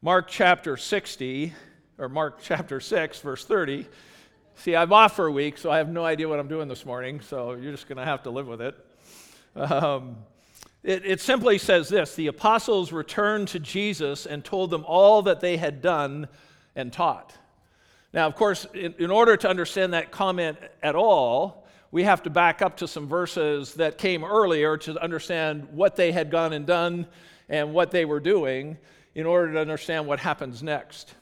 Mark 0.00 0.28
chapter 0.28 0.76
60, 0.76 1.52
or 1.98 2.08
Mark 2.08 2.38
chapter 2.42 2.78
6, 2.78 3.18
verse 3.18 3.44
30. 3.44 3.84
See, 4.54 4.76
I'm 4.76 4.92
off 4.92 5.16
for 5.16 5.26
a 5.26 5.32
week, 5.32 5.58
so 5.58 5.72
I 5.72 5.78
have 5.78 5.88
no 5.88 6.04
idea 6.04 6.28
what 6.28 6.38
I'm 6.38 6.46
doing 6.46 6.68
this 6.68 6.86
morning, 6.86 7.20
so 7.20 7.54
you're 7.54 7.72
just 7.72 7.88
going 7.88 7.98
to 7.98 8.04
have 8.04 8.22
to 8.22 8.30
live 8.30 8.46
with 8.46 8.60
it. 8.60 8.76
Um, 9.56 10.18
it. 10.84 11.04
It 11.04 11.20
simply 11.20 11.58
says 11.58 11.88
this 11.88 12.14
The 12.14 12.28
apostles 12.28 12.92
returned 12.92 13.48
to 13.48 13.58
Jesus 13.58 14.24
and 14.24 14.44
told 14.44 14.70
them 14.70 14.84
all 14.86 15.22
that 15.22 15.40
they 15.40 15.56
had 15.56 15.82
done 15.82 16.28
and 16.76 16.92
taught. 16.92 17.34
Now, 18.12 18.28
of 18.28 18.36
course, 18.36 18.68
in, 18.74 18.94
in 19.00 19.10
order 19.10 19.36
to 19.36 19.48
understand 19.48 19.94
that 19.94 20.12
comment 20.12 20.58
at 20.80 20.94
all, 20.94 21.66
we 21.90 22.04
have 22.04 22.22
to 22.22 22.30
back 22.30 22.62
up 22.62 22.76
to 22.76 22.86
some 22.86 23.08
verses 23.08 23.74
that 23.74 23.98
came 23.98 24.22
earlier 24.22 24.76
to 24.76 25.02
understand 25.02 25.66
what 25.72 25.96
they 25.96 26.12
had 26.12 26.30
gone 26.30 26.52
and 26.52 26.66
done 26.66 27.08
and 27.48 27.74
what 27.74 27.90
they 27.90 28.04
were 28.04 28.20
doing 28.20 28.78
in 29.18 29.26
order 29.26 29.52
to 29.52 29.58
understand 29.58 30.06
what 30.06 30.20
happens 30.20 30.62
next. 30.62 31.12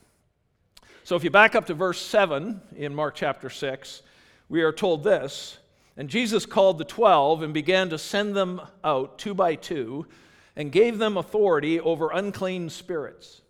So 1.03 1.15
if 1.15 1.23
you 1.23 1.31
back 1.31 1.55
up 1.55 1.65
to 1.65 1.73
verse 1.73 1.99
7 1.99 2.61
in 2.75 2.93
Mark 2.93 3.15
chapter 3.15 3.49
6, 3.49 4.03
we 4.49 4.61
are 4.61 4.71
told 4.71 5.03
this 5.03 5.57
And 5.97 6.07
Jesus 6.07 6.45
called 6.45 6.77
the 6.77 6.85
twelve 6.85 7.41
and 7.41 7.55
began 7.55 7.89
to 7.89 7.97
send 7.97 8.35
them 8.35 8.61
out 8.83 9.17
two 9.17 9.33
by 9.33 9.55
two 9.55 10.05
and 10.55 10.71
gave 10.71 10.99
them 10.99 11.17
authority 11.17 11.79
over 11.79 12.11
unclean 12.11 12.69
spirits. 12.69 13.41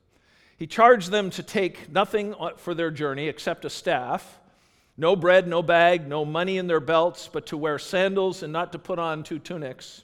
He 0.55 0.65
charged 0.65 1.11
them 1.11 1.29
to 1.31 1.43
take 1.43 1.91
nothing 1.91 2.33
for 2.55 2.73
their 2.73 2.89
journey 2.89 3.27
except 3.27 3.65
a 3.65 3.69
staff 3.69 4.39
no 4.95 5.17
bread, 5.17 5.45
no 5.45 5.61
bag, 5.61 6.07
no 6.07 6.23
money 6.23 6.57
in 6.57 6.67
their 6.67 6.79
belts, 6.79 7.29
but 7.31 7.47
to 7.47 7.57
wear 7.57 7.77
sandals 7.77 8.43
and 8.43 8.53
not 8.53 8.71
to 8.71 8.79
put 8.79 8.97
on 8.97 9.23
two 9.23 9.39
tunics. 9.39 10.03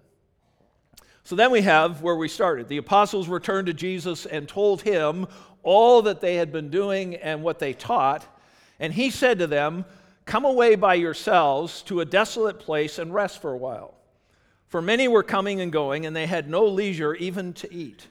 So 1.23 1.35
then 1.35 1.51
we 1.51 1.61
have 1.61 2.01
where 2.01 2.15
we 2.15 2.27
started. 2.27 2.67
The 2.67 2.77
apostles 2.77 3.27
returned 3.27 3.67
to 3.67 3.73
Jesus 3.73 4.25
and 4.25 4.47
told 4.47 4.81
him 4.81 5.27
all 5.63 6.01
that 6.03 6.21
they 6.21 6.35
had 6.35 6.51
been 6.51 6.69
doing 6.69 7.15
and 7.15 7.43
what 7.43 7.59
they 7.59 7.73
taught. 7.73 8.25
And 8.79 8.93
he 8.93 9.09
said 9.11 9.39
to 9.39 9.47
them, 9.47 9.85
Come 10.25 10.45
away 10.45 10.75
by 10.75 10.95
yourselves 10.95 11.81
to 11.83 11.99
a 11.99 12.05
desolate 12.05 12.59
place 12.59 12.99
and 12.99 13.13
rest 13.13 13.41
for 13.41 13.51
a 13.51 13.57
while. 13.57 13.95
For 14.67 14.81
many 14.81 15.07
were 15.07 15.23
coming 15.23 15.59
and 15.59 15.71
going, 15.71 16.05
and 16.05 16.15
they 16.15 16.27
had 16.27 16.49
no 16.49 16.65
leisure 16.65 17.13
even 17.15 17.53
to 17.53 17.73
eat. 17.73 18.07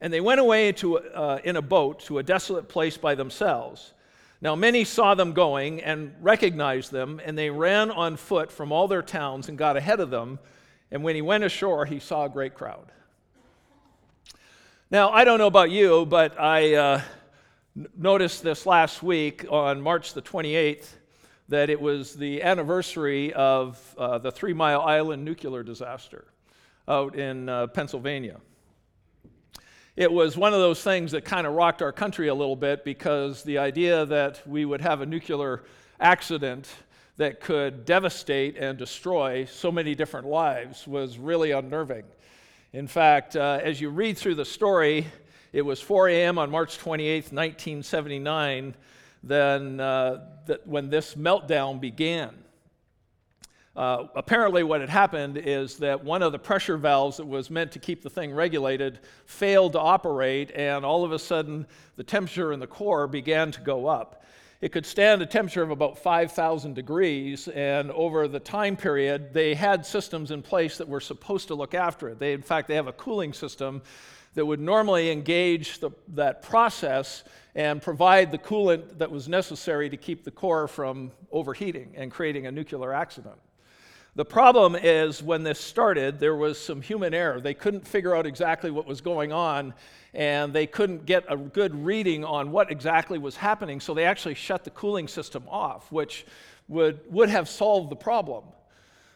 And 0.00 0.12
they 0.12 0.20
went 0.20 0.40
away 0.40 0.72
to, 0.72 0.98
uh, 0.98 1.38
in 1.44 1.56
a 1.56 1.62
boat 1.62 2.00
to 2.00 2.18
a 2.18 2.22
desolate 2.22 2.68
place 2.68 2.98
by 2.98 3.14
themselves. 3.14 3.94
Now, 4.42 4.54
many 4.54 4.84
saw 4.84 5.14
them 5.14 5.32
going 5.32 5.82
and 5.82 6.14
recognized 6.20 6.92
them, 6.92 7.20
and 7.24 7.38
they 7.38 7.48
ran 7.48 7.90
on 7.90 8.16
foot 8.16 8.52
from 8.52 8.72
all 8.72 8.88
their 8.88 9.00
towns 9.00 9.48
and 9.48 9.56
got 9.56 9.78
ahead 9.78 10.00
of 10.00 10.10
them. 10.10 10.38
And 10.90 11.02
when 11.02 11.14
he 11.14 11.22
went 11.22 11.44
ashore, 11.44 11.86
he 11.86 11.98
saw 11.98 12.24
a 12.24 12.28
great 12.28 12.54
crowd. 12.54 12.90
Now, 14.90 15.10
I 15.10 15.24
don't 15.24 15.38
know 15.38 15.46
about 15.46 15.70
you, 15.70 16.06
but 16.06 16.38
I 16.38 16.74
uh, 16.74 17.00
noticed 17.96 18.42
this 18.42 18.66
last 18.66 19.02
week 19.02 19.46
on 19.50 19.80
March 19.80 20.14
the 20.14 20.22
28th 20.22 20.86
that 21.48 21.70
it 21.70 21.80
was 21.80 22.14
the 22.14 22.42
anniversary 22.42 23.32
of 23.32 23.78
uh, 23.98 24.18
the 24.18 24.30
Three 24.30 24.52
Mile 24.52 24.80
Island 24.80 25.24
nuclear 25.24 25.62
disaster 25.62 26.26
out 26.86 27.16
in 27.16 27.48
uh, 27.48 27.66
Pennsylvania 27.68 28.40
it 29.96 30.12
was 30.12 30.36
one 30.36 30.52
of 30.52 30.58
those 30.58 30.82
things 30.82 31.12
that 31.12 31.24
kind 31.24 31.46
of 31.46 31.52
rocked 31.52 31.80
our 31.80 31.92
country 31.92 32.26
a 32.26 32.34
little 32.34 32.56
bit 32.56 32.84
because 32.84 33.44
the 33.44 33.58
idea 33.58 34.04
that 34.06 34.42
we 34.46 34.64
would 34.64 34.80
have 34.80 35.00
a 35.00 35.06
nuclear 35.06 35.62
accident 36.00 36.68
that 37.16 37.40
could 37.40 37.84
devastate 37.84 38.56
and 38.56 38.76
destroy 38.76 39.44
so 39.44 39.70
many 39.70 39.94
different 39.94 40.26
lives 40.26 40.86
was 40.86 41.18
really 41.18 41.52
unnerving. 41.52 42.04
In 42.72 42.88
fact, 42.88 43.36
uh, 43.36 43.60
as 43.62 43.80
you 43.80 43.90
read 43.90 44.18
through 44.18 44.34
the 44.34 44.44
story, 44.44 45.06
it 45.52 45.62
was 45.62 45.80
4 45.80 46.08
a.m. 46.08 46.38
on 46.38 46.50
March 46.50 46.76
28, 46.78 47.32
1979, 47.32 48.74
then, 49.22 49.78
uh, 49.78 50.26
that 50.46 50.66
when 50.66 50.90
this 50.90 51.14
meltdown 51.14 51.80
began. 51.80 52.34
Uh, 53.76 54.06
apparently, 54.14 54.62
what 54.62 54.80
had 54.80 54.90
happened 54.90 55.36
is 55.36 55.78
that 55.78 56.02
one 56.02 56.22
of 56.22 56.32
the 56.32 56.38
pressure 56.38 56.76
valves 56.76 57.16
that 57.16 57.26
was 57.26 57.50
meant 57.50 57.72
to 57.72 57.78
keep 57.78 58.02
the 58.02 58.10
thing 58.10 58.32
regulated 58.32 59.00
failed 59.26 59.72
to 59.72 59.80
operate, 59.80 60.50
and 60.54 60.84
all 60.84 61.04
of 61.04 61.12
a 61.12 61.18
sudden, 61.18 61.66
the 61.96 62.04
temperature 62.04 62.52
in 62.52 62.60
the 62.60 62.66
core 62.66 63.06
began 63.06 63.50
to 63.52 63.60
go 63.60 63.86
up. 63.86 64.23
It 64.64 64.72
could 64.72 64.86
stand 64.86 65.20
a 65.20 65.26
temperature 65.26 65.62
of 65.62 65.70
about 65.70 65.98
5,000 65.98 66.72
degrees, 66.72 67.48
and 67.48 67.90
over 67.90 68.26
the 68.26 68.40
time 68.40 68.78
period, 68.78 69.34
they 69.34 69.52
had 69.52 69.84
systems 69.84 70.30
in 70.30 70.40
place 70.40 70.78
that 70.78 70.88
were 70.88 71.02
supposed 71.02 71.48
to 71.48 71.54
look 71.54 71.74
after 71.74 72.08
it. 72.08 72.18
They, 72.18 72.32
in 72.32 72.40
fact, 72.40 72.68
they 72.68 72.76
have 72.76 72.86
a 72.86 72.94
cooling 72.94 73.34
system 73.34 73.82
that 74.32 74.46
would 74.46 74.60
normally 74.60 75.10
engage 75.10 75.80
the, 75.80 75.90
that 76.14 76.40
process 76.40 77.24
and 77.54 77.82
provide 77.82 78.32
the 78.32 78.38
coolant 78.38 78.96
that 78.96 79.10
was 79.10 79.28
necessary 79.28 79.90
to 79.90 79.98
keep 79.98 80.24
the 80.24 80.30
core 80.30 80.66
from 80.66 81.12
overheating 81.30 81.92
and 81.94 82.10
creating 82.10 82.46
a 82.46 82.50
nuclear 82.50 82.94
accident. 82.94 83.36
The 84.16 84.24
problem 84.24 84.76
is 84.76 85.24
when 85.24 85.42
this 85.42 85.58
started, 85.58 86.20
there 86.20 86.36
was 86.36 86.56
some 86.56 86.80
human 86.80 87.12
error. 87.12 87.40
They 87.40 87.54
couldn't 87.54 87.84
figure 87.84 88.14
out 88.14 88.26
exactly 88.26 88.70
what 88.70 88.86
was 88.86 89.00
going 89.00 89.32
on, 89.32 89.74
and 90.12 90.52
they 90.52 90.68
couldn't 90.68 91.04
get 91.04 91.24
a 91.28 91.36
good 91.36 91.74
reading 91.74 92.24
on 92.24 92.52
what 92.52 92.70
exactly 92.70 93.18
was 93.18 93.34
happening, 93.34 93.80
so 93.80 93.92
they 93.92 94.04
actually 94.04 94.34
shut 94.34 94.62
the 94.62 94.70
cooling 94.70 95.08
system 95.08 95.42
off, 95.48 95.90
which 95.90 96.26
would, 96.68 97.00
would 97.10 97.28
have 97.28 97.48
solved 97.48 97.90
the 97.90 97.96
problem. 97.96 98.44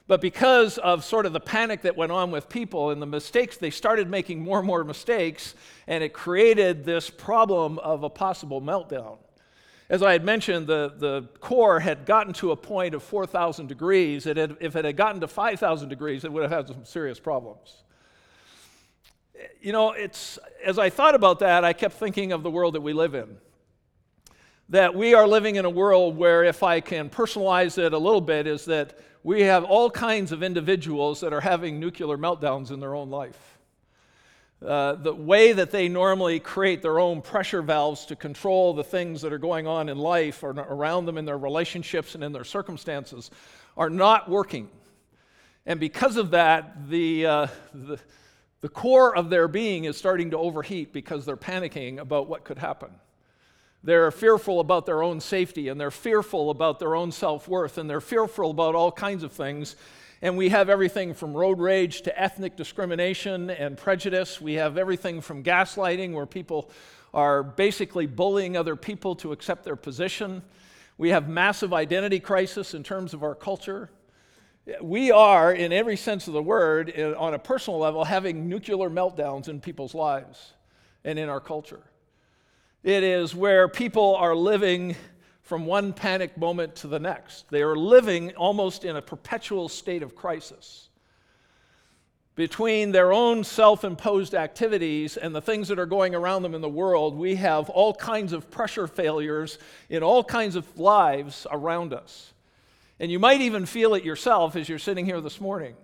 But 0.09 0.21
because 0.21 0.79
of 0.79 1.05
sort 1.05 1.27
of 1.27 1.33
the 1.33 1.39
panic 1.39 1.83
that 1.83 1.97
went 1.97 2.11
on 2.11 2.33
with 2.33 2.49
people 2.49 2.91
and 2.91 3.01
the 3.01 3.07
mistakes, 3.07 3.57
they 3.57 3.71
started 3.71 4.11
making 4.11 4.43
more 4.43 4.59
and 4.59 4.67
more 4.67 4.83
mistakes, 4.83 5.55
and 5.87 6.03
it 6.03 6.13
created 6.13 6.85
this 6.85 7.09
problem 7.09 7.79
of 7.79 8.03
a 8.03 8.11
possible 8.11 8.61
meltdown. 8.61 9.19
As 9.91 10.03
I 10.03 10.13
had 10.13 10.23
mentioned, 10.23 10.67
the, 10.67 10.93
the 10.99 11.29
core 11.41 11.81
had 11.81 12.05
gotten 12.05 12.35
to 12.35 12.51
a 12.51 12.57
point 12.57 12.95
of 12.95 13.03
4,000 13.03 13.69
degrees. 13.69 14.27
It 14.27 14.37
had, 14.37 14.57
if 14.61 14.77
it 14.77 14.85
had 14.85 14.97
gotten 14.97 15.21
to 15.23 15.29
5,000 15.29 15.89
degrees, 15.89 16.25
it 16.25 16.33
would 16.33 16.43
have 16.43 16.51
had 16.51 16.69
some 16.69 16.85
serious 16.85 17.19
problems. 17.19 17.85
You 19.63 19.73
know, 19.73 19.93
it's, 19.93 20.39
as 20.65 20.79
I 20.79 20.91
thought 20.91 21.15
about 21.15 21.39
that, 21.39 21.65
I 21.65 21.73
kept 21.73 21.95
thinking 21.95 22.33
of 22.33 22.43
the 22.43 22.51
world 22.51 22.75
that 22.75 22.83
we 22.83 22.93
live 22.93 23.15
in. 23.15 23.39
That 24.69 24.95
we 24.95 25.15
are 25.15 25.27
living 25.27 25.57
in 25.57 25.65
a 25.65 25.71
world 25.71 26.19
where, 26.19 26.45
if 26.45 26.63
I 26.63 26.81
can 26.81 27.09
personalize 27.09 27.79
it 27.79 27.95
a 27.95 27.99
little 27.99 28.21
bit, 28.21 28.47
is 28.47 28.67
that 28.67 28.99
we 29.23 29.43
have 29.43 29.65
all 29.65 29.91
kinds 29.91 30.33
of 30.33 30.43
individuals 30.43 31.21
that 31.21 31.33
are 31.33 31.41
having 31.41 31.81
nuclear 31.81 32.19
meltdowns 32.19 32.71
in 32.71 32.79
their 32.79 32.95
own 32.95 33.09
life. 33.09 33.58
Uh, 34.65 34.95
the 34.95 35.15
way 35.15 35.53
that 35.53 35.71
they 35.71 35.89
normally 35.89 36.41
create 36.41 36.83
their 36.83 36.99
own 36.99 37.23
pressure 37.23 37.63
valves 37.63 38.07
to 38.07 38.17
control 38.17 38.75
the 38.75 38.83
things 38.83 39.23
that 39.23 39.33
are 39.33 39.39
going 39.39 39.69
on 39.69 39.89
in 39.89 39.97
life 39.97 40.43
or 40.43 40.51
around 40.51 41.07
them 41.07 41.17
in 41.17 41.25
their 41.25 41.39
relationships 41.39 42.17
and 42.17 42.25
in 42.25 42.33
their 42.33 42.43
circumstances 42.43 43.31
are 43.77 43.91
not 43.91 44.29
working. 44.29 44.69
And 45.65 45.79
because 45.79 46.17
of 46.17 46.33
that, 46.33 46.89
the, 46.89 47.27
uh, 47.27 47.47
the, 47.73 48.01
the 48.61 48.69
core 48.69 49.17
of 49.17 49.31
their 49.31 49.47
being 49.47 49.85
is 49.85 49.97
starting 49.97 50.33
to 50.33 50.39
overheat 50.39 50.93
because 50.93 51.25
they're 51.25 51.37
panicking 51.37 51.99
about 51.99 52.29
what 52.29 52.43
could 52.43 52.59
happen. 52.59 52.91
They're 53.85 54.11
fearful 54.11 54.59
about 54.59 54.87
their 54.87 55.05
own 55.05 55.21
safety 55.21 55.69
and 55.69 55.81
they're 55.81 55.93
fearful 55.93 56.51
about 56.51 56.81
their 56.81 56.97
own 56.97 57.13
self 57.13 57.47
worth 57.47 57.79
and 57.79 57.89
they're 57.89 58.01
fearful 58.01 58.51
about 58.51 58.75
all 58.75 58.91
kinds 58.91 59.23
of 59.23 59.31
things. 59.31 59.77
And 60.21 60.37
we 60.37 60.49
have 60.49 60.69
everything 60.69 61.15
from 61.15 61.33
road 61.33 61.61
rage 61.61 62.03
to 62.03 62.21
ethnic 62.21 62.57
discrimination 62.57 63.51
and 63.51 63.77
prejudice. 63.77 64.41
We 64.41 64.55
have 64.55 64.77
everything 64.77 65.21
from 65.21 65.45
gaslighting, 65.45 66.13
where 66.13 66.27
people 66.27 66.71
are 67.15 67.43
basically 67.43 68.07
bullying 68.07 68.57
other 68.57 68.75
people 68.75 69.15
to 69.17 69.33
accept 69.33 69.65
their 69.65 69.77
position. 69.77 70.43
We 70.99 71.11
have 71.11 71.29
massive 71.29 71.73
identity 71.73 72.19
crisis 72.19 72.75
in 72.75 72.83
terms 72.83 73.15
of 73.15 73.23
our 73.23 73.37
culture. 73.37 73.91
We 74.83 75.13
are, 75.13 75.53
in 75.53 75.73
every 75.73 75.97
sense 75.97 76.27
of 76.27 76.35
the 76.35 76.43
word, 76.43 76.99
on 76.99 77.33
a 77.33 77.39
personal 77.39 77.79
level, 77.79 78.05
having 78.05 78.49
nuclear 78.49 78.91
meltdowns 78.91 79.49
in 79.49 79.61
people's 79.61 79.95
lives 79.95 80.53
and 81.05 81.19
in 81.19 81.29
our 81.29 81.41
culture. 81.41 81.83
It 82.83 83.05
is 83.05 83.35
where 83.35 83.69
people 83.69 84.17
are 84.17 84.35
living 84.35 84.97
from 85.49 85.65
one 85.65 85.95
panic 85.95 86.37
moment 86.37 86.75
to 86.77 86.87
the 86.87 86.99
next. 86.99 87.49
They 87.49 87.63
are 87.63 87.75
living 87.75 88.37
almost 88.37 88.85
in 88.85 88.97
a 88.97 89.01
perpetual 89.01 89.71
state 89.71 90.03
of 90.03 90.15
crisis. 90.15 90.91
between 92.35 92.93
their 92.93 93.15
own 93.15 93.43
self 93.43 93.83
imposed 93.83 94.35
activities 94.35 95.17
and 95.17 95.35
the 95.35 95.41
things 95.41 95.69
that 95.69 95.79
are 95.79 95.87
going 95.87 96.15
around 96.15 96.43
them 96.43 96.55
in 96.55 96.61
the 96.61 96.69
world, 96.69 97.17
we 97.17 97.35
have 97.37 97.71
all 97.71 97.95
kinds 97.95 98.35
of 98.35 98.51
pressure 98.51 98.87
failures 98.87 99.59
in 99.89 100.03
all 100.03 100.23
kinds 100.23 100.55
of 100.55 100.79
lives 100.79 101.47
around 101.51 101.95
us. 101.95 102.35
And 103.01 103.11
you 103.11 103.19
might 103.19 103.41
even 103.41 103.65
feel 103.65 103.95
it 103.95 104.05
yourself 104.05 104.55
as 104.55 104.69
you're 104.69 104.79
sitting 104.79 105.07
here 105.07 105.23
this 105.23 105.41
morning. 105.41 105.77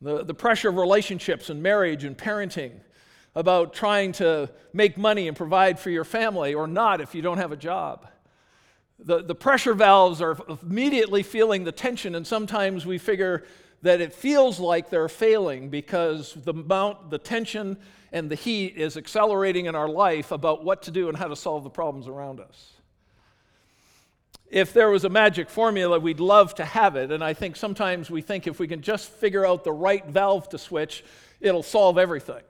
The, 0.00 0.24
the 0.24 0.32
pressure 0.32 0.68
of 0.68 0.76
relationships 0.76 1.50
and 1.50 1.60
marriage 1.60 2.04
and 2.04 2.16
parenting, 2.16 2.70
about 3.34 3.74
trying 3.74 4.12
to 4.12 4.48
make 4.72 4.96
money 4.96 5.26
and 5.26 5.36
provide 5.36 5.80
for 5.80 5.90
your 5.90 6.04
family 6.04 6.54
or 6.54 6.68
not 6.68 7.00
if 7.00 7.16
you 7.16 7.20
don't 7.22 7.38
have 7.38 7.50
a 7.50 7.56
job. 7.56 8.06
The, 9.02 9.22
the 9.22 9.34
pressure 9.34 9.74
valves 9.74 10.20
are 10.20 10.36
immediately 10.62 11.22
feeling 11.22 11.64
the 11.64 11.72
tension, 11.72 12.14
and 12.14 12.26
sometimes 12.26 12.84
we 12.84 12.98
figure 12.98 13.44
that 13.82 14.00
it 14.00 14.12
feels 14.12 14.60
like 14.60 14.90
they're 14.90 15.08
failing 15.08 15.70
because 15.70 16.34
the 16.34 16.52
amount, 16.52 17.10
the 17.10 17.18
tension, 17.18 17.78
and 18.12 18.30
the 18.30 18.34
heat 18.34 18.76
is 18.76 18.96
accelerating 18.96 19.66
in 19.66 19.74
our 19.74 19.88
life 19.88 20.32
about 20.32 20.64
what 20.64 20.82
to 20.82 20.90
do 20.90 21.08
and 21.08 21.16
how 21.16 21.28
to 21.28 21.36
solve 21.36 21.64
the 21.64 21.70
problems 21.70 22.08
around 22.08 22.40
us. 22.40 22.72
If 24.50 24.72
there 24.72 24.90
was 24.90 25.04
a 25.04 25.08
magic 25.08 25.48
formula, 25.48 25.98
we'd 26.00 26.18
love 26.18 26.56
to 26.56 26.64
have 26.64 26.96
it. 26.96 27.12
And 27.12 27.22
I 27.22 27.34
think 27.34 27.54
sometimes 27.54 28.10
we 28.10 28.20
think 28.20 28.48
if 28.48 28.58
we 28.58 28.66
can 28.66 28.82
just 28.82 29.08
figure 29.08 29.46
out 29.46 29.62
the 29.62 29.72
right 29.72 30.04
valve 30.04 30.48
to 30.48 30.58
switch, 30.58 31.04
it'll 31.40 31.62
solve 31.62 31.98
everything. 31.98 32.42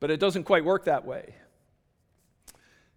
But 0.00 0.10
it 0.10 0.18
doesn't 0.18 0.44
quite 0.44 0.64
work 0.64 0.86
that 0.86 1.04
way. 1.04 1.34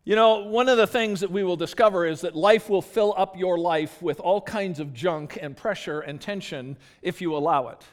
You 0.07 0.15
know, 0.15 0.43
one 0.43 0.69
of 0.69 0.77
the 0.77 0.85
things 0.85 1.21
that 1.21 1.31
we 1.31 1.43
will 1.43 1.55
discover 1.55 2.05
is 2.05 2.21
that 2.21 2.35
life 2.35 2.69
will 2.69 2.83
fill 2.83 3.15
up 3.17 3.39
your 3.39 3.57
life 3.57 4.03
with 4.03 4.19
all 4.19 4.39
kinds 4.39 4.79
of 4.79 4.93
junk 4.93 5.39
and 5.41 5.57
pressure 5.57 5.99
and 5.99 6.21
tension 6.21 6.77
if 7.01 7.21
you 7.21 7.35
allow 7.35 7.69
it. 7.69 7.83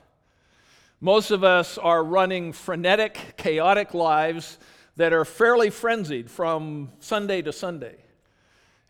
Most 1.00 1.30
of 1.30 1.42
us 1.42 1.78
are 1.78 2.04
running 2.04 2.52
frenetic, 2.52 3.32
chaotic 3.38 3.94
lives 3.94 4.58
that 4.96 5.14
are 5.14 5.24
fairly 5.24 5.70
frenzied 5.70 6.30
from 6.30 6.90
Sunday 7.00 7.40
to 7.40 7.50
Sunday. 7.50 7.96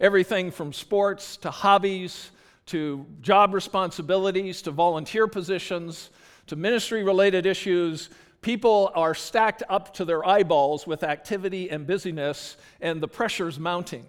Everything 0.00 0.50
from 0.50 0.72
sports 0.72 1.36
to 1.38 1.52
hobbies 1.52 2.32
to 2.66 3.06
job 3.20 3.54
responsibilities 3.54 4.62
to 4.62 4.72
volunteer 4.72 5.28
positions 5.28 6.10
to 6.48 6.56
ministry 6.56 7.04
related 7.04 7.46
issues 7.46 8.10
People 8.42 8.90
are 8.96 9.14
stacked 9.14 9.62
up 9.68 9.94
to 9.94 10.04
their 10.04 10.26
eyeballs 10.26 10.84
with 10.84 11.04
activity 11.04 11.70
and 11.70 11.86
busyness, 11.86 12.56
and 12.80 13.00
the 13.00 13.06
pressure's 13.06 13.58
mounting. 13.58 14.04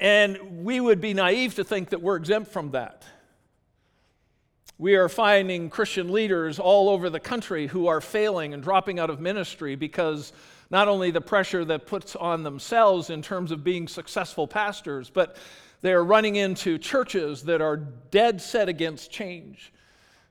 And 0.00 0.64
we 0.64 0.80
would 0.80 1.00
be 1.00 1.14
naive 1.14 1.54
to 1.54 1.64
think 1.64 1.90
that 1.90 2.02
we're 2.02 2.16
exempt 2.16 2.50
from 2.50 2.72
that. 2.72 3.04
We 4.76 4.96
are 4.96 5.08
finding 5.08 5.70
Christian 5.70 6.10
leaders 6.10 6.58
all 6.58 6.88
over 6.88 7.10
the 7.10 7.20
country 7.20 7.68
who 7.68 7.86
are 7.86 8.00
failing 8.00 8.54
and 8.54 8.62
dropping 8.62 8.98
out 8.98 9.10
of 9.10 9.20
ministry 9.20 9.76
because 9.76 10.32
not 10.70 10.88
only 10.88 11.10
the 11.10 11.20
pressure 11.20 11.64
that 11.66 11.86
puts 11.86 12.16
on 12.16 12.42
themselves 12.42 13.10
in 13.10 13.22
terms 13.22 13.52
of 13.52 13.62
being 13.62 13.86
successful 13.86 14.48
pastors, 14.48 15.10
but 15.10 15.36
they're 15.80 16.02
running 16.02 16.36
into 16.36 16.78
churches 16.78 17.42
that 17.42 17.60
are 17.60 17.76
dead 17.76 18.40
set 18.40 18.68
against 18.68 19.10
change 19.10 19.72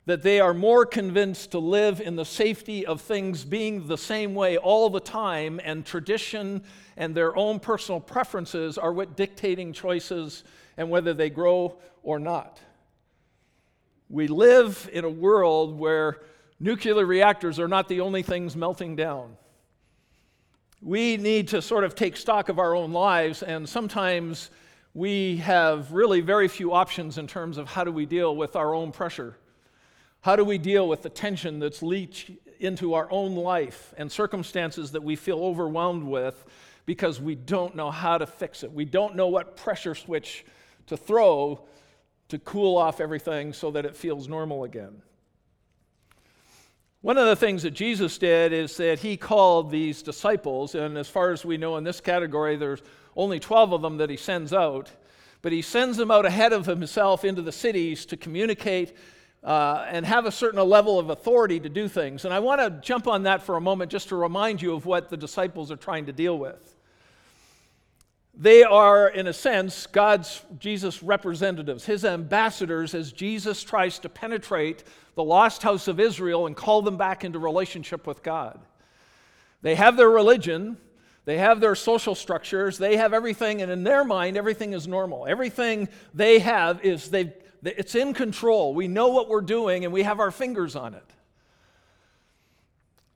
that 0.09 0.23
they 0.23 0.39
are 0.39 0.55
more 0.55 0.87
convinced 0.87 1.51
to 1.51 1.59
live 1.59 2.01
in 2.01 2.15
the 2.15 2.25
safety 2.25 2.83
of 2.83 2.99
things 2.99 3.45
being 3.45 3.85
the 3.85 3.95
same 3.95 4.33
way 4.33 4.57
all 4.57 4.89
the 4.89 4.99
time, 4.99 5.61
and 5.63 5.85
tradition 5.85 6.63
and 6.97 7.13
their 7.13 7.37
own 7.37 7.59
personal 7.59 7.99
preferences 8.01 8.79
are 8.79 8.91
what 8.91 9.15
dictating 9.15 9.71
choices 9.71 10.43
and 10.77 10.89
whether 10.89 11.13
they 11.13 11.29
grow 11.29 11.77
or 12.01 12.17
not. 12.17 12.59
We 14.09 14.25
live 14.25 14.89
in 14.91 15.05
a 15.05 15.09
world 15.11 15.77
where 15.77 16.21
nuclear 16.59 17.05
reactors 17.05 17.59
are 17.59 17.67
not 17.67 17.87
the 17.87 18.01
only 18.01 18.23
things 18.23 18.55
melting 18.55 18.95
down. 18.95 19.37
We 20.81 21.17
need 21.17 21.49
to 21.49 21.61
sort 21.61 21.83
of 21.83 21.93
take 21.93 22.17
stock 22.17 22.49
of 22.49 22.57
our 22.57 22.73
own 22.73 22.93
lives, 22.93 23.43
and 23.43 23.69
sometimes 23.69 24.49
we 24.95 25.37
have 25.37 25.91
really 25.91 26.21
very 26.21 26.47
few 26.47 26.73
options 26.73 27.19
in 27.19 27.27
terms 27.27 27.59
of 27.59 27.67
how 27.67 27.83
do 27.83 27.91
we 27.91 28.07
deal 28.07 28.35
with 28.35 28.55
our 28.55 28.73
own 28.73 28.91
pressure 28.91 29.37
how 30.21 30.35
do 30.35 30.43
we 30.43 30.57
deal 30.57 30.87
with 30.87 31.01
the 31.01 31.09
tension 31.09 31.59
that's 31.59 31.81
leached 31.81 32.31
into 32.59 32.93
our 32.93 33.09
own 33.11 33.35
life 33.35 33.93
and 33.97 34.11
circumstances 34.11 34.91
that 34.91 35.03
we 35.03 35.15
feel 35.15 35.39
overwhelmed 35.39 36.03
with 36.03 36.45
because 36.85 37.21
we 37.21 37.35
don't 37.35 37.75
know 37.75 37.89
how 37.89 38.17
to 38.17 38.27
fix 38.27 38.63
it? 38.63 38.71
We 38.71 38.85
don't 38.85 39.15
know 39.15 39.27
what 39.27 39.55
pressure 39.55 39.95
switch 39.95 40.45
to 40.87 40.97
throw 40.97 41.65
to 42.27 42.39
cool 42.39 42.77
off 42.77 42.99
everything 42.99 43.53
so 43.53 43.71
that 43.71 43.85
it 43.85 43.95
feels 43.95 44.27
normal 44.27 44.63
again. 44.63 45.01
One 47.01 47.17
of 47.17 47.27
the 47.27 47.35
things 47.35 47.63
that 47.63 47.71
Jesus 47.71 48.17
did 48.17 48.51
is 48.51 48.75
that 48.75 48.99
he 48.99 49.15
called 49.15 49.71
these 49.71 50.03
disciples, 50.03 50.75
and 50.75 50.97
as 50.97 51.07
far 51.07 51.31
as 51.31 51.45
we 51.45 51.55
know 51.55 51.77
in 51.77 51.85
this 51.85 52.01
category, 52.01 52.57
there's 52.57 52.81
only 53.15 53.39
12 53.39 53.71
of 53.71 53.81
them 53.81 53.97
that 53.97 54.09
he 54.09 54.17
sends 54.17 54.51
out, 54.51 54.91
but 55.41 55.53
he 55.53 55.61
sends 55.61 55.95
them 55.95 56.11
out 56.11 56.25
ahead 56.25 56.51
of 56.51 56.65
himself 56.65 57.23
into 57.23 57.41
the 57.41 57.53
cities 57.53 58.05
to 58.07 58.17
communicate 58.17 58.93
uh, 59.43 59.85
and 59.89 60.05
have 60.05 60.25
a 60.25 60.31
certain 60.31 60.67
level 60.67 60.99
of 60.99 61.09
authority 61.09 61.59
to 61.59 61.69
do 61.69 61.87
things. 61.87 62.25
And 62.25 62.33
I 62.33 62.39
want 62.39 62.59
to 62.61 62.69
jump 62.85 63.07
on 63.07 63.23
that 63.23 63.43
for 63.43 63.55
a 63.55 63.61
moment 63.61 63.91
just 63.91 64.09
to 64.09 64.15
remind 64.15 64.61
you 64.61 64.73
of 64.73 64.85
what 64.85 65.09
the 65.09 65.17
disciples 65.17 65.71
are 65.71 65.77
trying 65.77 66.07
to 66.07 66.13
deal 66.13 66.37
with. 66.37 66.75
They 68.35 68.63
are, 68.63 69.09
in 69.09 69.27
a 69.27 69.33
sense, 69.33 69.85
God's, 69.87 70.41
Jesus' 70.59 71.03
representatives, 71.03 71.85
his 71.85 72.05
ambassadors, 72.05 72.95
as 72.95 73.11
Jesus 73.11 73.63
tries 73.63 73.99
to 73.99 74.09
penetrate 74.09 74.83
the 75.15 75.23
lost 75.23 75.61
house 75.61 75.89
of 75.89 75.99
Israel 75.99 76.47
and 76.47 76.55
call 76.55 76.81
them 76.81 76.95
back 76.95 77.25
into 77.25 77.39
relationship 77.39 78.07
with 78.07 78.23
God. 78.23 78.59
They 79.61 79.75
have 79.75 79.97
their 79.97 80.09
religion, 80.09 80.77
they 81.25 81.37
have 81.37 81.59
their 81.59 81.75
social 81.75 82.15
structures, 82.15 82.77
they 82.77 82.95
have 82.95 83.13
everything, 83.13 83.61
and 83.61 83.69
in 83.69 83.83
their 83.83 84.05
mind, 84.05 84.37
everything 84.37 84.71
is 84.71 84.87
normal. 84.87 85.27
Everything 85.27 85.89
they 86.13 86.39
have 86.39 86.83
is 86.85 87.09
they've 87.09 87.33
it's 87.63 87.95
in 87.95 88.13
control. 88.13 88.73
We 88.73 88.87
know 88.87 89.09
what 89.09 89.27
we're 89.27 89.41
doing 89.41 89.83
and 89.85 89.93
we 89.93 90.03
have 90.03 90.19
our 90.19 90.31
fingers 90.31 90.75
on 90.75 90.93
it. 90.93 91.05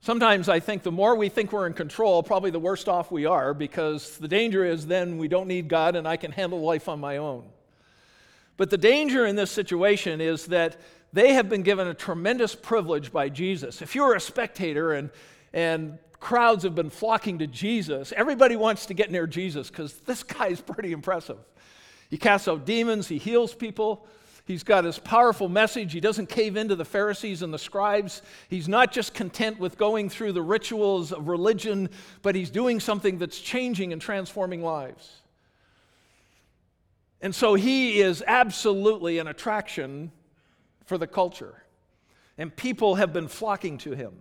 Sometimes 0.00 0.50
I 0.50 0.60
think 0.60 0.82
the 0.82 0.92
more 0.92 1.14
we 1.14 1.30
think 1.30 1.50
we're 1.50 1.66
in 1.66 1.72
control, 1.72 2.22
probably 2.22 2.50
the 2.50 2.58
worst 2.58 2.90
off 2.90 3.10
we 3.10 3.24
are 3.24 3.54
because 3.54 4.18
the 4.18 4.28
danger 4.28 4.62
is 4.62 4.86
then 4.86 5.16
we 5.16 5.28
don't 5.28 5.48
need 5.48 5.68
God 5.68 5.96
and 5.96 6.06
I 6.06 6.18
can 6.18 6.30
handle 6.30 6.60
life 6.60 6.90
on 6.90 7.00
my 7.00 7.16
own. 7.16 7.44
But 8.58 8.68
the 8.68 8.76
danger 8.76 9.24
in 9.24 9.34
this 9.34 9.50
situation 9.50 10.20
is 10.20 10.46
that 10.46 10.76
they 11.14 11.32
have 11.32 11.48
been 11.48 11.62
given 11.62 11.88
a 11.88 11.94
tremendous 11.94 12.54
privilege 12.54 13.12
by 13.12 13.30
Jesus. 13.30 13.80
If 13.80 13.94
you're 13.94 14.14
a 14.14 14.20
spectator 14.20 14.92
and, 14.92 15.10
and 15.52 15.98
crowds 16.20 16.64
have 16.64 16.74
been 16.74 16.90
flocking 16.90 17.38
to 17.38 17.46
Jesus, 17.46 18.12
everybody 18.16 18.56
wants 18.56 18.86
to 18.86 18.94
get 18.94 19.10
near 19.10 19.26
Jesus 19.26 19.70
because 19.70 19.94
this 20.00 20.22
guy 20.22 20.48
is 20.48 20.60
pretty 20.60 20.92
impressive. 20.92 21.38
He 22.10 22.18
casts 22.18 22.46
out 22.46 22.66
demons, 22.66 23.08
he 23.08 23.18
heals 23.18 23.54
people. 23.54 24.06
He's 24.46 24.62
got 24.62 24.84
his 24.84 24.98
powerful 24.98 25.48
message. 25.48 25.92
He 25.92 26.00
doesn't 26.00 26.28
cave 26.28 26.56
into 26.56 26.76
the 26.76 26.84
Pharisees 26.84 27.40
and 27.40 27.52
the 27.52 27.58
scribes. 27.58 28.20
He's 28.48 28.68
not 28.68 28.92
just 28.92 29.14
content 29.14 29.58
with 29.58 29.78
going 29.78 30.10
through 30.10 30.32
the 30.32 30.42
rituals 30.42 31.12
of 31.12 31.28
religion, 31.28 31.88
but 32.20 32.34
he's 32.34 32.50
doing 32.50 32.78
something 32.78 33.16
that's 33.16 33.40
changing 33.40 33.92
and 33.92 34.02
transforming 34.02 34.62
lives. 34.62 35.22
And 37.22 37.34
so 37.34 37.54
he 37.54 38.02
is 38.02 38.22
absolutely 38.26 39.18
an 39.18 39.28
attraction 39.28 40.12
for 40.84 40.98
the 40.98 41.06
culture. 41.06 41.62
And 42.36 42.54
people 42.54 42.96
have 42.96 43.14
been 43.14 43.28
flocking 43.28 43.78
to 43.78 43.92
him. 43.92 44.12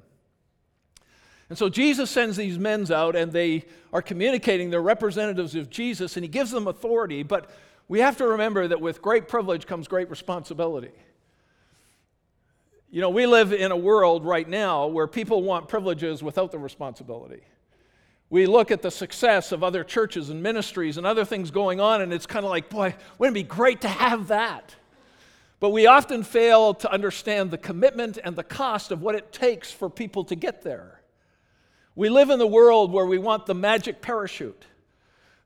And 1.50 1.58
so 1.58 1.68
Jesus 1.68 2.10
sends 2.10 2.38
these 2.38 2.58
men 2.58 2.90
out, 2.94 3.18
and 3.18 3.34
they 3.34 3.66
are 3.92 4.02
communicating. 4.02 4.70
They're 4.70 4.82
representatives 4.82 5.54
of 5.54 5.70
Jesus, 5.70 6.16
and 6.16 6.24
he 6.24 6.30
gives 6.30 6.52
them 6.52 6.68
authority. 6.68 7.24
But 7.24 7.50
we 7.88 8.00
have 8.00 8.18
to 8.18 8.28
remember 8.28 8.68
that 8.68 8.82
with 8.82 9.02
great 9.02 9.28
privilege 9.28 9.68
comes 9.68 9.88
great 9.88 10.10
responsibility. 10.10 10.92
You 12.90 13.02
know, 13.02 13.10
we 13.10 13.26
live 13.26 13.54
in 13.54 13.72
a 13.72 13.78
world 13.78 14.24
right 14.24 14.48
now 14.48 14.88
where 14.88 15.08
people 15.08 15.42
want 15.42 15.68
privileges 15.68 16.22
without 16.22 16.52
the 16.52 16.60
responsibility. 16.60 17.42
We 18.30 18.46
look 18.46 18.72
at 18.72 18.82
the 18.82 18.92
success 18.92 19.52
of 19.52 19.64
other 19.64 19.84
churches 19.84 20.30
and 20.30 20.42
ministries 20.42 20.98
and 20.98 21.06
other 21.06 21.26
things 21.26 21.52
going 21.52 21.80
on, 21.80 22.02
and 22.02 22.14
it's 22.14 22.26
kind 22.26 22.46
of 22.46 22.52
like, 22.52 22.70
boy, 22.70 22.96
wouldn't 23.18 23.38
it 23.38 23.44
be 23.44 23.48
great 23.48 23.82
to 23.82 23.88
have 23.88 24.28
that? 24.30 24.76
But 25.60 25.70
we 25.70 25.88
often 25.88 26.24
fail 26.24 26.74
to 26.76 26.92
understand 26.92 27.52
the 27.52 27.58
commitment 27.58 28.18
and 28.24 28.36
the 28.36 28.44
cost 28.44 28.92
of 28.92 29.02
what 29.02 29.16
it 29.16 29.32
takes 29.32 29.72
for 29.72 29.90
people 29.90 30.24
to 30.26 30.36
get 30.36 30.62
there. 30.62 31.02
We 31.96 32.10
live 32.10 32.30
in 32.30 32.40
the 32.40 32.48
world 32.48 32.92
where 32.92 33.06
we 33.06 33.18
want 33.18 33.46
the 33.46 33.56
magic 33.56 34.02
parachute 34.02 34.66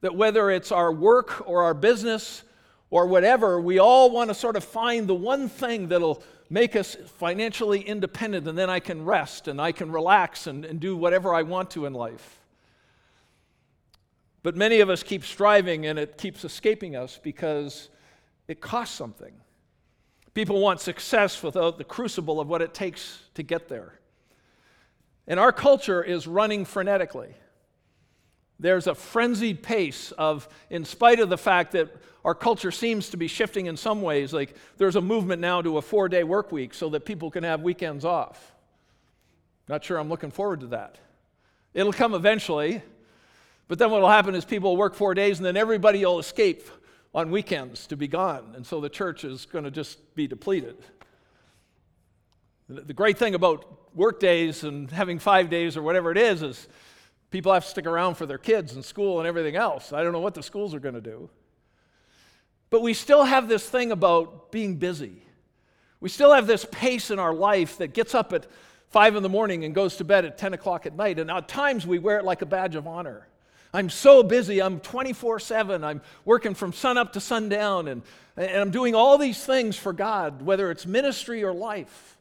that 0.08 0.16
whether 0.16 0.50
it's 0.50 0.72
our 0.72 0.90
work 0.90 1.46
or 1.50 1.64
our 1.64 1.74
business 1.74 2.44
or 2.90 3.08
whatever, 3.08 3.60
we 3.60 3.78
all 3.78 4.10
want 4.10 4.30
to 4.30 4.34
sort 4.34 4.56
of 4.56 4.64
find 4.64 5.06
the 5.06 5.14
one 5.14 5.50
thing 5.50 5.90
that'll 5.90 6.24
make 6.50 6.78
us 6.78 6.96
financially 7.18 7.82
independent, 7.82 8.48
and 8.48 8.58
then 8.58 8.70
I 8.70 8.80
can 8.80 9.04
rest 9.04 9.50
and 9.50 9.60
I 9.60 9.74
can 9.74 9.92
relax 9.92 10.48
and, 10.48 10.64
and 10.64 10.80
do 10.80 10.96
whatever 10.96 11.34
I 11.34 11.42
want 11.42 11.72
to 11.72 11.86
in 11.86 11.92
life. 11.92 12.40
But 14.44 14.56
many 14.56 14.80
of 14.80 14.90
us 14.90 15.04
keep 15.04 15.26
striving 15.26 15.86
and 15.88 16.00
it 16.00 16.18
keeps 16.18 16.46
escaping 16.46 16.96
us 16.96 17.20
because 17.22 17.90
it 18.48 18.62
costs 18.62 18.96
something. 18.96 19.34
People 20.34 20.62
want 20.62 20.80
success 20.80 21.44
without 21.44 21.78
the 21.78 21.84
crucible 21.84 22.40
of 22.40 22.48
what 22.48 22.62
it 22.62 22.74
takes 22.74 23.20
to 23.34 23.44
get 23.44 23.68
there. 23.68 24.00
And 25.28 25.38
our 25.38 25.52
culture 25.52 26.02
is 26.02 26.28
running 26.28 26.64
frenetically. 26.64 27.34
There's 28.60 28.88
a 28.88 28.96
frenzied 28.96 29.62
pace 29.62 30.12
of, 30.14 30.50
in 30.70 30.84
spite 30.84 31.20
of 31.20 31.30
the 31.30 31.38
fact 31.38 31.74
that 31.74 31.96
our 32.26 32.34
culture 32.34 32.72
seems 32.72 33.10
to 33.10 33.18
be 33.18 33.28
shifting 33.28 33.68
in 33.68 33.78
some 33.78 34.02
ways, 34.02 34.34
like 34.34 34.56
there's 34.78 34.96
a 34.96 35.02
movement 35.02 35.42
now 35.42 35.62
to 35.62 35.78
a 35.78 35.82
four 35.82 36.10
day 36.10 36.24
work 36.24 36.52
week 36.52 36.74
so 36.74 36.90
that 36.90 37.06
people 37.06 37.30
can 37.30 37.44
have 37.44 37.62
weekends 37.62 38.04
off. 38.04 38.56
Not 39.68 39.84
sure 39.84 39.98
I'm 39.98 40.10
looking 40.10 40.32
forward 40.32 40.62
to 40.62 40.68
that. 40.68 40.98
It'll 41.74 41.94
come 41.94 42.14
eventually, 42.14 42.82
but 43.68 43.78
then 43.78 43.92
what 43.92 44.02
will 44.02 44.10
happen 44.10 44.34
is 44.34 44.46
people 44.46 44.72
will 44.72 44.78
work 44.78 44.96
four 44.96 45.14
days 45.14 45.38
and 45.38 45.46
then 45.46 45.56
everybody 45.56 46.04
will 46.04 46.20
escape 46.20 46.64
on 47.14 47.32
weekends 47.32 47.88
to 47.88 47.98
be 47.98 48.08
gone. 48.08 48.54
And 48.56 48.66
so 48.66 48.82
the 48.82 48.90
church 48.90 49.24
is 49.24 49.46
going 49.46 49.64
to 49.64 49.72
just 49.72 50.16
be 50.16 50.28
depleted. 50.28 50.78
The 52.70 52.94
great 52.94 53.18
thing 53.18 53.36
about 53.36 53.96
work 53.96 54.20
days 54.20 54.64
and 54.64 54.92
having 54.92 55.20
five 55.20 55.50
days 55.50 55.78
or 55.78 55.82
whatever 55.82 56.12
it 56.12 56.18
is 56.18 56.42
is 56.42 56.68
People 57.29 57.53
have 57.53 57.65
to 57.65 57.69
stick 57.69 57.86
around 57.86 58.15
for 58.15 58.25
their 58.25 58.38
kids 58.38 58.74
and 58.74 58.84
school 58.84 59.19
and 59.19 59.27
everything 59.27 59.55
else. 59.55 59.91
I 59.91 60.03
don't 60.03 60.13
know 60.13 60.19
what 60.19 60.34
the 60.34 60.43
schools 60.43 60.74
are 60.74 60.79
going 60.79 60.96
to 60.96 61.01
do. 61.01 61.29
But 62.69 62.81
we 62.81 62.93
still 62.93 63.24
have 63.24 63.48
this 63.48 63.67
thing 63.67 63.91
about 63.91 64.51
being 64.51 64.75
busy. 64.75 65.22
We 66.00 66.10
still 66.10 66.34
have 66.34 66.48
this 66.48 66.65
pace 66.69 67.12
in 67.12 67.19
our 67.19 67.34
life 67.34 67.77
that 67.77 67.93
gets 67.93 68.13
up 68.13 68.34
at 68.34 68.46
5 68.89 69.15
in 69.17 69.24
the 69.24 69.29
morning 69.29 69.65
and 69.65 69.74
goes 69.74 69.98
to 69.98 70.03
bed 70.03 70.25
at 70.25 70.38
10 70.38 70.53
o'clock 70.53 70.86
at 70.86 70.96
night. 70.96 71.19
And 71.19 71.29
at 71.29 71.48
times 71.48 71.86
we 71.86 72.00
wear 72.00 72.19
it 72.19 72.25
like 72.25 72.41
a 72.41 72.46
badge 72.46 72.75
of 72.75 72.88
honor. 72.88 73.27
I'm 73.74 73.89
so 73.89 74.24
busy. 74.24 74.62
I'm 74.62 74.79
24 74.79 75.39
7. 75.39 75.84
I'm 75.84 76.01
working 76.24 76.53
from 76.53 76.72
sun 76.72 76.98
up 76.98 77.13
to 77.13 77.19
sundown. 77.19 77.88
And, 77.88 78.01
and 78.38 78.57
I'm 78.57 78.72
doing 78.72 78.96
all 78.96 79.17
these 79.17 79.43
things 79.43 79.75
for 79.75 79.91
God, 79.91 80.41
whether 80.41 80.72
it's 80.72 80.86
ministry 80.86 81.43
or 81.43 81.53
life. 81.53 82.17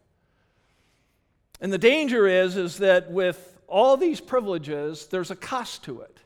And 1.60 1.72
the 1.72 1.78
danger 1.78 2.26
is, 2.26 2.56
is 2.56 2.78
that 2.78 3.10
with 3.10 3.55
all 3.68 3.96
these 3.96 4.20
privileges, 4.20 5.06
there's 5.06 5.30
a 5.30 5.36
cost 5.36 5.84
to 5.84 6.00
it. 6.00 6.16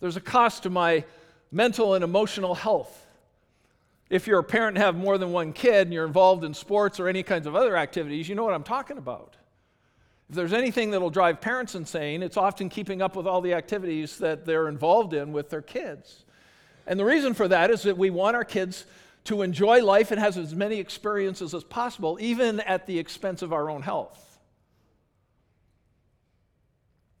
There's 0.00 0.16
a 0.16 0.20
cost 0.20 0.64
to 0.64 0.70
my 0.70 1.04
mental 1.50 1.94
and 1.94 2.04
emotional 2.04 2.54
health. 2.54 3.06
If 4.08 4.26
you're 4.26 4.38
a 4.38 4.44
parent 4.44 4.76
and 4.76 4.84
have 4.84 4.96
more 4.96 5.18
than 5.18 5.32
one 5.32 5.52
kid 5.52 5.86
and 5.86 5.92
you're 5.92 6.06
involved 6.06 6.44
in 6.44 6.54
sports 6.54 7.00
or 7.00 7.08
any 7.08 7.22
kinds 7.22 7.46
of 7.46 7.56
other 7.56 7.76
activities, 7.76 8.28
you 8.28 8.34
know 8.34 8.44
what 8.44 8.54
I'm 8.54 8.62
talking 8.62 8.98
about. 8.98 9.36
If 10.28 10.36
there's 10.36 10.52
anything 10.52 10.90
that'll 10.90 11.10
drive 11.10 11.40
parents 11.40 11.74
insane, 11.74 12.22
it's 12.22 12.36
often 12.36 12.68
keeping 12.68 13.00
up 13.00 13.16
with 13.16 13.26
all 13.26 13.40
the 13.40 13.54
activities 13.54 14.18
that 14.18 14.44
they're 14.44 14.68
involved 14.68 15.14
in 15.14 15.32
with 15.32 15.50
their 15.50 15.62
kids. 15.62 16.24
And 16.86 16.98
the 17.00 17.04
reason 17.04 17.34
for 17.34 17.48
that 17.48 17.70
is 17.70 17.82
that 17.82 17.96
we 17.96 18.10
want 18.10 18.36
our 18.36 18.44
kids 18.44 18.86
to 19.24 19.42
enjoy 19.42 19.84
life 19.84 20.10
and 20.10 20.20
have 20.20 20.36
as 20.36 20.54
many 20.54 20.78
experiences 20.78 21.54
as 21.54 21.64
possible, 21.64 22.18
even 22.20 22.60
at 22.60 22.86
the 22.86 22.98
expense 22.98 23.42
of 23.42 23.52
our 23.52 23.70
own 23.70 23.82
health. 23.82 24.35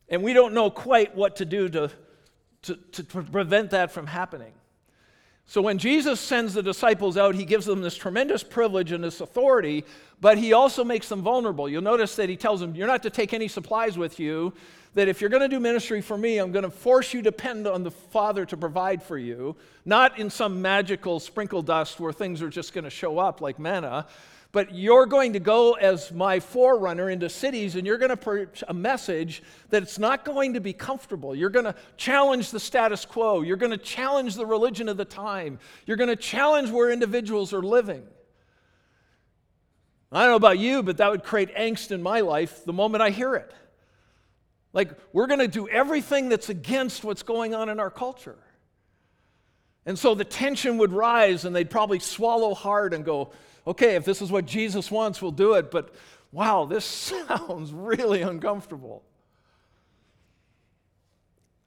And 0.08 0.22
we 0.22 0.32
don't 0.32 0.54
know 0.54 0.70
quite 0.70 1.16
what 1.16 1.36
to 1.36 1.44
do 1.44 1.68
to, 1.68 1.90
to, 2.62 2.76
to, 2.76 3.04
prevent 3.04 3.70
that 3.70 3.90
from 3.90 4.06
happening. 4.06 4.52
So 5.46 5.62
when 5.62 5.78
Jesus 5.78 6.18
sends 6.20 6.54
the 6.54 6.62
disciples 6.62 7.16
out, 7.16 7.34
he 7.34 7.44
gives 7.44 7.66
them 7.66 7.80
this 7.80 7.94
tremendous 7.94 8.42
privilege 8.42 8.90
and 8.90 9.02
this 9.02 9.20
authority, 9.20 9.84
but 10.20 10.38
he 10.38 10.52
also 10.52 10.82
makes 10.82 11.08
them 11.08 11.22
vulnerable. 11.22 11.68
You'll 11.68 11.82
notice 11.82 12.16
that 12.16 12.28
he 12.28 12.36
tells 12.36 12.60
them, 12.60 12.74
You're 12.74 12.88
not 12.88 13.04
to 13.04 13.10
take 13.10 13.32
any 13.32 13.46
supplies 13.46 13.96
with 13.96 14.18
you, 14.18 14.52
that 14.94 15.08
if 15.08 15.20
you're 15.20 15.30
going 15.30 15.42
to 15.42 15.48
do 15.48 15.60
ministry 15.60 16.00
for 16.00 16.18
me, 16.18 16.38
I'm 16.38 16.50
going 16.50 16.64
to 16.64 16.70
force 16.70 17.14
you 17.14 17.20
to 17.22 17.30
depend 17.30 17.66
on 17.66 17.84
the 17.84 17.90
Father 17.90 18.44
to 18.46 18.56
provide 18.56 19.02
for 19.02 19.18
you, 19.18 19.54
not 19.84 20.18
in 20.18 20.30
some 20.30 20.62
magical 20.62 21.20
sprinkle 21.20 21.62
dust 21.62 22.00
where 22.00 22.12
things 22.12 22.42
are 22.42 22.48
just 22.48 22.72
going 22.72 22.84
to 22.84 22.90
show 22.90 23.18
up 23.18 23.40
like 23.40 23.58
manna, 23.58 24.06
but 24.56 24.74
you're 24.74 25.04
going 25.04 25.34
to 25.34 25.38
go 25.38 25.74
as 25.74 26.10
my 26.10 26.40
forerunner 26.40 27.10
into 27.10 27.28
cities 27.28 27.76
and 27.76 27.86
you're 27.86 27.98
going 27.98 28.08
to 28.08 28.16
preach 28.16 28.64
a 28.66 28.72
message 28.72 29.42
that 29.68 29.82
it's 29.82 29.98
not 29.98 30.24
going 30.24 30.54
to 30.54 30.62
be 30.62 30.72
comfortable. 30.72 31.34
You're 31.34 31.50
going 31.50 31.66
to 31.66 31.74
challenge 31.98 32.52
the 32.52 32.58
status 32.58 33.04
quo. 33.04 33.42
You're 33.42 33.58
going 33.58 33.72
to 33.72 33.76
challenge 33.76 34.34
the 34.34 34.46
religion 34.46 34.88
of 34.88 34.96
the 34.96 35.04
time. 35.04 35.58
You're 35.84 35.98
going 35.98 36.08
to 36.08 36.16
challenge 36.16 36.70
where 36.70 36.90
individuals 36.90 37.52
are 37.52 37.60
living. 37.60 38.02
I 40.10 40.22
don't 40.22 40.30
know 40.30 40.36
about 40.36 40.58
you, 40.58 40.82
but 40.82 40.96
that 40.96 41.10
would 41.10 41.22
create 41.22 41.54
angst 41.54 41.90
in 41.90 42.02
my 42.02 42.20
life 42.20 42.64
the 42.64 42.72
moment 42.72 43.02
I 43.02 43.10
hear 43.10 43.34
it. 43.34 43.52
Like, 44.72 44.88
we're 45.12 45.26
going 45.26 45.40
to 45.40 45.48
do 45.48 45.68
everything 45.68 46.30
that's 46.30 46.48
against 46.48 47.04
what's 47.04 47.22
going 47.22 47.54
on 47.54 47.68
in 47.68 47.78
our 47.78 47.90
culture. 47.90 48.38
And 49.84 49.98
so 49.98 50.14
the 50.14 50.24
tension 50.24 50.78
would 50.78 50.92
rise, 50.92 51.44
and 51.44 51.54
they'd 51.54 51.68
probably 51.68 51.98
swallow 51.98 52.54
hard 52.54 52.94
and 52.94 53.04
go, 53.04 53.32
okay, 53.66 53.96
if 53.96 54.04
this 54.04 54.22
is 54.22 54.30
what 54.30 54.46
Jesus 54.46 54.90
wants, 54.90 55.20
we'll 55.20 55.32
do 55.32 55.54
it, 55.54 55.70
but 55.70 55.94
wow, 56.32 56.64
this 56.64 56.84
sounds 57.28 57.72
really 57.72 58.22
uncomfortable. 58.22 59.02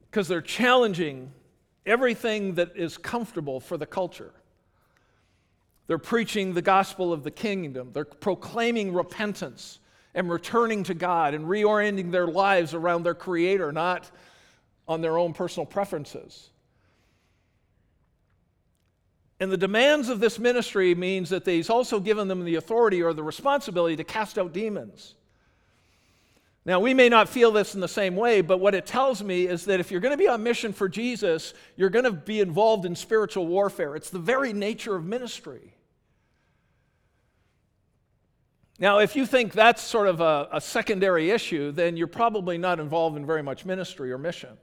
Because 0.10 0.28
they're 0.28 0.42
challenging 0.42 1.32
everything 1.86 2.56
that 2.56 2.76
is 2.76 2.98
comfortable 2.98 3.60
for 3.60 3.78
the 3.78 3.86
culture. 3.86 4.32
They're 5.88 5.98
preaching 5.98 6.54
the 6.54 6.62
gospel 6.62 7.12
of 7.12 7.24
the 7.24 7.32
kingdom, 7.32 7.92
they're 7.94 8.06
proclaiming 8.06 8.94
repentance 8.94 9.80
and 10.16 10.30
returning 10.30 10.84
to 10.84 10.94
God 10.94 11.34
and 11.34 11.46
reorienting 11.46 12.12
their 12.12 12.28
lives 12.28 12.74
around 12.74 13.04
their 13.04 13.14
Creator, 13.14 13.72
not 13.72 14.10
on 14.88 15.02
their 15.02 15.18
own 15.18 15.34
personal 15.34 15.66
preferences. 15.66 16.50
And 19.40 19.52
the 19.52 19.58
demands 19.58 20.10
of 20.10 20.20
this 20.20 20.38
ministry 20.38 20.94
means 20.96 21.30
that 21.30 21.46
he's 21.46 21.70
also 21.70 22.00
given 22.00 22.28
them 22.28 22.44
the 22.44 22.56
authority 22.56 23.02
or 23.02 23.14
the 23.14 23.24
responsibility 23.24 23.96
to 23.96 24.04
cast 24.04 24.38
out 24.38 24.52
demons. 24.52 25.16
Now, 26.66 26.82
we 26.82 26.94
may 26.94 27.08
not 27.08 27.30
feel 27.30 27.52
this 27.52 27.74
in 27.74 27.80
the 27.80 27.88
same 27.88 28.16
way, 28.16 28.42
but 28.42 28.60
what 28.60 28.76
it 28.76 28.86
tells 28.86 29.24
me 29.24 29.48
is 29.48 29.66
that 29.66 29.80
if 29.80 29.92
you're 29.92 30.02
going 30.02 30.12
to 30.12 30.18
be 30.18 30.28
on 30.28 30.44
mission 30.44 30.74
for 30.74 30.90
Jesus, 30.90 31.54
you're 31.78 31.90
going 31.90 32.06
to 32.06 32.12
be 32.12 32.42
involved 32.42 32.86
in 32.86 32.96
spiritual 32.96 33.48
warfare. 33.48 33.96
It's 33.96 34.10
the 34.10 34.20
very 34.20 34.52
nature 34.52 34.96
of 34.96 35.06
ministry. 35.06 35.74
Now, 38.78 39.00
if 39.00 39.16
you 39.16 39.26
think 39.26 39.54
that's 39.54 39.82
sort 39.82 40.08
of 40.08 40.22
a, 40.22 40.48
a 40.52 40.62
secondary 40.62 41.32
issue, 41.32 41.72
then 41.72 41.98
you're 41.98 42.08
probably 42.08 42.58
not 42.58 42.80
involved 42.80 43.18
in 43.18 43.26
very 43.26 43.42
much 43.42 43.66
ministry 43.66 44.12
or 44.12 44.18
mission. 44.18 44.58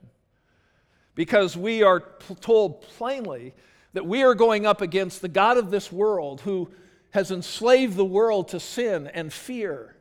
Because 1.13 1.57
we 1.57 1.81
are 1.83 1.99
told 2.41 2.81
plainly 2.81 3.53
that 3.93 4.05
we 4.05 4.23
are 4.23 4.35
going 4.35 4.65
up 4.65 4.81
against 4.81 5.21
the 5.21 5.27
God 5.27 5.57
of 5.57 5.71
this 5.71 5.91
world 5.91 6.41
who 6.41 6.69
has 7.11 7.31
enslaved 7.31 7.95
the 7.95 8.05
world 8.05 8.49
to 8.49 8.59
sin 8.59 9.07
and 9.07 9.31
fear. 9.31 9.95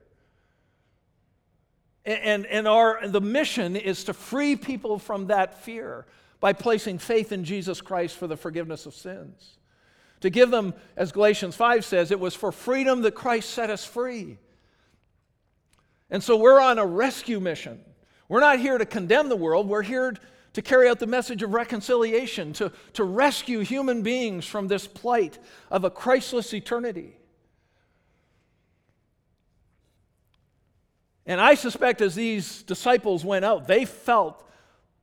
And, 2.05 2.47
and 2.47 2.69
our, 2.69 3.07
the 3.09 3.21
mission 3.21 3.75
is 3.75 4.05
to 4.05 4.15
free 4.15 4.55
people 4.55 4.99
from 4.99 5.27
that 5.27 5.63
fear 5.63 6.07
by 6.39 6.53
placing 6.53 6.99
faith 6.99 7.33
in 7.33 7.45
Jesus 7.45 7.81
Christ 7.81 8.17
for 8.17 8.27
the 8.27 8.37
forgiveness 8.37 8.87
of 8.87 8.95
sins. 8.95 9.59
To 10.21 10.31
give 10.31 10.51
them, 10.51 10.75
as 10.97 11.13
Galatians 11.13 11.57
5 11.57 11.85
says, 11.85 12.11
it 12.11 12.21
was 12.21 12.35
for 12.35 12.53
freedom 12.53 13.03
that 13.03 13.15
Christ 13.15 13.51
set 13.51 13.71
us 13.71 13.85
free. 13.85 14.39
And 16.11 16.23
so 16.23 16.37
we're 16.37 16.61
on 16.61 16.79
a 16.79 16.87
rescue 16.87 17.41
mission. 17.41 17.81
We're 18.29 18.41
not 18.41 18.61
here 18.61 18.79
to 18.79 18.87
condemn 18.87 19.29
the 19.29 19.37
world, 19.37 19.69
we're 19.69 19.83
here 19.83 20.15
to 20.57 20.63
carry 20.63 20.89
out 20.89 20.99
the 20.99 21.07
message 21.07 21.43
of 21.43 21.53
reconciliation, 21.53 22.51
to, 22.55 22.73
to 22.95 23.05
rescue 23.05 23.59
human 23.59 24.01
beings 24.01 24.47
from 24.47 24.69
this 24.69 24.87
plight 24.87 25.39
of 25.71 25.85
a 25.85 25.91
Christless 25.91 26.55
eternity. 26.55 27.15
And 31.27 31.43
I 31.43 31.57
suspect 31.57 32.01
as 32.01 32.15
these 32.15 32.63
disciples 32.63 33.23
went 33.23 33.45
out, 33.45 33.67
they 33.67 33.85
felt 33.85 34.49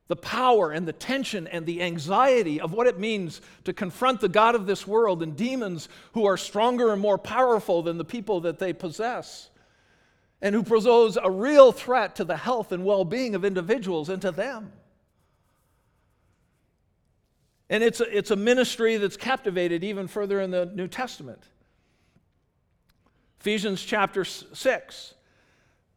the 0.08 0.16
power 0.16 0.72
and 0.72 0.88
the 0.88 0.92
tension 0.92 1.46
and 1.46 1.68
the 1.68 1.84
anxiety 1.84 2.60
of 2.60 2.74
what 2.74 2.88
it 2.88 2.98
means 2.98 3.40
to 3.66 3.74
confront 3.74 4.22
the 4.22 4.30
God 4.30 4.56
of 4.56 4.66
this 4.66 4.88
world 4.88 5.22
and 5.22 5.38
demons 5.38 5.88
who 6.14 6.26
are 6.26 6.36
stronger 6.36 6.92
and 6.92 7.00
more 7.00 7.20
powerful 7.20 7.84
than 7.84 8.00
the 8.00 8.04
people 8.04 8.42
that 8.42 8.58
they 8.58 8.74
possess, 8.74 9.52
and 10.42 10.56
who 10.56 10.64
pose 10.64 11.16
a 11.22 11.30
real 11.30 11.72
threat 11.72 12.16
to 12.16 12.24
the 12.24 12.38
health 12.38 12.72
and 12.72 12.84
well 12.84 13.06
being 13.06 13.36
of 13.36 13.46
individuals 13.46 14.10
and 14.10 14.20
to 14.24 14.32
them. 14.32 14.72
And 17.74 17.84
it's 17.84 18.02
a, 18.02 18.18
it's 18.18 18.30
a 18.30 18.36
ministry 18.36 18.98
that's 18.98 19.18
captivated 19.18 19.84
even 19.84 20.08
further 20.08 20.40
in 20.40 20.52
the 20.52 20.68
New 20.76 20.88
Testament. 20.88 21.42
Ephesians 23.40 23.82
chapter 23.82 24.24
6. 24.24 25.14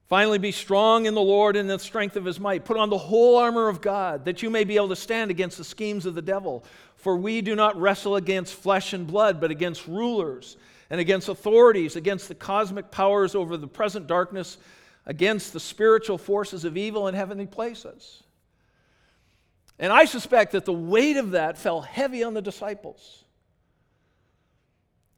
Finally, 0.07 0.39
be 0.39 0.53
strong 0.53 1.05
in 1.05 1.13
the 1.13 1.21
Lord 1.21 1.55
and 1.55 1.69
the 1.69 1.79
strength 1.79 2.17
of 2.17 2.25
his 2.25 2.41
might. 2.41 2.65
Put 2.65 2.79
on 2.79 2.89
the 2.89 2.97
whole 2.97 3.37
armor 3.37 3.69
of 3.69 3.83
God, 3.83 4.25
that 4.25 4.43
you 4.43 4.49
may 4.49 4.65
be 4.65 4.77
able 4.77 4.89
to 4.89 4.97
stand 4.97 5.31
against 5.31 5.59
the 5.59 5.65
schemes 5.65 6.07
of 6.07 6.15
the 6.15 6.23
devil. 6.23 6.65
For 6.97 7.15
we 7.15 7.43
do 7.43 7.55
not 7.55 7.79
wrestle 7.79 8.17
against 8.17 8.55
flesh 8.55 8.95
and 8.95 9.07
blood, 9.07 9.39
but 9.39 9.51
against 9.51 9.87
rulers 9.87 10.57
and 10.89 10.99
against 10.99 11.29
authorities, 11.29 11.95
against 11.95 12.29
the 12.29 12.35
cosmic 12.35 12.91
powers 12.91 13.35
over 13.35 13.59
the 13.59 13.69
present 13.69 14.07
darkness, 14.07 14.57
against 15.05 15.53
the 15.53 15.61
spiritual 15.61 16.17
forces 16.17 16.65
of 16.65 16.79
evil 16.79 17.07
in 17.07 17.15
heavenly 17.15 17.47
places. 17.47 18.23
And 19.79 19.93
I 19.93 20.07
suspect 20.07 20.53
that 20.53 20.65
the 20.65 20.73
weight 20.73 21.17
of 21.17 21.33
that 21.33 21.59
fell 21.59 21.83
heavy 21.83 22.23
on 22.23 22.35
the 22.35 22.43
disciples. 22.43 23.25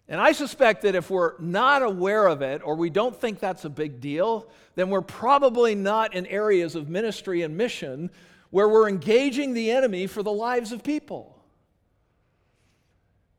And 0.09 0.21
I 0.21 0.33
suspect 0.33 0.83
that 0.83 0.95
if 0.95 1.11
we're 1.11 1.39
not 1.39 1.83
aware 1.83 2.27
of 2.27 2.41
it 2.41 2.63
or 2.65 2.75
we 2.77 2.89
don't 2.89 3.15
think 3.15 3.41
that's 3.41 3.67
a 3.67 3.71
big 3.71 4.01
deal, 4.01 4.49
then 4.75 4.89
we're 4.89 5.03
probably 5.03 5.75
not 5.75 6.15
in 6.15 6.27
areas 6.27 6.75
of 6.75 6.89
ministry 6.89 7.43
and 7.43 7.57
mission 7.57 8.11
where 8.51 8.69
we're 8.69 8.89
engaging 8.89 9.53
the 9.53 9.71
enemy 9.71 10.07
for 10.07 10.23
the 10.23 10.33
lives 10.33 10.73
of 10.73 10.83
people. 10.83 11.35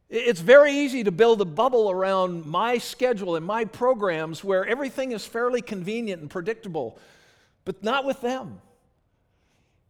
It's 0.09 0.41
very 0.41 0.71
easy 0.73 1.03
to 1.03 1.11
build 1.11 1.41
a 1.41 1.45
bubble 1.45 1.89
around 1.89 2.45
my 2.45 2.77
schedule 2.77 3.35
and 3.35 3.45
my 3.45 3.65
programs 3.65 4.43
where 4.43 4.65
everything 4.65 5.11
is 5.11 5.25
fairly 5.25 5.61
convenient 5.61 6.21
and 6.21 6.29
predictable, 6.29 6.99
but 7.65 7.83
not 7.83 8.05
with 8.05 8.21
them. 8.21 8.61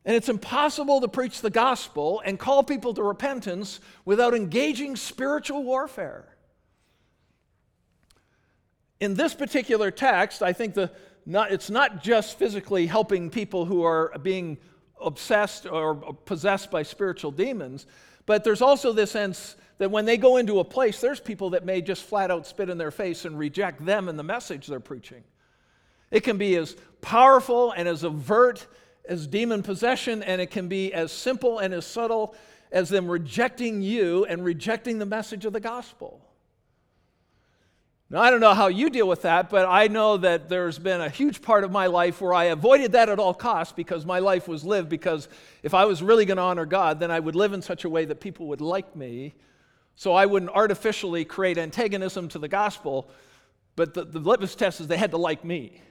And 0.05 0.15
it's 0.15 0.29
impossible 0.29 1.01
to 1.01 1.07
preach 1.07 1.41
the 1.41 1.49
gospel 1.49 2.21
and 2.25 2.39
call 2.39 2.63
people 2.63 2.93
to 2.93 3.03
repentance 3.03 3.79
without 4.05 4.33
engaging 4.33 4.95
spiritual 4.95 5.63
warfare 5.63 6.29
in 8.99 9.13
this 9.13 9.33
particular 9.33 9.91
text, 9.91 10.43
I 10.43 10.53
think 10.53 10.73
the, 10.73 10.91
not, 11.25 11.51
it's 11.51 11.69
not 11.69 12.03
just 12.03 12.37
physically 12.37 12.85
helping 12.87 13.29
people 13.29 13.65
who 13.65 13.83
are 13.83 14.11
being 14.21 14.57
obsessed 15.01 15.65
or 15.65 15.95
possessed 15.95 16.69
by 16.69 16.83
spiritual 16.83 17.31
demons, 17.31 17.85
but 18.25 18.43
there's 18.43 18.61
also 18.61 18.91
this 18.91 19.11
sense 19.11 19.55
that 19.77 19.89
when 19.89 20.05
they 20.05 20.17
go 20.17 20.37
into 20.37 20.59
a 20.59 20.65
place, 20.65 20.99
there's 20.99 21.21
people 21.21 21.51
that 21.51 21.65
may 21.65 21.81
just 21.81 22.03
flat 22.03 22.29
out 22.29 22.45
spit 22.45 22.69
in 22.69 22.77
their 22.77 22.91
face 22.91 23.23
and 23.23 23.39
reject 23.39 23.85
them 23.85 24.09
and 24.09 24.19
the 24.19 24.23
message 24.23 24.67
they're 24.67 24.81
preaching. 24.81 25.23
It 26.11 26.21
can 26.21 26.37
be 26.37 26.55
as 26.57 26.75
powerful 27.01 27.71
and 27.71 27.87
as 27.87 28.03
overt 28.03 28.67
as 29.09 29.27
demon 29.27 29.63
possession, 29.63 30.23
and 30.23 30.39
it 30.39 30.51
can 30.51 30.69
be 30.69 30.93
as 30.93 31.11
simple 31.11 31.59
and 31.59 31.73
as 31.73 31.85
subtle 31.85 32.35
as 32.71 32.87
them 32.87 33.09
rejecting 33.09 33.81
you 33.81 34.23
and 34.25 34.45
rejecting 34.45 34.99
the 34.99 35.05
message 35.05 35.43
of 35.43 35.51
the 35.51 35.59
gospel. 35.59 36.21
Now, 38.11 38.21
I 38.21 38.31
don't 38.31 38.39
know 38.39 38.55
how 38.55 38.67
you 38.67 38.89
deal 38.89 39.07
with 39.07 39.23
that, 39.23 39.49
but 39.49 39.67
I 39.67 39.87
know 39.87 40.17
that 40.17 40.49
there's 40.49 40.79
been 40.79 41.01
a 41.01 41.09
huge 41.09 41.41
part 41.41 41.63
of 41.63 41.71
my 41.71 41.87
life 41.87 42.21
where 42.21 42.33
I 42.33 42.45
avoided 42.45 42.93
that 42.93 43.07
at 43.09 43.19
all 43.19 43.35
costs 43.35 43.73
because 43.73 44.03
my 44.05 44.17
life 44.17 44.47
was 44.47 44.63
lived 44.63 44.89
because 44.89 45.27
if 45.61 45.75
I 45.75 45.85
was 45.85 46.01
really 46.01 46.25
going 46.25 46.37
to 46.37 46.43
honor 46.43 46.65
God, 46.65 46.99
then 46.99 47.11
I 47.11 47.19
would 47.19 47.35
live 47.35 47.53
in 47.53 47.61
such 47.61 47.85
a 47.85 47.89
way 47.89 48.05
that 48.05 48.19
people 48.19 48.47
would 48.47 48.61
like 48.61 48.95
me. 48.95 49.35
So 49.95 50.13
I 50.13 50.25
wouldn't 50.25 50.51
artificially 50.51 51.23
create 51.25 51.59
antagonism 51.59 52.29
to 52.29 52.39
the 52.39 52.47
gospel, 52.47 53.11
but 53.75 53.93
the, 53.93 54.05
the 54.05 54.19
litmus 54.19 54.55
test 54.55 54.81
is 54.81 54.87
they 54.87 54.97
had 54.97 55.11
to 55.11 55.17
like 55.17 55.43
me. 55.43 55.81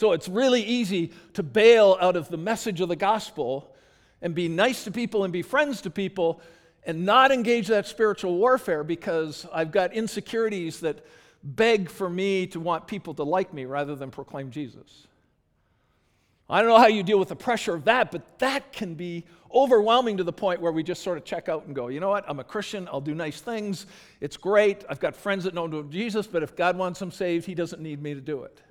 So 0.00 0.12
it's 0.12 0.30
really 0.30 0.62
easy 0.62 1.12
to 1.34 1.42
bail 1.42 1.98
out 2.00 2.16
of 2.16 2.30
the 2.30 2.38
message 2.38 2.80
of 2.80 2.88
the 2.88 2.96
gospel 2.96 3.76
and 4.22 4.34
be 4.34 4.48
nice 4.48 4.84
to 4.84 4.90
people 4.90 5.24
and 5.24 5.30
be 5.30 5.42
friends 5.42 5.82
to 5.82 5.90
people 5.90 6.40
and 6.86 7.04
not 7.04 7.30
engage 7.30 7.66
that 7.66 7.86
spiritual 7.86 8.38
warfare 8.38 8.82
because 8.82 9.44
I've 9.52 9.70
got 9.70 9.92
insecurities 9.92 10.80
that 10.80 11.04
beg 11.44 11.90
for 11.90 12.08
me 12.08 12.46
to 12.46 12.60
want 12.60 12.86
people 12.86 13.12
to 13.12 13.24
like 13.24 13.52
me 13.52 13.66
rather 13.66 13.94
than 13.94 14.10
proclaim 14.10 14.50
Jesus. 14.50 15.06
I 16.48 16.60
don't 16.60 16.70
know 16.70 16.78
how 16.78 16.86
you 16.86 17.02
deal 17.02 17.18
with 17.18 17.28
the 17.28 17.36
pressure 17.36 17.74
of 17.74 17.84
that, 17.84 18.10
but 18.10 18.38
that 18.38 18.72
can 18.72 18.94
be 18.94 19.26
overwhelming 19.52 20.16
to 20.16 20.24
the 20.24 20.32
point 20.32 20.62
where 20.62 20.72
we 20.72 20.82
just 20.82 21.02
sort 21.02 21.18
of 21.18 21.26
check 21.26 21.50
out 21.50 21.66
and 21.66 21.76
go, 21.76 21.88
you 21.88 22.00
know 22.00 22.08
what? 22.08 22.24
I'm 22.26 22.40
a 22.40 22.44
Christian. 22.44 22.88
I'll 22.90 23.02
do 23.02 23.14
nice 23.14 23.42
things. 23.42 23.84
It's 24.22 24.38
great. 24.38 24.82
I've 24.88 24.98
got 24.98 25.14
friends 25.14 25.44
that 25.44 25.52
know 25.52 25.82
Jesus, 25.82 26.26
but 26.26 26.42
if 26.42 26.56
God 26.56 26.78
wants 26.78 27.00
them 27.00 27.10
saved, 27.10 27.44
He 27.44 27.54
doesn't 27.54 27.82
need 27.82 28.00
me 28.02 28.14
to 28.14 28.22
do 28.22 28.44
it. 28.44 28.62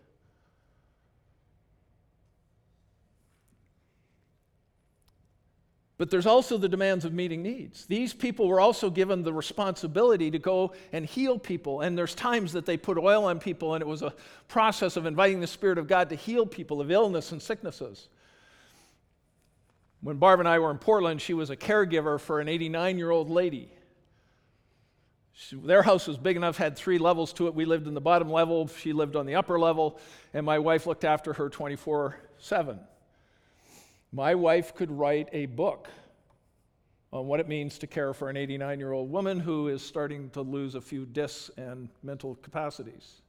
But 6.00 6.10
there's 6.10 6.26
also 6.26 6.58
the 6.58 6.70
demands 6.70 7.04
of 7.04 7.12
meeting 7.12 7.44
needs. 7.44 7.86
These 7.86 8.14
people 8.14 8.48
were 8.48 8.62
also 8.62 8.90
given 8.90 9.22
the 9.22 9.34
responsibility 9.34 10.32
to 10.32 10.40
go 10.40 10.72
and 10.94 11.06
heal 11.06 11.38
people. 11.38 11.82
And 11.82 11.98
there's 11.98 12.16
times 12.16 12.54
that 12.54 12.66
they 12.66 12.78
put 12.78 12.98
oil 12.98 13.26
on 13.26 13.40
people, 13.40 13.74
and 13.74 13.82
it 13.82 13.88
was 13.88 14.02
a 14.02 14.14
process 14.48 14.96
of 14.96 15.06
inviting 15.06 15.42
the 15.42 15.48
Spirit 15.48 15.78
of 15.78 15.88
God 15.88 16.10
to 16.10 16.16
heal 16.16 16.46
people 16.46 16.80
of 16.80 16.90
illness 16.90 17.34
and 17.34 17.42
sicknesses. 17.42 18.08
When 20.00 20.16
Barb 20.16 20.40
and 20.40 20.48
I 20.48 20.60
were 20.60 20.72
in 20.72 20.78
Portland, 20.78 21.22
she 21.22 21.34
was 21.34 21.50
a 21.50 21.58
caregiver 21.58 22.18
for 22.18 22.40
an 22.40 22.48
89 22.48 22.98
year 22.98 23.12
old 23.12 23.30
lady. 23.30 23.70
She, 25.34 25.58
their 25.58 25.84
house 25.84 26.08
was 26.08 26.18
big 26.18 26.38
enough, 26.38 26.56
had 26.56 26.78
three 26.78 26.98
levels 26.98 27.34
to 27.34 27.48
it. 27.48 27.56
We 27.56 27.66
lived 27.66 27.88
in 27.88 27.94
the 27.94 28.00
bottom 28.00 28.30
level, 28.30 28.70
she 28.70 28.94
lived 28.94 29.18
on 29.18 29.26
the 29.26 29.36
upper 29.36 29.60
level, 29.60 30.00
and 30.34 30.46
my 30.46 30.60
wife 30.60 30.88
looked 30.88 31.04
after 31.04 31.34
her 31.34 31.50
24 31.50 32.16
7. 32.38 32.80
My 34.12 34.34
wife 34.34 34.74
could 34.74 34.92
write 34.92 35.30
a 35.34 35.46
book 35.46 35.88
on 37.12 37.28
what 37.28 37.40
it 37.40 37.48
means 37.48 37.78
to 37.80 37.88
care 37.88 38.14
for 38.14 38.30
an 38.30 38.38
89 38.38 38.80
year 38.80 38.92
old 38.92 39.12
woman 39.12 39.40
who 39.40 39.68
is 39.68 39.82
starting 39.82 40.30
to 40.32 40.42
lose 40.42 40.76
a 40.76 40.82
few 40.82 41.06
discs 41.06 41.52
and 41.58 41.90
mental 42.04 42.36
capacities. 42.36 43.22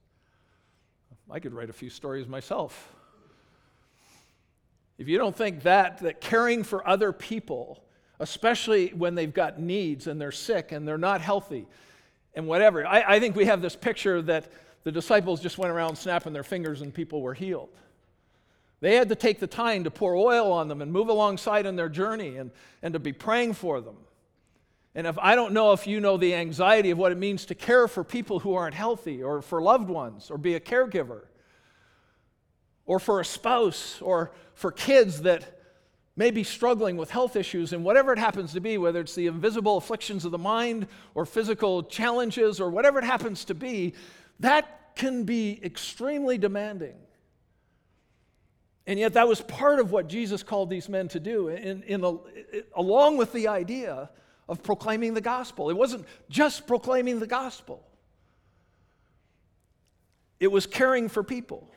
I 1.29 1.39
could 1.39 1.53
write 1.53 1.69
a 1.69 1.73
few 1.73 1.89
stories 1.89 2.27
myself. 2.27 2.93
If 4.97 5.07
you 5.07 5.17
don't 5.17 5.35
think 5.35 5.63
that, 5.63 5.99
that 5.99 6.19
caring 6.19 6.63
for 6.63 6.87
other 6.87 7.11
people, 7.11 7.83
especially 8.19 8.89
when 8.89 9.15
they've 9.15 9.33
got 9.33 9.59
needs 9.59 10.07
and 10.07 10.19
they're 10.19 10.31
sick 10.31 10.71
and 10.71 10.87
they're 10.87 10.97
not 10.97 11.21
healthy 11.21 11.67
and 12.35 12.47
whatever, 12.47 12.85
I, 12.85 13.15
I 13.15 13.19
think 13.19 13.35
we 13.35 13.45
have 13.45 13.61
this 13.61 13.75
picture 13.75 14.21
that 14.23 14.51
the 14.83 14.91
disciples 14.91 15.41
just 15.41 15.57
went 15.57 15.71
around 15.71 15.95
snapping 15.95 16.33
their 16.33 16.43
fingers 16.43 16.81
and 16.81 16.93
people 16.93 17.21
were 17.21 17.33
healed. 17.33 17.69
They 18.81 18.95
had 18.95 19.09
to 19.09 19.15
take 19.15 19.39
the 19.39 19.47
time 19.47 19.83
to 19.83 19.91
pour 19.91 20.15
oil 20.15 20.51
on 20.51 20.67
them 20.67 20.81
and 20.81 20.91
move 20.91 21.07
alongside 21.07 21.65
in 21.65 21.75
their 21.75 21.87
journey 21.87 22.37
and, 22.37 22.51
and 22.81 22.93
to 22.93 22.99
be 22.99 23.13
praying 23.13 23.53
for 23.53 23.79
them. 23.79 23.95
And 24.95 25.07
if 25.07 25.17
I 25.19 25.35
don't 25.35 25.53
know 25.53 25.71
if 25.71 25.87
you 25.87 26.01
know 26.01 26.17
the 26.17 26.35
anxiety 26.35 26.89
of 26.89 26.97
what 26.97 27.11
it 27.11 27.17
means 27.17 27.45
to 27.45 27.55
care 27.55 27.87
for 27.87 28.03
people 28.03 28.39
who 28.39 28.55
aren't 28.55 28.73
healthy 28.73 29.23
or 29.23 29.41
for 29.41 29.61
loved 29.61 29.89
ones 29.89 30.29
or 30.29 30.37
be 30.37 30.55
a 30.55 30.59
caregiver 30.59 31.21
or 32.85 32.99
for 32.99 33.21
a 33.21 33.25
spouse 33.25 34.01
or 34.01 34.31
for 34.55 34.71
kids 34.71 35.21
that 35.21 35.59
may 36.17 36.31
be 36.31 36.43
struggling 36.43 36.97
with 36.97 37.09
health 37.09 37.35
issues 37.35 37.71
and 37.71 37.85
whatever 37.85 38.11
it 38.11 38.19
happens 38.19 38.51
to 38.53 38.59
be, 38.59 38.77
whether 38.77 38.99
it's 38.99 39.15
the 39.15 39.27
invisible 39.27 39.77
afflictions 39.77 40.25
of 40.25 40.31
the 40.31 40.37
mind 40.37 40.87
or 41.15 41.25
physical 41.25 41.83
challenges 41.83 42.59
or 42.59 42.69
whatever 42.69 42.99
it 42.99 43.05
happens 43.05 43.45
to 43.45 43.53
be, 43.53 43.93
that 44.39 44.93
can 44.95 45.23
be 45.23 45.59
extremely 45.63 46.37
demanding. 46.37 46.95
And 48.91 48.99
yet, 48.99 49.13
that 49.13 49.25
was 49.25 49.39
part 49.39 49.79
of 49.79 49.93
what 49.93 50.09
Jesus 50.09 50.43
called 50.43 50.69
these 50.69 50.89
men 50.89 51.07
to 51.07 51.19
do, 51.21 51.47
in, 51.47 51.81
in 51.83 52.03
a, 52.03 52.17
along 52.75 53.15
with 53.15 53.31
the 53.31 53.47
idea 53.47 54.09
of 54.49 54.63
proclaiming 54.63 55.13
the 55.13 55.21
gospel. 55.21 55.69
It 55.69 55.77
wasn't 55.77 56.05
just 56.29 56.67
proclaiming 56.67 57.21
the 57.21 57.25
gospel, 57.25 57.87
it 60.41 60.51
was 60.51 60.65
caring 60.65 61.07
for 61.07 61.23
people. 61.23 61.69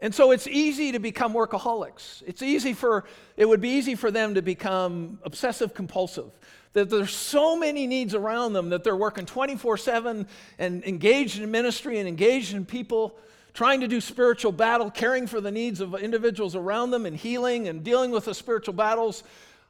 And 0.00 0.12
so 0.12 0.32
it's 0.32 0.48
easy 0.48 0.90
to 0.90 0.98
become 0.98 1.32
workaholics. 1.32 2.24
It's 2.26 2.42
easy 2.42 2.72
for, 2.72 3.04
it 3.36 3.48
would 3.48 3.60
be 3.60 3.68
easy 3.68 3.94
for 3.94 4.10
them 4.10 4.34
to 4.34 4.42
become 4.42 5.20
obsessive 5.22 5.72
compulsive. 5.72 6.32
That 6.72 6.90
there's 6.90 7.14
so 7.14 7.56
many 7.56 7.86
needs 7.86 8.12
around 8.12 8.54
them 8.54 8.70
that 8.70 8.82
they're 8.82 8.96
working 8.96 9.24
24 9.24 9.76
7 9.76 10.26
and 10.58 10.84
engaged 10.84 11.40
in 11.40 11.48
ministry 11.52 12.00
and 12.00 12.08
engaged 12.08 12.54
in 12.54 12.66
people 12.66 13.16
trying 13.54 13.80
to 13.80 13.88
do 13.88 14.00
spiritual 14.00 14.52
battle, 14.52 14.90
caring 14.90 15.26
for 15.26 15.40
the 15.40 15.50
needs 15.50 15.80
of 15.80 15.94
individuals 15.94 16.56
around 16.56 16.90
them, 16.90 17.06
and 17.06 17.16
healing 17.16 17.68
and 17.68 17.84
dealing 17.84 18.10
with 18.10 18.26
the 18.26 18.34
spiritual 18.34 18.74
battles. 18.74 19.22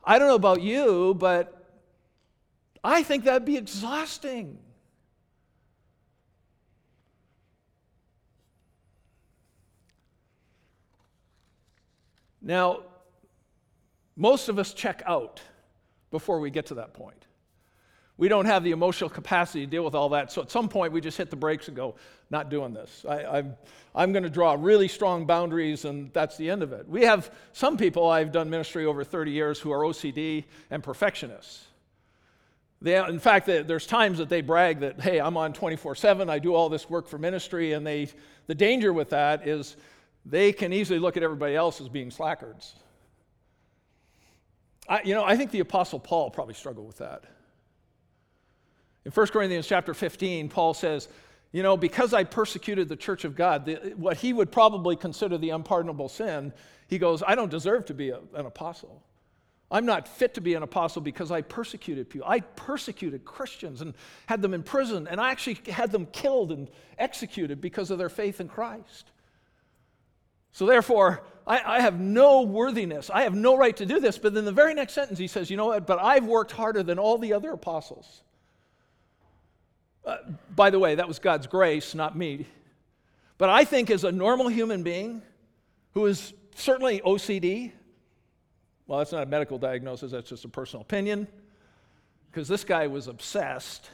I 0.03 0.19
don't 0.19 0.29
know 0.29 0.35
about 0.35 0.63
you, 0.63 1.15
but 1.15 1.65
I 2.83 3.03
think 3.03 3.25
that'd 3.25 3.45
be 3.45 3.57
exhausting. 3.57 4.59
Now, 12.41 12.81
most 14.17 14.49
of 14.49 14.59
us 14.59 14.75
check 14.75 15.03
out 15.07 15.41
before 16.11 16.41
we 16.41 16.51
get 16.51 16.67
to 16.67 16.75
that 16.75 16.93
point. 16.93 17.27
We 18.17 18.29
don't 18.29 18.45
have 18.47 18.63
the 18.63 18.71
emotional 18.71 19.11
capacity 19.11 19.65
to 19.65 19.71
deal 19.71 19.85
with 19.85 19.95
all 19.95 20.11
that. 20.11 20.31
So 20.31 20.41
at 20.41 20.51
some 20.51 20.69
point, 20.69 20.93
we 20.93 21.01
just 21.01 21.19
hit 21.19 21.31
the 21.31 21.37
brakes 21.37 21.67
and 21.67 21.77
go, 21.77 21.97
not 22.31 22.49
doing 22.49 22.73
this. 22.73 23.05
I, 23.09 23.39
am 23.39 23.57
I'm 23.95 24.13
going 24.13 24.23
to 24.23 24.31
draw 24.31 24.57
really 24.59 24.87
strong 24.87 25.27
boundaries, 25.27 25.85
and 25.85 26.13
that's 26.13 26.37
the 26.37 26.49
end 26.49 26.63
of 26.63 26.73
it. 26.73 26.89
We 26.89 27.03
have 27.03 27.33
some 27.53 27.77
people, 27.77 28.09
I've 28.09 28.31
done 28.31 28.51
ministry 28.51 28.87
over 28.87 29.03
30 29.03 29.33
years, 29.33 29.59
who 29.59 29.73
are 29.73 29.81
OCD 29.81 30.45
and 30.71 30.83
perfectionists. 30.83 31.65
They, 32.81 32.97
in 32.97 33.19
fact, 33.19 33.47
there's 33.47 33.87
times 33.87 34.19
that 34.19 34.29
they 34.29 34.43
brag 34.43 34.81
that, 34.81 35.01
hey, 35.01 35.21
I'm 35.21 35.37
on 35.37 35.53
24 35.53 35.95
7, 35.95 36.29
I 36.29 36.39
do 36.39 36.55
all 36.55 36.69
this 36.69 36.89
work 36.89 37.09
for 37.09 37.19
ministry, 37.19 37.73
and 37.73 37.87
they, 37.87 38.09
the 38.47 38.55
danger 38.55 38.93
with 38.93 39.11
that 39.11 39.49
is 39.49 39.77
they 40.27 40.53
can 40.53 40.73
easily 40.73 40.99
look 40.99 41.17
at 41.17 41.23
everybody 41.23 41.57
else 41.57 41.81
as 41.81 41.89
being 41.89 42.11
slackers. 42.11 42.75
I, 44.89 45.03
you 45.03 45.15
know, 45.15 45.25
I 45.25 45.37
think 45.37 45.51
the 45.51 45.61
Apostle 45.61 45.99
Paul 45.99 46.31
probably 46.31 46.55
struggled 46.55 46.87
with 46.87 46.99
that. 46.99 47.25
In 49.05 49.13
1 49.13 49.27
Corinthians 49.29 49.67
chapter 49.67 49.95
15, 49.95 50.49
Paul 50.49 50.75
says, 50.75 51.09
You 51.53 51.63
know, 51.63 51.77
because 51.77 52.15
I 52.15 52.25
persecuted 52.25 52.89
the 52.89 52.97
church 52.97 53.25
of 53.25 53.37
God, 53.37 53.67
the, 53.67 53.95
what 53.97 54.17
he 54.17 54.33
would 54.33 54.51
probably 54.51 54.97
consider 54.97 55.39
the 55.39 55.51
unpardonable 55.51 56.09
sin, 56.09 56.53
he 56.89 56.99
goes, 56.99 57.23
I 57.27 57.35
don't 57.35 57.51
deserve 57.51 57.87
to 57.87 57.95
be 57.95 58.11
a, 58.11 58.21
an 58.35 58.47
apostle. 58.47 59.03
I'm 59.71 59.87
not 59.87 60.07
fit 60.07 60.35
to 60.35 60.41
be 60.41 60.55
an 60.55 60.63
apostle 60.63 61.03
because 61.03 61.31
I 61.31 61.43
persecuted 61.43 62.09
people. 62.09 62.29
I 62.29 62.41
persecuted 62.41 63.25
Christians 63.25 63.81
and 63.81 63.95
had 64.27 64.41
them 64.41 64.55
imprisoned, 64.55 65.09
and 65.09 65.21
I 65.21 65.31
actually 65.31 65.59
had 65.73 65.91
them 65.91 66.07
killed 66.07 66.53
and 66.53 66.71
executed 66.99 67.61
because 67.61 67.91
of 67.91 67.99
their 67.99 68.09
faith 68.09 68.41
in 68.41 68.49
Christ. 68.49 69.11
So, 70.53 70.67
therefore, 70.67 71.25
I, 71.47 71.79
I, 71.79 71.81
have 71.81 71.99
no 71.99 72.43
worthiness. 72.43 73.11
I 73.11 73.23
have 73.23 73.35
no 73.35 73.57
right 73.57 73.77
to 73.79 73.87
do 73.87 73.99
this. 73.99 74.19
But 74.19 74.37
in 74.37 74.45
the 74.45 74.53
very 74.53 74.73
next 74.73 74.93
sentence, 74.93 75.19
he 75.19 75.27
says, 75.27 75.51
You 75.51 75.57
know 75.57 75.67
what? 75.67 75.87
But 75.87 75.99
I've 75.99 76.27
worked 76.27 76.53
harder 76.53 76.85
than 76.85 77.01
all 77.01 77.19
the 77.19 77.33
other 77.33 77.51
apostles. 77.51 78.23
Uh, 80.05 80.17
by 80.55 80.71
the 80.71 80.79
way, 80.79 80.95
that 80.95 81.09
was 81.09 81.19
God's 81.19 81.47
grace, 81.47 81.95
not 81.95 82.17
me. 82.17 82.47
But 83.39 83.49
I 83.49 83.65
think, 83.65 83.91
as 83.91 84.05
a 84.05 84.13
normal 84.13 84.49
human 84.49 84.83
being 84.83 85.23
who 85.93 86.07
is 86.07 86.33
certainly 86.55 87.01
OCD, 87.01 87.73
well, 88.87 88.99
that's 88.99 89.13
not 89.13 89.23
a 89.23 89.27
medical 89.27 89.59
diagnosis, 89.59 90.13
that's 90.13 90.29
just 90.29 90.45
a 90.45 90.49
personal 90.49 90.83
opinion, 90.83 91.27
because 92.31 92.49
this 92.49 92.65
guy 92.65 92.87
was 92.87 93.09
obsessed, 93.09 93.91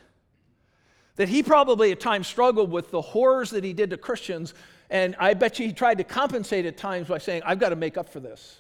that 1.16 1.29
he 1.29 1.42
probably 1.42 1.92
at 1.92 2.01
times 2.01 2.27
struggled 2.27 2.70
with 2.70 2.90
the 2.90 3.01
horrors 3.01 3.51
that 3.51 3.62
he 3.62 3.73
did 3.73 3.90
to 3.90 3.96
Christians. 3.96 4.55
And 4.88 5.14
I 5.18 5.35
bet 5.35 5.59
you 5.59 5.66
he 5.66 5.73
tried 5.73 5.99
to 5.99 6.05
compensate 6.05 6.66
at 6.66 6.77
times 6.77 7.09
by 7.09 7.18
saying, 7.18 7.42
I've 7.44 7.59
got 7.59 7.68
to 7.68 7.77
make 7.77 7.96
up 7.96 8.09
for 8.09 8.20
this. 8.20 8.60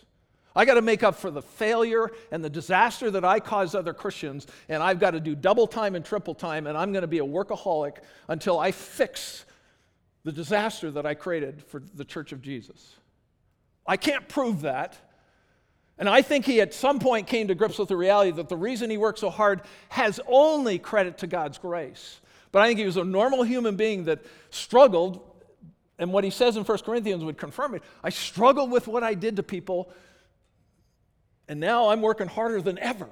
I 0.54 0.64
got 0.64 0.74
to 0.74 0.82
make 0.82 1.02
up 1.02 1.14
for 1.14 1.30
the 1.30 1.42
failure 1.42 2.10
and 2.30 2.44
the 2.44 2.50
disaster 2.50 3.10
that 3.12 3.24
I 3.24 3.40
caused 3.40 3.76
other 3.76 3.94
Christians, 3.94 4.46
and 4.68 4.82
I've 4.82 4.98
got 4.98 5.12
to 5.12 5.20
do 5.20 5.34
double 5.34 5.66
time 5.66 5.94
and 5.94 6.04
triple 6.04 6.34
time, 6.34 6.66
and 6.66 6.76
I'm 6.76 6.92
going 6.92 7.02
to 7.02 7.08
be 7.08 7.18
a 7.18 7.24
workaholic 7.24 7.98
until 8.28 8.58
I 8.58 8.72
fix 8.72 9.44
the 10.24 10.32
disaster 10.32 10.90
that 10.90 11.06
I 11.06 11.14
created 11.14 11.62
for 11.62 11.82
the 11.94 12.04
church 12.04 12.32
of 12.32 12.42
Jesus. 12.42 12.96
I 13.86 13.96
can't 13.96 14.28
prove 14.28 14.62
that. 14.62 14.96
And 15.98 16.08
I 16.08 16.22
think 16.22 16.46
he 16.46 16.62
at 16.62 16.72
some 16.72 16.98
point 16.98 17.26
came 17.26 17.48
to 17.48 17.54
grips 17.54 17.78
with 17.78 17.88
the 17.88 17.96
reality 17.96 18.30
that 18.32 18.48
the 18.48 18.56
reason 18.56 18.88
he 18.88 18.96
worked 18.96 19.18
so 19.18 19.28
hard 19.28 19.60
has 19.90 20.18
only 20.26 20.78
credit 20.78 21.18
to 21.18 21.26
God's 21.26 21.58
grace. 21.58 22.20
But 22.52 22.62
I 22.62 22.66
think 22.66 22.78
he 22.78 22.86
was 22.86 22.96
a 22.96 23.04
normal 23.04 23.42
human 23.42 23.76
being 23.76 24.04
that 24.04 24.24
struggled, 24.48 25.20
and 25.98 26.10
what 26.10 26.24
he 26.24 26.30
says 26.30 26.56
in 26.56 26.64
1 26.64 26.78
Corinthians 26.78 27.22
would 27.22 27.36
confirm 27.36 27.74
it. 27.74 27.82
I 28.02 28.08
struggled 28.08 28.70
with 28.70 28.88
what 28.88 29.04
I 29.04 29.12
did 29.12 29.36
to 29.36 29.42
people, 29.42 29.92
and 31.50 31.58
now 31.58 31.88
I'm 31.88 32.00
working 32.00 32.28
harder 32.28 32.62
than 32.62 32.78
ever. 32.78 33.08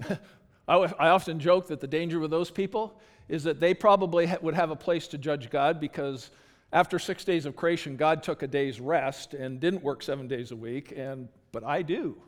I, 0.66 1.08
often 1.10 1.38
joke 1.38 1.68
that 1.68 1.78
the 1.78 1.86
danger 1.86 2.18
with 2.18 2.32
those 2.32 2.50
people 2.50 2.98
is 3.28 3.44
that 3.44 3.60
they 3.60 3.72
probably 3.72 4.26
ha- 4.26 4.38
would 4.42 4.54
have 4.54 4.70
a 4.70 4.76
place 4.76 5.06
to 5.08 5.18
judge 5.18 5.48
God 5.48 5.78
because 5.78 6.30
after 6.72 6.98
six 6.98 7.22
days 7.24 7.46
of 7.46 7.54
creation, 7.54 7.96
God 7.96 8.24
took 8.24 8.42
a 8.42 8.48
day's 8.48 8.80
rest 8.80 9.32
and 9.32 9.60
didn't 9.60 9.84
work 9.84 10.02
seven 10.02 10.26
days 10.26 10.50
a 10.50 10.56
week, 10.56 10.92
and, 10.96 11.28
but 11.52 11.62
I 11.62 11.82
do. 11.82 12.20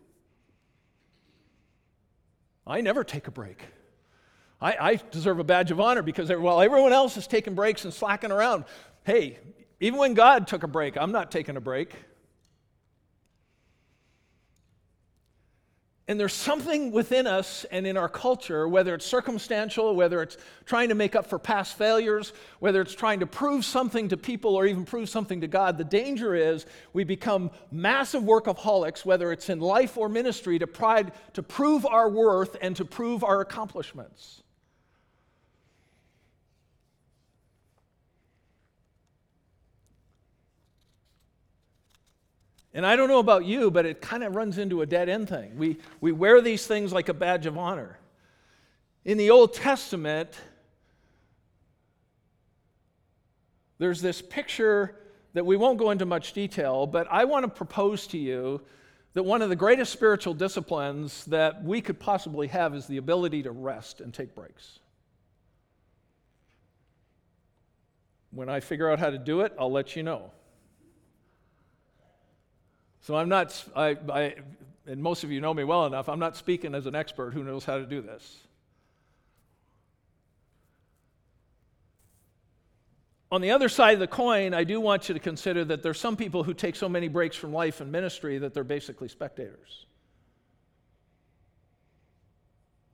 I 2.64 2.80
never 2.80 3.02
take 3.02 3.26
a 3.26 3.32
break. 3.32 3.64
I, 4.60 4.76
I 4.80 5.00
deserve 5.10 5.40
a 5.40 5.44
badge 5.44 5.72
of 5.72 5.80
honor 5.80 6.02
because 6.02 6.30
while 6.30 6.60
everyone 6.60 6.92
else 6.92 7.16
is 7.16 7.26
taking 7.26 7.56
breaks 7.56 7.84
and 7.84 7.92
slacking 7.92 8.30
around, 8.30 8.66
hey, 9.02 9.40
even 9.80 9.98
when 9.98 10.14
God 10.14 10.46
took 10.46 10.62
a 10.62 10.68
break, 10.68 10.96
I'm 10.96 11.10
not 11.10 11.32
taking 11.32 11.56
a 11.56 11.60
break. 11.60 11.96
And 16.12 16.20
there's 16.20 16.34
something 16.34 16.92
within 16.92 17.26
us 17.26 17.64
and 17.70 17.86
in 17.86 17.96
our 17.96 18.06
culture, 18.06 18.68
whether 18.68 18.94
it's 18.94 19.06
circumstantial, 19.06 19.96
whether 19.96 20.20
it's 20.20 20.36
trying 20.66 20.90
to 20.90 20.94
make 20.94 21.16
up 21.16 21.26
for 21.26 21.38
past 21.38 21.78
failures, 21.78 22.34
whether 22.58 22.82
it's 22.82 22.94
trying 22.94 23.20
to 23.20 23.26
prove 23.26 23.64
something 23.64 24.10
to 24.10 24.18
people 24.18 24.54
or 24.54 24.66
even 24.66 24.84
prove 24.84 25.08
something 25.08 25.40
to 25.40 25.48
God, 25.48 25.78
the 25.78 25.84
danger 25.84 26.34
is 26.34 26.66
we 26.92 27.02
become 27.02 27.50
massive 27.70 28.24
workaholics, 28.24 29.06
whether 29.06 29.32
it's 29.32 29.48
in 29.48 29.58
life 29.58 29.96
or 29.96 30.10
ministry, 30.10 30.58
to, 30.58 30.66
pride, 30.66 31.12
to 31.32 31.42
prove 31.42 31.86
our 31.86 32.10
worth 32.10 32.58
and 32.60 32.76
to 32.76 32.84
prove 32.84 33.24
our 33.24 33.40
accomplishments. 33.40 34.41
And 42.74 42.86
I 42.86 42.96
don't 42.96 43.08
know 43.08 43.18
about 43.18 43.44
you, 43.44 43.70
but 43.70 43.84
it 43.84 44.00
kind 44.00 44.24
of 44.24 44.34
runs 44.34 44.58
into 44.58 44.80
a 44.80 44.86
dead 44.86 45.08
end 45.08 45.28
thing. 45.28 45.56
We, 45.56 45.78
we 46.00 46.12
wear 46.12 46.40
these 46.40 46.66
things 46.66 46.92
like 46.92 47.08
a 47.08 47.14
badge 47.14 47.46
of 47.46 47.58
honor. 47.58 47.98
In 49.04 49.18
the 49.18 49.30
Old 49.30 49.52
Testament, 49.52 50.30
there's 53.78 54.00
this 54.00 54.22
picture 54.22 54.96
that 55.34 55.44
we 55.44 55.56
won't 55.56 55.78
go 55.78 55.90
into 55.90 56.06
much 56.06 56.32
detail, 56.32 56.86
but 56.86 57.06
I 57.10 57.24
want 57.24 57.44
to 57.44 57.48
propose 57.48 58.06
to 58.08 58.18
you 58.18 58.60
that 59.14 59.22
one 59.22 59.42
of 59.42 59.50
the 59.50 59.56
greatest 59.56 59.92
spiritual 59.92 60.34
disciplines 60.34 61.24
that 61.26 61.62
we 61.62 61.80
could 61.80 61.98
possibly 61.98 62.46
have 62.48 62.74
is 62.74 62.86
the 62.86 62.96
ability 62.96 63.42
to 63.42 63.50
rest 63.50 64.00
and 64.00 64.14
take 64.14 64.34
breaks. 64.34 64.78
When 68.30 68.48
I 68.48 68.60
figure 68.60 68.90
out 68.90 68.98
how 68.98 69.10
to 69.10 69.18
do 69.18 69.42
it, 69.42 69.52
I'll 69.58 69.70
let 69.70 69.94
you 69.94 70.02
know. 70.02 70.30
So 73.02 73.16
I'm 73.16 73.28
not, 73.28 73.64
I, 73.74 73.96
I, 74.12 74.34
and 74.86 75.02
most 75.02 75.24
of 75.24 75.30
you 75.30 75.40
know 75.40 75.52
me 75.52 75.64
well 75.64 75.86
enough, 75.86 76.08
I'm 76.08 76.20
not 76.20 76.36
speaking 76.36 76.74
as 76.74 76.86
an 76.86 76.94
expert 76.94 77.32
who 77.32 77.42
knows 77.42 77.64
how 77.64 77.78
to 77.78 77.84
do 77.84 78.00
this. 78.00 78.38
On 83.32 83.40
the 83.40 83.50
other 83.50 83.68
side 83.68 83.94
of 83.94 84.00
the 84.00 84.06
coin, 84.06 84.54
I 84.54 84.62
do 84.62 84.80
want 84.80 85.08
you 85.08 85.14
to 85.14 85.20
consider 85.20 85.64
that 85.64 85.82
there's 85.82 85.98
some 85.98 86.16
people 86.16 86.44
who 86.44 86.54
take 86.54 86.76
so 86.76 86.88
many 86.88 87.08
breaks 87.08 87.34
from 87.34 87.52
life 87.52 87.80
and 87.80 87.90
ministry 87.90 88.38
that 88.38 88.54
they're 88.54 88.62
basically 88.62 89.08
spectators. 89.08 89.86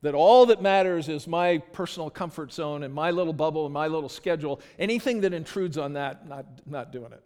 That 0.03 0.15
all 0.15 0.47
that 0.47 0.63
matters 0.63 1.09
is 1.09 1.27
my 1.27 1.59
personal 1.59 2.09
comfort 2.09 2.53
zone 2.53 2.85
and 2.85 2.95
my 2.95 3.11
little 3.11 3.33
bubble 3.33 3.67
and 3.67 3.75
my 3.75 3.89
little 3.89 4.09
schedule. 4.09 4.61
Anything 4.79 5.23
that 5.23 5.35
intrudes 5.35 5.77
on 5.77 5.95
that, 5.95 6.29
not, 6.29 6.47
not 6.67 6.93
doing 6.93 7.13
it. 7.13 7.23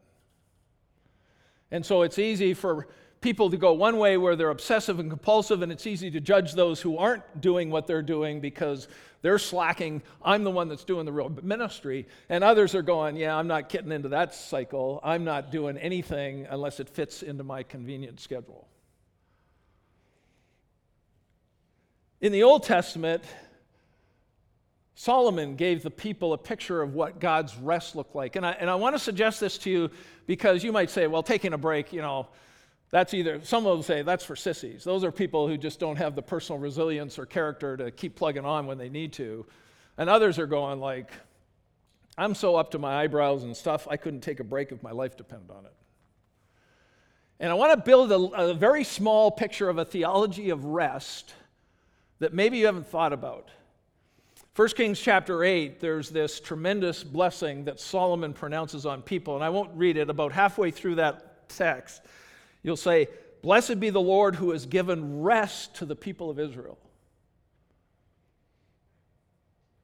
And 1.72 1.84
so 1.84 2.02
it's 2.02 2.18
easy 2.18 2.54
for 2.54 2.86
people 3.22 3.50
to 3.50 3.56
go 3.56 3.72
one 3.72 3.96
way 3.96 4.16
where 4.18 4.36
they're 4.36 4.50
obsessive 4.50 4.98
and 4.98 5.08
compulsive, 5.08 5.62
and 5.62 5.72
it's 5.72 5.86
easy 5.86 6.10
to 6.10 6.20
judge 6.20 6.52
those 6.52 6.80
who 6.80 6.98
aren't 6.98 7.40
doing 7.40 7.70
what 7.70 7.86
they're 7.86 8.02
doing 8.02 8.40
because 8.40 8.88
they're 9.22 9.38
slacking. 9.38 10.02
I'm 10.22 10.44
the 10.44 10.50
one 10.50 10.68
that's 10.68 10.84
doing 10.84 11.06
the 11.06 11.12
real 11.12 11.30
ministry. 11.42 12.06
And 12.28 12.44
others 12.44 12.74
are 12.74 12.82
going, 12.82 13.16
Yeah, 13.16 13.34
I'm 13.34 13.46
not 13.46 13.68
getting 13.68 13.90
into 13.90 14.10
that 14.10 14.34
cycle. 14.34 15.00
I'm 15.02 15.24
not 15.24 15.50
doing 15.50 15.78
anything 15.78 16.46
unless 16.50 16.78
it 16.78 16.88
fits 16.88 17.22
into 17.22 17.42
my 17.42 17.62
convenient 17.62 18.20
schedule. 18.20 18.68
In 22.20 22.32
the 22.32 22.42
Old 22.42 22.64
Testament, 22.64 23.24
Solomon 24.94 25.56
gave 25.56 25.82
the 25.82 25.90
people 25.90 26.32
a 26.32 26.38
picture 26.38 26.82
of 26.82 26.94
what 26.94 27.18
God's 27.18 27.56
rest 27.56 27.96
looked 27.96 28.14
like. 28.14 28.36
And 28.36 28.44
I, 28.44 28.52
and 28.52 28.68
I 28.68 28.74
want 28.74 28.94
to 28.94 28.98
suggest 28.98 29.40
this 29.40 29.56
to 29.58 29.70
you 29.70 29.90
because 30.26 30.62
you 30.62 30.72
might 30.72 30.90
say, 30.90 31.06
well, 31.06 31.22
taking 31.22 31.54
a 31.54 31.58
break, 31.58 31.92
you 31.92 32.02
know, 32.02 32.28
that's 32.90 33.14
either, 33.14 33.40
some 33.42 33.64
will 33.64 33.82
say 33.82 34.02
that's 34.02 34.22
for 34.22 34.36
sissies. 34.36 34.84
Those 34.84 35.02
are 35.02 35.10
people 35.10 35.48
who 35.48 35.56
just 35.56 35.80
don't 35.80 35.96
have 35.96 36.14
the 36.14 36.20
personal 36.22 36.60
resilience 36.60 37.18
or 37.18 37.24
character 37.24 37.74
to 37.78 37.90
keep 37.90 38.16
plugging 38.16 38.44
on 38.44 38.66
when 38.66 38.76
they 38.76 38.90
need 38.90 39.14
to. 39.14 39.46
And 39.96 40.10
others 40.10 40.38
are 40.38 40.46
going, 40.46 40.78
like, 40.78 41.10
I'm 42.18 42.34
so 42.34 42.56
up 42.56 42.72
to 42.72 42.78
my 42.78 43.02
eyebrows 43.02 43.44
and 43.44 43.56
stuff, 43.56 43.88
I 43.90 43.96
couldn't 43.96 44.20
take 44.20 44.40
a 44.40 44.44
break 44.44 44.72
if 44.72 44.82
my 44.82 44.90
life 44.90 45.16
depended 45.16 45.50
on 45.50 45.64
it. 45.64 45.72
And 47.40 47.50
I 47.50 47.54
want 47.54 47.72
to 47.72 47.82
build 47.82 48.12
a, 48.12 48.50
a 48.50 48.54
very 48.54 48.84
small 48.84 49.30
picture 49.30 49.70
of 49.70 49.78
a 49.78 49.86
theology 49.86 50.50
of 50.50 50.66
rest 50.66 51.32
that 52.18 52.34
maybe 52.34 52.58
you 52.58 52.66
haven't 52.66 52.86
thought 52.86 53.14
about. 53.14 53.48
1 54.54 54.68
Kings 54.68 55.00
chapter 55.00 55.44
8, 55.44 55.80
there's 55.80 56.10
this 56.10 56.38
tremendous 56.38 57.02
blessing 57.02 57.64
that 57.64 57.80
Solomon 57.80 58.34
pronounces 58.34 58.84
on 58.84 59.00
people. 59.00 59.34
And 59.34 59.42
I 59.42 59.48
won't 59.48 59.70
read 59.74 59.96
it. 59.96 60.10
About 60.10 60.30
halfway 60.32 60.70
through 60.70 60.96
that 60.96 61.48
text, 61.48 62.02
you'll 62.62 62.76
say, 62.76 63.08
Blessed 63.40 63.80
be 63.80 63.90
the 63.90 64.00
Lord 64.00 64.36
who 64.36 64.50
has 64.50 64.66
given 64.66 65.22
rest 65.22 65.74
to 65.76 65.86
the 65.86 65.96
people 65.96 66.30
of 66.30 66.38
Israel. 66.38 66.78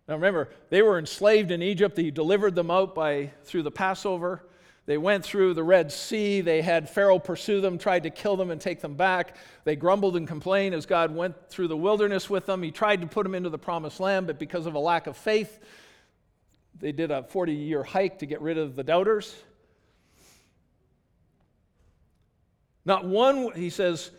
Now 0.06 0.14
remember, 0.14 0.50
they 0.70 0.80
were 0.82 0.98
enslaved 0.98 1.50
in 1.50 1.62
Egypt. 1.62 1.96
He 1.96 2.10
delivered 2.10 2.54
them 2.54 2.70
out 2.70 2.94
by, 2.94 3.32
through 3.44 3.62
the 3.62 3.70
Passover. 3.70 4.44
They 4.88 4.96
went 4.96 5.22
through 5.22 5.52
the 5.52 5.62
Red 5.62 5.92
Sea. 5.92 6.40
They 6.40 6.62
had 6.62 6.88
Pharaoh 6.88 7.18
pursue 7.18 7.60
them, 7.60 7.76
tried 7.76 8.04
to 8.04 8.10
kill 8.10 8.38
them 8.38 8.50
and 8.50 8.58
take 8.58 8.80
them 8.80 8.94
back. 8.94 9.36
They 9.64 9.76
grumbled 9.76 10.16
and 10.16 10.26
complained 10.26 10.74
as 10.74 10.86
God 10.86 11.14
went 11.14 11.50
through 11.50 11.68
the 11.68 11.76
wilderness 11.76 12.30
with 12.30 12.46
them. 12.46 12.62
He 12.62 12.70
tried 12.70 13.02
to 13.02 13.06
put 13.06 13.24
them 13.24 13.34
into 13.34 13.50
the 13.50 13.58
promised 13.58 14.00
land, 14.00 14.26
but 14.26 14.38
because 14.38 14.64
of 14.64 14.74
a 14.74 14.78
lack 14.78 15.06
of 15.06 15.14
faith, 15.14 15.60
they 16.80 16.90
did 16.90 17.10
a 17.10 17.22
40 17.22 17.52
year 17.52 17.82
hike 17.82 18.20
to 18.20 18.26
get 18.26 18.40
rid 18.40 18.56
of 18.56 18.76
the 18.76 18.82
doubters. 18.82 19.36
Not 22.86 23.04
one, 23.04 23.52
he 23.54 23.68
says, 23.68 24.10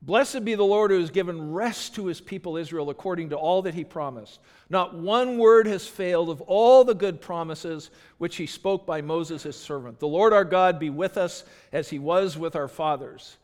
Blessed 0.00 0.44
be 0.44 0.54
the 0.54 0.62
Lord 0.62 0.90
who 0.90 1.00
has 1.00 1.10
given 1.10 1.52
rest 1.52 1.96
to 1.96 2.06
his 2.06 2.20
people 2.20 2.56
Israel 2.56 2.88
according 2.88 3.30
to 3.30 3.36
all 3.36 3.62
that 3.62 3.74
he 3.74 3.82
promised. 3.82 4.38
Not 4.70 4.94
one 4.94 5.38
word 5.38 5.66
has 5.66 5.88
failed 5.88 6.30
of 6.30 6.40
all 6.42 6.84
the 6.84 6.94
good 6.94 7.20
promises 7.20 7.90
which 8.18 8.36
he 8.36 8.46
spoke 8.46 8.86
by 8.86 9.00
Moses 9.00 9.42
his 9.42 9.56
servant. 9.56 9.98
The 9.98 10.06
Lord 10.06 10.32
our 10.32 10.44
God 10.44 10.78
be 10.78 10.88
with 10.88 11.16
us 11.16 11.44
as 11.72 11.90
he 11.90 11.98
was 11.98 12.38
with 12.38 12.54
our 12.54 12.68
fathers. 12.68 13.38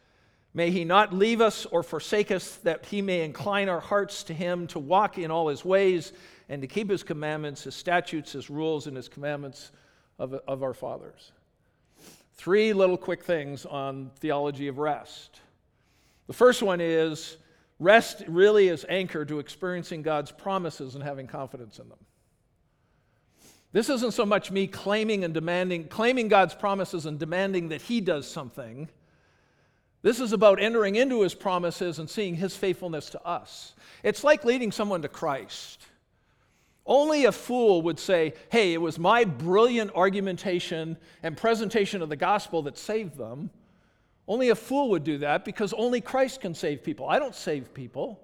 May 0.57 0.71
he 0.71 0.85
not 0.85 1.13
leave 1.13 1.41
us 1.41 1.67
or 1.67 1.83
forsake 1.83 2.31
us, 2.31 2.57
that 2.59 2.87
he 2.87 3.03
may 3.03 3.23
incline 3.23 3.69
our 3.69 3.81
hearts 3.81 4.23
to 4.25 4.35
him 4.35 4.69
to 4.69 4.79
walk 4.79 5.19
in 5.19 5.33
all 5.33 5.49
his 5.49 5.65
ways 5.65 6.13
and 6.49 6.63
to 6.63 6.69
keep 6.69 6.89
his 6.89 7.03
commandments, 7.03 7.65
his 7.65 7.75
statutes, 7.75 8.31
his 8.31 8.49
rules, 8.49 8.87
and 8.87 8.97
his 8.97 9.09
commandments 9.09 9.73
of, 10.21 10.35
of 10.47 10.63
our 10.63 10.75
fathers. 10.75 11.33
Three 12.35 12.73
little 12.73 12.97
quick 12.97 13.25
things 13.25 13.67
on 13.67 14.13
theology 14.21 14.69
of 14.69 14.79
rest. 14.79 15.41
The 16.27 16.33
first 16.33 16.63
one 16.63 16.81
is 16.81 17.37
rest 17.79 18.23
really 18.29 18.69
is 18.69 18.85
anchored 18.89 19.29
to 19.29 19.39
experiencing 19.39 20.03
God's 20.03 20.31
promises 20.31 20.95
and 20.95 21.05
having 21.05 21.27
confidence 21.27 21.79
in 21.79 21.89
them. 21.89 21.99
This 23.73 23.89
isn't 23.89 24.13
so 24.15 24.25
much 24.25 24.53
me 24.53 24.69
claiming 24.69 25.25
and 25.25 25.35
demanding, 25.35 25.89
claiming 25.89 26.29
God's 26.29 26.55
promises 26.55 27.07
and 27.07 27.19
demanding 27.19 27.69
that 27.71 27.83
He 27.83 28.01
does 28.01 28.31
something. 28.31 28.89
This 30.03 30.21
is 30.21 30.33
about 30.33 30.63
entering 30.63 30.95
into 30.95 31.23
His 31.23 31.35
promises 31.35 31.99
and 31.99 32.09
seeing 32.09 32.37
His 32.37 32.57
faithfulness 32.57 33.11
to 33.11 33.27
us. 33.27 33.75
It's 34.05 34.23
like 34.23 34.45
leading 34.45 34.71
someone 34.71 35.03
to 35.03 35.09
Christ. 35.09 35.85
Only 36.87 37.25
a 37.25 37.33
fool 37.33 37.83
would 37.83 37.99
say, 37.99 38.35
Hey, 38.51 38.75
it 38.75 38.81
was 38.81 38.99
my 38.99 39.25
brilliant 39.25 39.91
argumentation 39.95 40.97
and 41.23 41.37
presentation 41.37 42.01
of 42.01 42.09
the 42.09 42.17
gospel 42.17 42.63
that 42.63 42.79
saved 42.79 43.17
them. 43.17 43.51
Only 44.27 44.49
a 44.49 44.55
fool 44.55 44.91
would 44.91 45.05
do 45.05 45.19
that 45.19 45.45
because 45.45 45.73
only 45.75 46.01
Christ 46.01 46.41
can 46.41 46.55
save 46.55 46.83
people. 46.83 47.09
I 47.09 47.19
don't 47.19 47.35
save 47.35 47.75
people. 47.75 48.21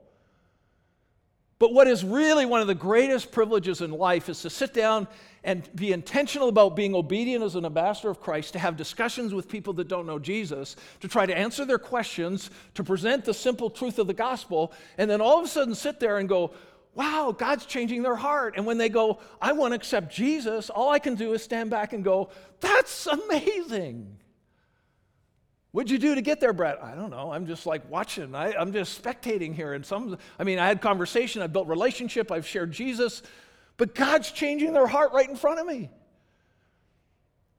But 1.60 1.74
what 1.74 1.86
is 1.86 2.02
really 2.02 2.46
one 2.46 2.62
of 2.62 2.66
the 2.68 2.74
greatest 2.74 3.30
privileges 3.30 3.82
in 3.82 3.90
life 3.90 4.30
is 4.30 4.40
to 4.40 4.50
sit 4.50 4.72
down 4.72 5.06
and 5.44 5.68
be 5.74 5.92
intentional 5.92 6.48
about 6.48 6.74
being 6.74 6.94
obedient 6.94 7.44
as 7.44 7.54
an 7.54 7.66
ambassador 7.66 8.08
of 8.08 8.18
Christ, 8.18 8.54
to 8.54 8.58
have 8.58 8.78
discussions 8.78 9.34
with 9.34 9.46
people 9.46 9.74
that 9.74 9.86
don't 9.86 10.06
know 10.06 10.18
Jesus, 10.18 10.76
to 11.00 11.08
try 11.08 11.26
to 11.26 11.36
answer 11.36 11.66
their 11.66 11.78
questions, 11.78 12.50
to 12.74 12.82
present 12.82 13.26
the 13.26 13.34
simple 13.34 13.68
truth 13.68 13.98
of 13.98 14.06
the 14.06 14.14
gospel, 14.14 14.72
and 14.96 15.10
then 15.10 15.20
all 15.20 15.38
of 15.38 15.44
a 15.44 15.48
sudden 15.48 15.74
sit 15.74 16.00
there 16.00 16.16
and 16.18 16.28
go, 16.28 16.52
Wow, 16.94 17.32
God's 17.36 17.66
changing 17.66 18.02
their 18.02 18.16
heart. 18.16 18.54
And 18.56 18.66
when 18.66 18.76
they 18.76 18.88
go, 18.88 19.20
I 19.40 19.52
want 19.52 19.72
to 19.72 19.76
accept 19.76 20.12
Jesus, 20.12 20.70
all 20.70 20.90
I 20.90 20.98
can 20.98 21.14
do 21.14 21.34
is 21.34 21.42
stand 21.42 21.70
back 21.70 21.92
and 21.92 22.02
go, 22.02 22.30
That's 22.60 23.06
amazing. 23.06 24.16
What'd 25.72 25.90
you 25.90 25.98
do 25.98 26.16
to 26.16 26.20
get 26.20 26.40
there, 26.40 26.52
Brett? 26.52 26.83
I 26.83 26.94
don't 26.94 27.11
know. 27.11 27.33
I'm 27.33 27.46
just 27.46 27.64
like 27.64 27.88
watching. 27.88 28.35
I, 28.35 28.52
am 28.61 28.72
just 28.72 29.00
spectating 29.00 29.54
here. 29.54 29.74
And 29.74 29.87
some, 29.87 30.18
I 30.38 30.44
mean, 30.44 30.59
I 30.59 30.66
had 30.66 30.80
conversation, 30.80 31.42
I 31.42 31.46
built 31.46 31.68
relationship, 31.68 32.33
I've 32.33 32.46
shared 32.46 32.72
Jesus, 32.72 33.22
but 33.76 33.94
God's 33.94 34.33
changing 34.33 34.72
their 34.72 34.88
heart 34.88 35.12
right 35.12 35.28
in 35.28 35.37
front 35.37 35.61
of 35.61 35.66
me. 35.66 35.90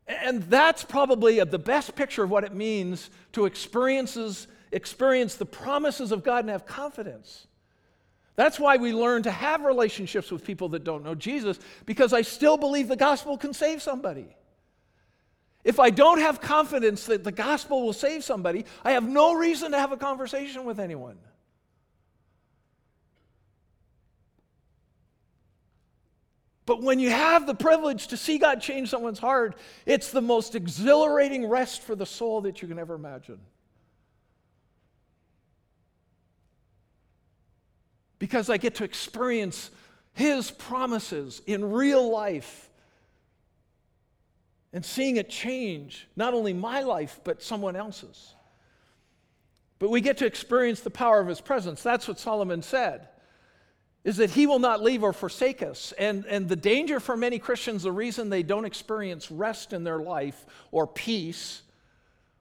And 0.08 0.44
that's 0.44 0.84
probably 0.84 1.42
the 1.44 1.60
best 1.60 1.96
picture 1.96 2.24
of 2.24 2.30
what 2.30 2.44
it 2.44 2.54
means 2.54 3.10
to 3.32 3.46
experiences, 3.46 4.48
experience 4.74 5.36
the 5.36 5.46
promises 5.46 6.12
of 6.12 6.24
God 6.24 6.40
and 6.40 6.50
have 6.50 6.66
confidence. 6.66 7.48
That's 8.36 8.60
why 8.60 8.78
we 8.78 8.94
learn 8.94 9.24
to 9.24 9.32
have 9.32 9.64
relationships 9.64 10.32
with 10.32 10.44
people 10.44 10.70
that 10.70 10.84
don't 10.84 11.04
know 11.04 11.16
Jesus, 11.16 11.60
because 11.86 12.12
I 12.12 12.24
still 12.24 12.58
believe 12.58 12.90
the 12.90 12.96
gospel 12.98 13.38
can 13.38 13.54
save 13.54 13.82
somebody. 13.82 14.36
If 15.64 15.80
I 15.80 15.92
don't 15.92 16.20
have 16.20 16.42
confidence 16.42 17.06
that 17.06 17.24
the 17.24 17.32
gospel 17.32 17.84
will 17.84 17.94
save 17.94 18.24
somebody, 18.24 18.66
I 18.84 18.92
have 18.92 19.08
no 19.08 19.36
reason 19.36 19.72
to 19.72 19.78
have 19.78 19.92
a 19.92 19.98
conversation 19.98 20.66
with 20.66 20.80
anyone. 20.80 21.18
But 26.66 26.82
when 26.82 27.00
you 27.00 27.10
have 27.10 27.48
the 27.48 27.54
privilege 27.54 28.08
to 28.08 28.18
see 28.18 28.38
God 28.38 28.62
change 28.62 28.90
someone's 28.90 29.20
heart, 29.20 29.56
it's 29.86 30.12
the 30.12 30.22
most 30.22 30.56
exhilarating 30.56 31.48
rest 31.48 31.82
for 31.82 31.96
the 31.96 32.06
soul 32.06 32.42
that 32.42 32.62
you 32.62 32.68
can 32.68 32.80
ever 32.80 32.96
imagine. 32.96 33.40
Because 38.20 38.50
I 38.50 38.58
get 38.58 38.76
to 38.76 38.84
experience 38.84 39.70
His 40.14 40.50
promises 40.50 41.42
in 41.46 41.72
real 41.72 42.10
life 42.10 42.71
and 44.74 44.86
seeing 44.86 45.18
it 45.18 45.30
change 45.30 46.08
not 46.16 46.34
only 46.34 46.54
my 46.54 46.82
life, 46.82 47.20
but 47.24 47.42
someone 47.42 47.76
else's. 47.76 48.36
But 49.80 49.90
we 49.90 50.02
get 50.02 50.18
to 50.18 50.26
experience 50.26 50.82
the 50.82 50.90
power 50.90 51.20
of 51.20 51.28
his 51.28 51.42
presence. 51.42 51.82
That's 51.82 52.08
what 52.08 52.20
Solomon 52.20 52.62
said, 52.62 53.08
is 54.04 54.18
that 54.18 54.30
he 54.30 54.48
will 54.48 54.60
not 54.60 54.82
leave 54.84 55.04
or 55.04 55.12
forsake 55.12 55.64
us. 55.64 55.92
And, 55.98 56.26
and 56.26 56.48
the 56.48 56.56
danger 56.56 57.00
for 57.00 57.18
many 57.18 57.40
Christians, 57.40 57.84
the 57.84 57.92
reason 57.92 58.30
they 58.30 58.44
don't 58.44 58.66
experience 58.66 59.32
rest 59.32 59.74
in 59.74 59.84
their 59.84 60.00
life 60.00 60.46
or 60.72 60.86
peace 60.88 61.64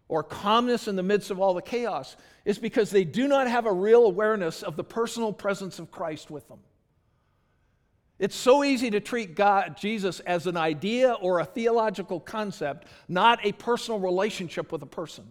or 0.07 0.23
calmness 0.23 0.89
in 0.89 0.97
the 0.97 1.03
midst 1.03 1.31
of 1.31 1.41
all 1.41 1.55
the 1.55 1.63
chaos 1.63 2.17
is 2.45 2.59
because 2.59 2.91
they 2.91 3.05
do 3.05 3.29
not 3.29 3.47
have 3.47 3.65
a 3.65 3.73
real 3.73 4.05
awareness 4.05 4.63
of 4.63 4.77
the 4.77 4.85
personal 4.85 5.33
presence 5.33 5.79
of 5.79 5.91
Christ 5.91 6.31
with 6.31 6.47
them. 6.49 6.59
It's 8.21 8.37
so 8.37 8.63
easy 8.63 8.91
to 8.91 9.01
treat 9.01 9.35
God, 9.35 9.79
Jesus 9.79 10.21
as 10.21 10.47
an 10.47 10.59
idea 10.59 11.15
or 11.15 11.41
a 11.41 11.45
theological 11.45 12.21
concept, 12.21 12.87
not 13.09 13.45
a 13.45 13.53
personal 13.53 13.99
relationship 13.99 14.71
with 14.71 14.83
a 14.83 14.87
person. 14.87 15.25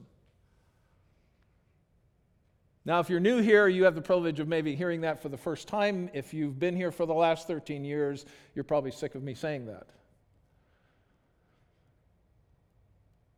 Now, 2.86 2.99
if 2.99 3.08
you're 3.08 3.19
new 3.19 3.38
here, 3.41 3.67
you 3.67 3.84
have 3.84 3.93
the 3.93 4.02
privilege 4.02 4.39
of 4.39 4.47
maybe 4.47 4.75
hearing 4.75 5.02
that 5.02 5.21
for 5.21 5.30
the 5.30 5.38
first 5.38 5.67
time. 5.67 6.10
If 6.13 6.34
you've 6.34 6.58
been 6.58 6.75
here 6.75 6.91
for 6.91 7.06
the 7.06 7.13
last 7.13 7.45
13 7.45 7.86
years, 7.86 8.25
you're 8.56 8.63
probably 8.63 8.89
sick 8.89 9.13
of 9.13 9.21
me 9.21 9.36
saying 9.36 9.67
that. 9.67 9.86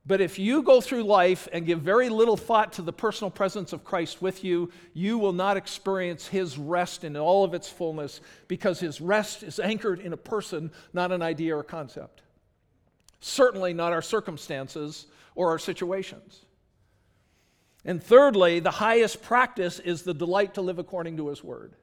But 0.05 0.19
if 0.19 0.39
you 0.39 0.63
go 0.63 0.81
through 0.81 1.03
life 1.03 1.47
and 1.53 1.65
give 1.65 1.81
very 1.81 2.09
little 2.09 2.37
thought 2.37 2.73
to 2.73 2.81
the 2.81 2.93
personal 2.93 3.29
presence 3.29 3.71
of 3.71 3.83
Christ 3.83 4.21
with 4.21 4.43
you, 4.43 4.71
you 4.93 5.19
will 5.19 5.33
not 5.33 5.57
experience 5.57 6.27
his 6.27 6.57
rest 6.57 7.03
in 7.03 7.15
all 7.15 7.43
of 7.43 7.53
its 7.53 7.69
fullness 7.69 8.19
because 8.47 8.79
his 8.79 8.99
rest 8.99 9.43
is 9.43 9.59
anchored 9.59 9.99
in 9.99 10.11
a 10.11 10.17
person, 10.17 10.71
not 10.91 11.11
an 11.11 11.21
idea 11.21 11.55
or 11.55 11.63
concept. 11.63 12.23
Certainly 13.19 13.73
not 13.75 13.93
our 13.93 14.01
circumstances 14.01 15.05
or 15.35 15.49
our 15.49 15.59
situations. 15.59 16.45
And 17.85 18.01
thirdly, 18.01 18.59
the 18.59 18.71
highest 18.71 19.21
practice 19.21 19.79
is 19.79 20.01
the 20.01 20.13
delight 20.13 20.55
to 20.55 20.61
live 20.61 20.79
according 20.79 21.17
to 21.17 21.27
his 21.27 21.43
word. 21.43 21.73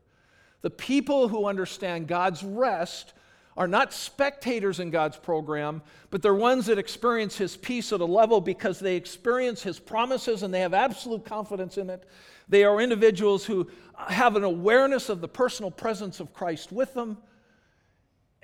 The 0.63 0.71
people 0.71 1.29
who 1.29 1.47
understand 1.47 2.09
God's 2.09 2.43
rest 2.43 3.15
are 3.59 3.67
not 3.67 3.93
spectators 3.93 4.79
in 4.79 4.89
God's 4.89 5.17
program, 5.17 5.83
but 6.11 6.23
they're 6.23 6.33
ones 6.33 6.67
that 6.67 6.79
experience 6.79 7.37
His 7.37 7.57
peace 7.57 7.93
at 7.93 8.01
a 8.01 8.05
level 8.05 8.41
because 8.41 8.79
they 8.79 8.95
experience 8.95 9.65
His 9.65 9.81
promises 9.81 10.45
and 10.45 10.55
they 10.55 10.61
have 10.61 10.73
absolute 10.73 11.25
confidence 11.25 11.77
in 11.77 11.91
it. 11.91 12.05
They 12.49 12.63
are 12.63 12.81
individuals 12.81 13.45
who 13.45 13.69
have 13.97 14.37
an 14.37 14.45
awareness 14.45 15.09
of 15.09 15.21
the 15.21 15.27
personal 15.27 15.73
presence 15.73 16.21
of 16.21 16.33
Christ 16.33 16.71
with 16.71 16.95
them. 16.95 17.19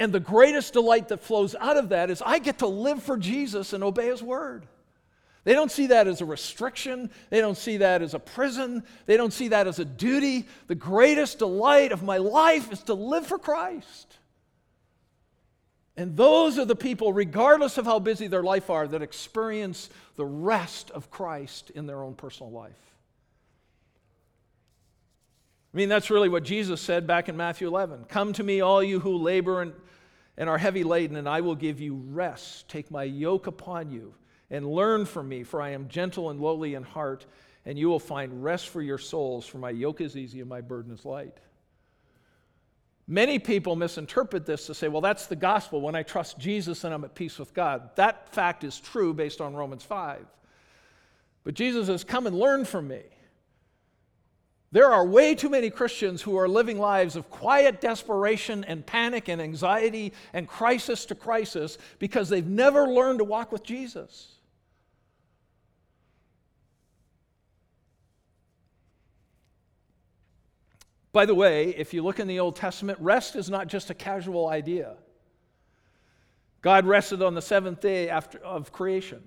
And 0.01 0.13
the 0.13 0.19
greatest 0.19 0.73
delight 0.73 1.07
that 1.09 1.23
flows 1.23 1.55
out 1.61 1.77
of 1.77 1.91
that 1.91 2.11
is 2.11 2.21
I 2.21 2.41
get 2.41 2.59
to 2.59 2.67
live 2.67 3.01
for 3.01 3.17
Jesus 3.17 3.73
and 3.73 3.85
obey 3.85 4.09
His 4.09 4.21
word. 4.21 4.67
They 5.45 5.53
don't 5.53 5.71
see 5.71 5.87
that 5.89 6.09
as 6.09 6.23
a 6.23 6.25
restriction. 6.25 7.09
They 7.31 7.41
don't 7.41 7.57
see 7.57 7.77
that 7.77 8.03
as 8.03 8.15
a 8.15 8.19
prison. 8.19 8.83
They 9.07 9.17
don't 9.17 9.33
see 9.33 9.49
that 9.49 9.69
as 9.69 9.79
a 9.79 9.85
duty. 9.85 10.49
The 10.67 10.75
greatest 10.75 11.39
delight 11.39 11.93
of 11.93 12.03
my 12.03 12.17
life 12.17 12.73
is 12.73 12.83
to 12.85 12.95
live 12.95 13.29
for 13.29 13.39
Christ. 13.39 14.19
And 15.97 16.17
those 16.17 16.59
are 16.59 16.65
the 16.65 16.75
people, 16.75 17.13
regardless 17.13 17.79
of 17.79 17.85
how 17.85 18.01
busy 18.01 18.27
their 18.27 18.43
life 18.43 18.69
are, 18.69 18.89
that 18.89 19.03
experience 19.03 19.91
the 20.17 20.25
rest 20.25 20.91
of 20.91 21.11
Christ 21.11 21.71
in 21.71 21.87
their 21.87 22.03
own 22.03 22.15
personal 22.15 22.51
life. 22.51 22.73
I 25.73 25.77
mean, 25.77 25.89
that's 25.89 26.11
really 26.11 26.29
what 26.29 26.45
Jesus 26.45 26.81
said 26.81 27.07
back 27.07 27.29
in 27.29 27.37
Matthew 27.37 27.67
11 27.69 28.07
Come 28.09 28.33
to 28.35 28.43
me, 28.43 28.61
all 28.61 28.83
you 28.83 29.01
who 29.01 29.17
labor 29.17 29.61
and, 29.61 29.73
and 30.37 30.49
are 30.49 30.59
heavy 30.59 30.85
laden, 30.85 31.17
and 31.17 31.29
I 31.29 31.41
will 31.41 31.57
give 31.57 31.81
you 31.81 31.95
rest. 31.95 32.69
Take 32.69 32.91
my 32.91 33.05
yoke 33.05 33.47
upon 33.47 33.91
you 33.91 34.15
and 34.51 34.67
learn 34.67 35.05
from 35.05 35.29
me, 35.29 35.43
for 35.43 35.63
I 35.63 35.71
am 35.71 35.89
gentle 35.89 36.31
and 36.31 36.41
lowly 36.41 36.75
in 36.75 36.83
heart, 36.83 37.27
and 37.65 37.79
you 37.79 37.89
will 37.89 38.01
find 38.01 38.43
rest 38.45 38.69
for 38.69 38.83
your 38.83 38.99
souls, 38.99 39.47
for 39.47 39.59
my 39.59 39.71
yoke 39.71 40.01
is 40.01 40.17
easy 40.17 40.41
and 40.41 40.49
my 40.49 40.61
burden 40.61 40.93
is 40.93 41.05
light. 41.05 41.39
Many 43.07 43.39
people 43.39 43.77
misinterpret 43.77 44.47
this 44.47 44.67
to 44.67 44.75
say, 44.75 44.89
well, 44.89 45.03
that's 45.03 45.27
the 45.27 45.37
gospel. 45.37 45.81
When 45.81 45.95
I 45.95 46.03
trust 46.03 46.39
Jesus 46.39 46.85
and 46.85 46.95
I'm 46.95 47.05
at 47.05 47.15
peace 47.15 47.39
with 47.39 47.53
God. 47.53 47.91
That 47.97 48.33
fact 48.33 48.65
is 48.65 48.81
true 48.81 49.13
based 49.13 49.41
on 49.41 49.55
Romans 49.55 49.83
5. 49.83 50.25
But 51.45 51.55
Jesus 51.55 51.89
says, 51.89 52.03
come 52.03 52.27
and 52.27 52.39
learn 52.39 52.65
from 52.65 52.89
me. 52.89 53.03
There 54.73 54.91
are 54.91 55.07
way 55.07 55.37
too 55.37 55.51
many 55.51 55.71
Christians 55.71 56.23
who 56.23 56.37
are 56.37 56.49
living 56.49 56.79
lives 56.79 57.15
of 57.15 57.31
quiet 57.31 57.81
desperation 57.81 58.65
and 58.65 58.85
panic 58.85 59.29
and 59.29 59.41
anxiety 59.41 60.13
and 60.33 60.49
crisis 60.49 61.05
to 61.07 61.15
crisis 61.15 61.79
because 62.01 62.29
they've 62.29 62.45
never 62.45 62.89
learned 62.89 63.19
to 63.21 63.25
walk 63.25 63.53
with 63.53 63.63
Jesus. 63.63 64.34
By 71.15 71.27
the 71.27 71.35
way, 71.35 71.69
if 71.69 71.95
you 71.95 72.03
look 72.03 72.19
in 72.19 72.27
the 72.27 72.41
Old 72.41 72.57
Testament, 72.57 72.99
rest 73.01 73.37
is 73.37 73.49
not 73.49 73.69
just 73.69 73.89
a 73.89 73.95
casual 73.95 74.49
idea. 74.49 74.97
God 76.61 76.87
rested 76.87 77.23
on 77.23 77.35
the 77.35 77.41
seventh 77.41 77.81
day 77.81 78.09
after, 78.09 78.39
of 78.39 78.73
creation. 78.73 79.23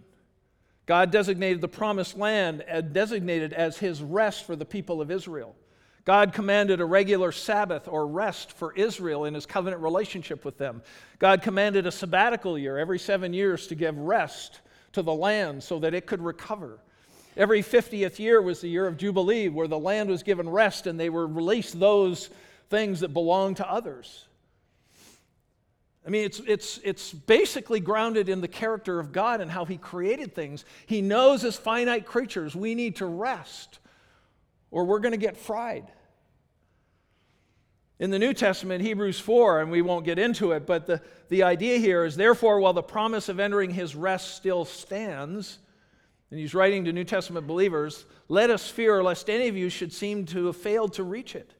God 0.85 1.11
designated 1.11 1.61
the 1.61 1.69
promised 1.69 2.17
land 2.17 2.61
and 2.67 2.91
designated 2.91 3.53
as 3.53 3.77
his 3.77 4.03
rest 4.03 4.45
for 4.45 4.57
the 4.57 4.65
people 4.65 4.99
of 4.99 5.09
Israel. 5.09 5.55
God 6.03 6.33
commanded 6.33 6.81
a 6.81 6.85
regular 6.85 7.31
Sabbath 7.31 7.87
or 7.87 8.05
rest 8.05 8.51
for 8.51 8.73
Israel 8.73 9.23
in 9.23 9.33
his 9.33 9.45
covenant 9.45 9.81
relationship 9.81 10.43
with 10.43 10.57
them. 10.57 10.81
God 11.19 11.41
commanded 11.41 11.87
a 11.87 11.91
sabbatical 11.91 12.59
year 12.59 12.77
every 12.77 12.99
seven 12.99 13.31
years 13.31 13.65
to 13.67 13.75
give 13.75 13.97
rest 13.97 14.59
to 14.91 15.01
the 15.01 15.13
land 15.13 15.63
so 15.63 15.79
that 15.79 15.93
it 15.93 16.05
could 16.05 16.21
recover. 16.21 16.81
Every 17.37 17.61
50th 17.61 18.17
year 18.17 18.41
was 18.41 18.61
the 18.61 18.67
year 18.67 18.87
of 18.87 18.97
Jubilee, 18.97 19.47
where 19.47 19.67
the 19.67 19.77
land 19.77 20.09
was 20.09 20.23
given 20.23 20.49
rest 20.49 20.87
and 20.87 20.99
they 20.99 21.11
were 21.11 21.27
released 21.27 21.79
those 21.79 22.31
things 22.69 23.01
that 23.01 23.09
belonged 23.09 23.57
to 23.57 23.71
others. 23.71 24.25
I 26.05 26.09
mean, 26.09 26.25
it's, 26.25 26.41
it's, 26.47 26.79
it's 26.83 27.13
basically 27.13 27.79
grounded 27.79 28.27
in 28.27 28.41
the 28.41 28.47
character 28.47 28.99
of 28.99 29.11
God 29.11 29.39
and 29.39 29.51
how 29.51 29.65
He 29.65 29.77
created 29.77 30.33
things. 30.33 30.65
He 30.87 31.01
knows 31.01 31.43
as 31.43 31.55
finite 31.57 32.07
creatures 32.07 32.55
we 32.55 32.73
need 32.73 32.95
to 32.97 33.05
rest 33.05 33.77
or 34.71 34.85
we're 34.85 34.99
going 34.99 35.11
to 35.11 35.17
get 35.17 35.37
fried. 35.37 35.91
In 37.99 38.09
the 38.09 38.19
New 38.19 38.33
Testament, 38.33 38.83
Hebrews 38.83 39.19
4, 39.19 39.61
and 39.61 39.69
we 39.69 39.81
won't 39.83 40.05
get 40.05 40.17
into 40.17 40.53
it, 40.53 40.65
but 40.65 40.87
the, 40.87 41.01
the 41.29 41.43
idea 41.43 41.77
here 41.77 42.03
is 42.03 42.15
therefore, 42.15 42.59
while 42.59 42.73
the 42.73 42.81
promise 42.81 43.29
of 43.29 43.39
entering 43.39 43.71
His 43.71 43.95
rest 43.95 44.35
still 44.35 44.65
stands, 44.65 45.59
and 46.29 46.39
he's 46.39 46.53
writing 46.53 46.85
to 46.85 46.93
New 46.93 47.03
Testament 47.03 47.47
believers, 47.47 48.05
let 48.27 48.49
us 48.49 48.69
fear 48.69 49.01
lest 49.01 49.29
any 49.29 49.47
of 49.47 49.55
you 49.55 49.69
should 49.69 49.93
seem 49.93 50.25
to 50.27 50.47
have 50.47 50.57
failed 50.57 50.93
to 50.93 51.03
reach 51.03 51.35
it. 51.35 51.53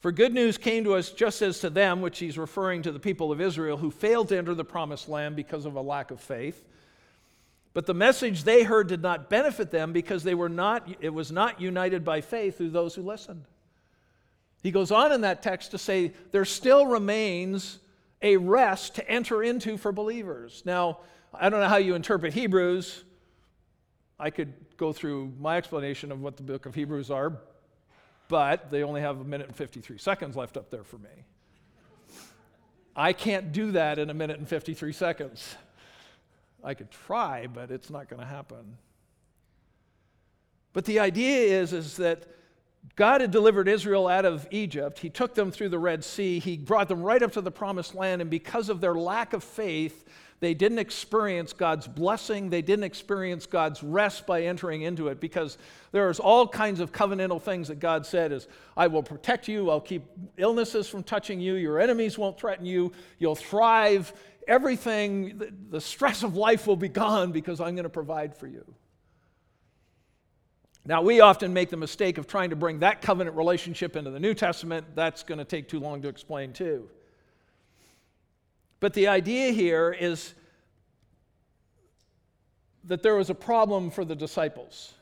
For 0.00 0.10
good 0.10 0.32
news 0.32 0.56
came 0.56 0.84
to 0.84 0.94
us 0.94 1.10
just 1.10 1.42
as 1.42 1.60
to 1.60 1.68
them, 1.68 2.00
which 2.00 2.18
he's 2.18 2.38
referring 2.38 2.82
to 2.82 2.92
the 2.92 2.98
people 2.98 3.30
of 3.30 3.40
Israel 3.40 3.76
who 3.76 3.90
failed 3.90 4.28
to 4.28 4.38
enter 4.38 4.54
the 4.54 4.64
promised 4.64 5.08
land 5.08 5.36
because 5.36 5.66
of 5.66 5.74
a 5.74 5.80
lack 5.82 6.10
of 6.10 6.20
faith. 6.20 6.66
But 7.74 7.84
the 7.84 7.94
message 7.94 8.44
they 8.44 8.62
heard 8.62 8.88
did 8.88 9.02
not 9.02 9.28
benefit 9.28 9.70
them 9.70 9.92
because 9.92 10.24
they 10.24 10.34
were 10.34 10.48
not, 10.48 10.88
it 11.00 11.10
was 11.10 11.30
not 11.30 11.60
united 11.60 12.02
by 12.02 12.22
faith 12.22 12.56
through 12.56 12.70
those 12.70 12.94
who 12.94 13.02
listened. 13.02 13.44
He 14.62 14.70
goes 14.70 14.90
on 14.90 15.12
in 15.12 15.20
that 15.20 15.42
text 15.42 15.70
to 15.72 15.78
say 15.78 16.12
there 16.32 16.46
still 16.46 16.86
remains 16.86 17.78
a 18.22 18.38
rest 18.38 18.94
to 18.96 19.08
enter 19.08 19.42
into 19.42 19.76
for 19.76 19.92
believers. 19.92 20.62
Now, 20.64 21.00
I 21.32 21.48
don't 21.48 21.60
know 21.60 21.68
how 21.68 21.76
you 21.76 21.94
interpret 21.94 22.32
Hebrews. 22.32 23.04
I 24.20 24.28
could 24.28 24.52
go 24.76 24.92
through 24.92 25.32
my 25.40 25.56
explanation 25.56 26.12
of 26.12 26.20
what 26.20 26.36
the 26.36 26.42
book 26.42 26.66
of 26.66 26.74
Hebrews 26.74 27.10
are, 27.10 27.38
but 28.28 28.70
they 28.70 28.82
only 28.82 29.00
have 29.00 29.18
a 29.18 29.24
minute 29.24 29.46
and 29.46 29.56
53 29.56 29.96
seconds 29.96 30.36
left 30.36 30.58
up 30.58 30.70
there 30.70 30.84
for 30.84 30.98
me. 30.98 31.08
I 32.94 33.14
can't 33.14 33.50
do 33.50 33.72
that 33.72 33.98
in 33.98 34.10
a 34.10 34.14
minute 34.14 34.38
and 34.38 34.46
53 34.46 34.92
seconds. 34.92 35.56
I 36.62 36.74
could 36.74 36.90
try, 36.90 37.46
but 37.46 37.70
it's 37.70 37.88
not 37.88 38.10
going 38.10 38.20
to 38.20 38.26
happen. 38.26 38.76
But 40.74 40.84
the 40.84 41.00
idea 41.00 41.58
is, 41.60 41.72
is 41.72 41.96
that 41.96 42.24
God 42.96 43.22
had 43.22 43.30
delivered 43.30 43.68
Israel 43.68 44.06
out 44.06 44.26
of 44.26 44.46
Egypt. 44.50 44.98
He 44.98 45.08
took 45.08 45.34
them 45.34 45.50
through 45.50 45.70
the 45.70 45.78
Red 45.78 46.04
Sea. 46.04 46.40
He 46.40 46.58
brought 46.58 46.88
them 46.88 47.02
right 47.02 47.22
up 47.22 47.32
to 47.32 47.40
the 47.40 47.50
promised 47.50 47.94
land. 47.94 48.20
And 48.20 48.30
because 48.30 48.68
of 48.68 48.82
their 48.82 48.94
lack 48.94 49.32
of 49.32 49.42
faith, 49.42 50.04
they 50.40 50.54
didn't 50.54 50.78
experience 50.78 51.52
God's 51.52 51.86
blessing. 51.86 52.48
They 52.48 52.62
didn't 52.62 52.84
experience 52.84 53.44
God's 53.44 53.82
rest 53.82 54.26
by 54.26 54.42
entering 54.42 54.82
into 54.82 55.08
it 55.08 55.20
because 55.20 55.58
there's 55.92 56.18
all 56.18 56.48
kinds 56.48 56.80
of 56.80 56.92
covenantal 56.92 57.40
things 57.40 57.68
that 57.68 57.78
God 57.78 58.06
said 58.06 58.32
is, 58.32 58.48
I 58.74 58.86
will 58.86 59.02
protect 59.02 59.48
you. 59.48 59.68
I'll 59.68 59.82
keep 59.82 60.04
illnesses 60.38 60.88
from 60.88 61.02
touching 61.02 61.40
you. 61.40 61.54
Your 61.54 61.78
enemies 61.78 62.16
won't 62.16 62.40
threaten 62.40 62.64
you. 62.64 62.92
You'll 63.18 63.34
thrive. 63.34 64.14
Everything, 64.48 65.42
the, 65.68 65.80
stress 65.80 66.22
of 66.22 66.34
life 66.36 66.66
will 66.66 66.74
be 66.74 66.88
gone 66.88 67.32
because 67.32 67.60
I'm 67.60 67.74
going 67.74 67.84
to 67.84 67.90
provide 67.90 68.34
for 68.34 68.46
you. 68.46 68.64
Now, 70.86 71.02
we 71.02 71.20
often 71.20 71.52
make 71.52 71.68
the 71.68 71.76
mistake 71.76 72.16
of 72.16 72.26
trying 72.26 72.50
to 72.50 72.56
bring 72.56 72.78
that 72.78 73.02
covenant 73.02 73.36
relationship 73.36 73.94
into 73.94 74.10
the 74.10 74.18
New 74.18 74.32
Testament. 74.32 74.86
That's 74.94 75.22
going 75.22 75.38
to 75.38 75.44
take 75.44 75.68
too 75.68 75.78
long 75.78 76.00
to 76.00 76.08
explain, 76.08 76.54
too. 76.54 76.88
But 78.80 78.94
the 78.94 79.08
idea 79.08 79.52
here 79.52 79.94
is 79.98 80.34
that 82.84 83.02
there 83.02 83.14
was 83.14 83.30
a 83.30 83.34
problem 83.34 83.90
for 83.90 84.04
the 84.04 84.16
disciples. 84.16 84.94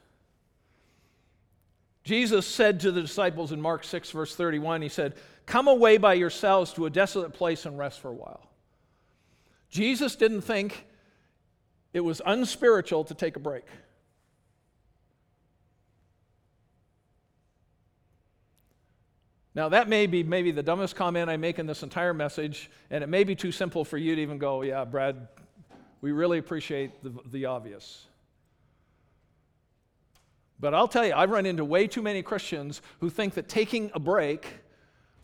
Jesus 2.02 2.46
said 2.46 2.80
to 2.80 2.90
the 2.90 3.02
disciples 3.02 3.52
in 3.52 3.60
Mark 3.60 3.84
6, 3.84 4.10
verse 4.10 4.34
31, 4.34 4.82
He 4.82 4.88
said, 4.88 5.14
Come 5.46 5.68
away 5.68 5.96
by 5.96 6.14
yourselves 6.14 6.72
to 6.74 6.86
a 6.86 6.90
desolate 6.90 7.32
place 7.32 7.64
and 7.64 7.78
rest 7.78 8.00
for 8.00 8.08
a 8.08 8.14
while. 8.14 8.48
Jesus 9.70 10.16
didn't 10.16 10.40
think 10.42 10.86
it 11.92 12.00
was 12.00 12.20
unspiritual 12.24 13.04
to 13.04 13.14
take 13.14 13.36
a 13.36 13.40
break. 13.40 13.64
Now, 19.54 19.68
that 19.70 19.88
may 19.88 20.06
be 20.06 20.22
maybe 20.22 20.50
the 20.50 20.62
dumbest 20.62 20.94
comment 20.94 21.30
I 21.30 21.36
make 21.36 21.58
in 21.58 21.66
this 21.66 21.82
entire 21.82 22.14
message, 22.14 22.70
and 22.90 23.02
it 23.02 23.08
may 23.08 23.24
be 23.24 23.34
too 23.34 23.50
simple 23.50 23.84
for 23.84 23.96
you 23.96 24.14
to 24.14 24.22
even 24.22 24.38
go, 24.38 24.62
yeah, 24.62 24.84
Brad, 24.84 25.28
we 26.00 26.12
really 26.12 26.38
appreciate 26.38 27.02
the, 27.02 27.12
the 27.30 27.46
obvious. 27.46 28.06
But 30.60 30.74
I'll 30.74 30.88
tell 30.88 31.06
you, 31.06 31.12
I've 31.14 31.30
run 31.30 31.46
into 31.46 31.64
way 31.64 31.86
too 31.86 32.02
many 32.02 32.22
Christians 32.22 32.82
who 33.00 33.10
think 33.10 33.34
that 33.34 33.48
taking 33.48 33.90
a 33.94 34.00
break 34.00 34.46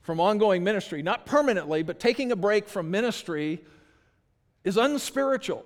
from 0.02 0.20
ongoing 0.20 0.62
ministry, 0.62 1.02
not 1.02 1.26
permanently, 1.26 1.82
but 1.82 1.98
taking 1.98 2.30
a 2.30 2.36
break 2.36 2.68
from 2.68 2.90
ministry, 2.90 3.60
is 4.62 4.76
unspiritual. 4.76 5.64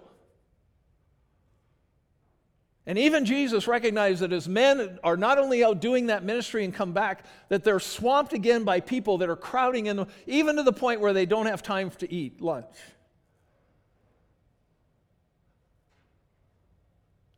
And 2.88 2.96
even 2.98 3.26
Jesus 3.26 3.68
recognized 3.68 4.22
that 4.22 4.32
as 4.32 4.48
men 4.48 4.98
are 5.04 5.18
not 5.18 5.36
only 5.36 5.62
out 5.62 5.78
doing 5.78 6.06
that 6.06 6.24
ministry 6.24 6.64
and 6.64 6.72
come 6.72 6.94
back, 6.94 7.26
that 7.50 7.62
they're 7.62 7.80
swamped 7.80 8.32
again 8.32 8.64
by 8.64 8.80
people 8.80 9.18
that 9.18 9.28
are 9.28 9.36
crowding 9.36 9.86
in, 9.86 10.06
even 10.26 10.56
to 10.56 10.62
the 10.62 10.72
point 10.72 11.02
where 11.02 11.12
they 11.12 11.26
don't 11.26 11.44
have 11.44 11.62
time 11.62 11.90
to 11.90 12.10
eat 12.10 12.40
lunch. 12.40 12.64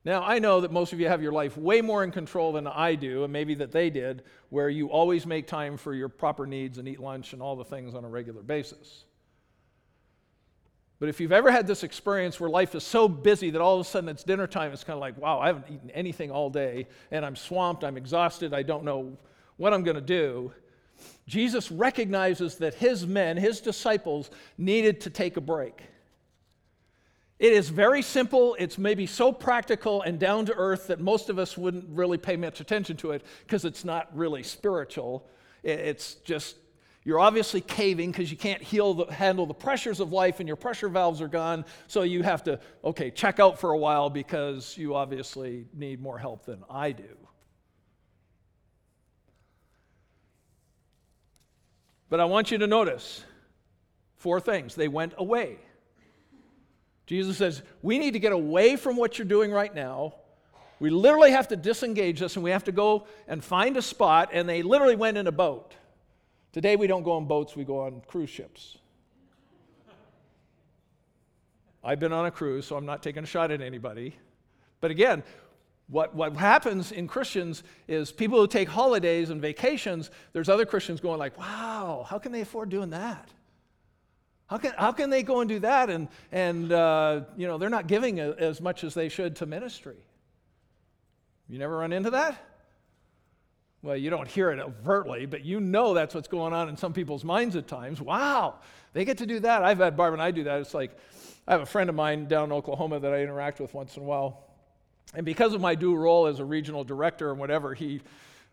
Now, 0.04 0.22
I 0.22 0.38
know 0.38 0.60
that 0.60 0.70
most 0.70 0.92
of 0.92 1.00
you 1.00 1.08
have 1.08 1.20
your 1.20 1.32
life 1.32 1.56
way 1.56 1.80
more 1.80 2.04
in 2.04 2.12
control 2.12 2.52
than 2.52 2.68
I 2.68 2.94
do, 2.94 3.24
and 3.24 3.32
maybe 3.32 3.56
that 3.56 3.72
they 3.72 3.90
did, 3.90 4.22
where 4.50 4.68
you 4.68 4.86
always 4.86 5.26
make 5.26 5.48
time 5.48 5.76
for 5.76 5.92
your 5.92 6.08
proper 6.08 6.46
needs 6.46 6.78
and 6.78 6.86
eat 6.86 7.00
lunch 7.00 7.32
and 7.32 7.42
all 7.42 7.56
the 7.56 7.64
things 7.64 7.96
on 7.96 8.04
a 8.04 8.08
regular 8.08 8.42
basis. 8.42 9.04
But 11.00 11.08
if 11.08 11.18
you've 11.18 11.32
ever 11.32 11.50
had 11.50 11.66
this 11.66 11.82
experience 11.82 12.38
where 12.38 12.50
life 12.50 12.74
is 12.74 12.84
so 12.84 13.08
busy 13.08 13.50
that 13.50 13.60
all 13.60 13.80
of 13.80 13.86
a 13.86 13.88
sudden 13.88 14.10
it's 14.10 14.22
dinner 14.22 14.46
time, 14.46 14.70
it's 14.70 14.84
kind 14.84 14.96
of 14.96 15.00
like, 15.00 15.16
wow, 15.16 15.40
I 15.40 15.46
haven't 15.46 15.64
eaten 15.70 15.90
anything 15.90 16.30
all 16.30 16.50
day, 16.50 16.86
and 17.10 17.24
I'm 17.24 17.34
swamped, 17.34 17.84
I'm 17.84 17.96
exhausted, 17.96 18.52
I 18.52 18.62
don't 18.62 18.84
know 18.84 19.16
what 19.56 19.72
I'm 19.72 19.82
going 19.82 19.96
to 19.96 20.02
do. 20.02 20.52
Jesus 21.26 21.70
recognizes 21.70 22.56
that 22.56 22.74
his 22.74 23.06
men, 23.06 23.38
his 23.38 23.60
disciples, 23.60 24.30
needed 24.58 25.00
to 25.00 25.10
take 25.10 25.38
a 25.38 25.40
break. 25.40 25.82
It 27.38 27.54
is 27.54 27.70
very 27.70 28.02
simple. 28.02 28.54
It's 28.58 28.76
maybe 28.76 29.06
so 29.06 29.32
practical 29.32 30.02
and 30.02 30.18
down 30.18 30.44
to 30.46 30.54
earth 30.54 30.88
that 30.88 31.00
most 31.00 31.30
of 31.30 31.38
us 31.38 31.56
wouldn't 31.56 31.86
really 31.88 32.18
pay 32.18 32.36
much 32.36 32.60
attention 32.60 32.98
to 32.98 33.12
it 33.12 33.24
because 33.46 33.64
it's 33.64 33.82
not 33.82 34.14
really 34.14 34.42
spiritual. 34.42 35.26
It's 35.62 36.16
just 36.16 36.56
you're 37.02 37.18
obviously 37.18 37.62
caving 37.62 38.10
because 38.10 38.30
you 38.30 38.36
can't 38.36 38.62
the, 38.62 39.06
handle 39.10 39.46
the 39.46 39.54
pressures 39.54 40.00
of 40.00 40.12
life 40.12 40.38
and 40.38 40.46
your 40.46 40.56
pressure 40.56 40.88
valves 40.88 41.22
are 41.22 41.28
gone. 41.28 41.64
So 41.86 42.02
you 42.02 42.22
have 42.22 42.44
to, 42.44 42.60
okay, 42.84 43.10
check 43.10 43.40
out 43.40 43.58
for 43.58 43.70
a 43.70 43.78
while 43.78 44.10
because 44.10 44.76
you 44.76 44.94
obviously 44.94 45.66
need 45.72 46.00
more 46.00 46.18
help 46.18 46.44
than 46.44 46.62
I 46.68 46.92
do. 46.92 47.16
But 52.10 52.20
I 52.20 52.26
want 52.26 52.50
you 52.50 52.58
to 52.58 52.66
notice 52.66 53.24
four 54.16 54.40
things. 54.40 54.74
They 54.74 54.88
went 54.88 55.14
away. 55.16 55.58
Jesus 57.06 57.38
says, 57.38 57.62
We 57.82 57.98
need 57.98 58.12
to 58.12 58.18
get 58.18 58.32
away 58.32 58.76
from 58.76 58.96
what 58.96 59.16
you're 59.18 59.26
doing 59.26 59.52
right 59.52 59.74
now. 59.74 60.16
We 60.80 60.90
literally 60.90 61.30
have 61.30 61.48
to 61.48 61.56
disengage 61.56 62.20
this 62.20 62.36
and 62.36 62.42
we 62.42 62.50
have 62.50 62.64
to 62.64 62.72
go 62.72 63.06
and 63.26 63.42
find 63.42 63.76
a 63.76 63.82
spot. 63.82 64.30
And 64.32 64.48
they 64.48 64.62
literally 64.62 64.96
went 64.96 65.16
in 65.16 65.26
a 65.26 65.32
boat. 65.32 65.74
Today 66.52 66.76
we 66.76 66.86
don't 66.86 67.02
go 67.02 67.12
on 67.12 67.26
boats, 67.26 67.54
we 67.54 67.64
go 67.64 67.80
on 67.80 68.02
cruise 68.06 68.30
ships. 68.30 68.78
I've 71.82 72.00
been 72.00 72.12
on 72.12 72.26
a 72.26 72.30
cruise, 72.30 72.66
so 72.66 72.76
I'm 72.76 72.84
not 72.84 73.02
taking 73.02 73.22
a 73.22 73.26
shot 73.26 73.50
at 73.50 73.60
anybody. 73.60 74.16
But 74.80 74.90
again, 74.90 75.22
what, 75.88 76.14
what 76.14 76.36
happens 76.36 76.92
in 76.92 77.08
Christians 77.08 77.62
is 77.88 78.12
people 78.12 78.38
who 78.38 78.46
take 78.46 78.68
holidays 78.68 79.30
and 79.30 79.40
vacations, 79.40 80.10
there's 80.32 80.48
other 80.48 80.66
Christians 80.66 81.00
going 81.00 81.18
like, 81.18 81.38
wow, 81.38 82.06
how 82.08 82.18
can 82.18 82.32
they 82.32 82.42
afford 82.42 82.68
doing 82.68 82.90
that? 82.90 83.30
How 84.46 84.58
can, 84.58 84.72
how 84.76 84.92
can 84.92 85.10
they 85.10 85.22
go 85.22 85.40
and 85.40 85.48
do 85.48 85.60
that? 85.60 85.90
And, 85.90 86.08
and 86.32 86.72
uh, 86.72 87.22
you 87.36 87.46
know, 87.46 87.56
they're 87.56 87.70
not 87.70 87.86
giving 87.86 88.20
a, 88.20 88.32
as 88.32 88.60
much 88.60 88.84
as 88.84 88.94
they 88.94 89.08
should 89.08 89.36
to 89.36 89.46
ministry. 89.46 89.96
You 91.48 91.58
never 91.58 91.78
run 91.78 91.92
into 91.92 92.10
that? 92.10 92.49
Well, 93.82 93.96
you 93.96 94.10
don't 94.10 94.28
hear 94.28 94.50
it 94.50 94.58
overtly, 94.58 95.24
but 95.24 95.42
you 95.44 95.58
know 95.58 95.94
that's 95.94 96.14
what's 96.14 96.28
going 96.28 96.52
on 96.52 96.68
in 96.68 96.76
some 96.76 96.92
people's 96.92 97.24
minds 97.24 97.56
at 97.56 97.66
times. 97.66 98.00
Wow, 98.00 98.56
they 98.92 99.04
get 99.06 99.18
to 99.18 99.26
do 99.26 99.40
that. 99.40 99.62
I've 99.62 99.78
had 99.78 99.96
Barb 99.96 100.12
and 100.12 100.22
I 100.22 100.30
do 100.30 100.44
that. 100.44 100.60
It's 100.60 100.74
like 100.74 100.96
I 101.48 101.52
have 101.52 101.62
a 101.62 101.66
friend 101.66 101.88
of 101.88 101.96
mine 101.96 102.26
down 102.26 102.44
in 102.44 102.52
Oklahoma 102.52 103.00
that 103.00 103.12
I 103.12 103.22
interact 103.22 103.58
with 103.58 103.72
once 103.72 103.96
in 103.96 104.02
a 104.02 104.06
while. 104.06 104.44
And 105.14 105.24
because 105.24 105.54
of 105.54 105.60
my 105.60 105.74
dual 105.74 105.96
role 105.96 106.26
as 106.26 106.40
a 106.40 106.44
regional 106.44 106.84
director 106.84 107.30
and 107.30 107.40
whatever, 107.40 107.74
he, 107.74 108.02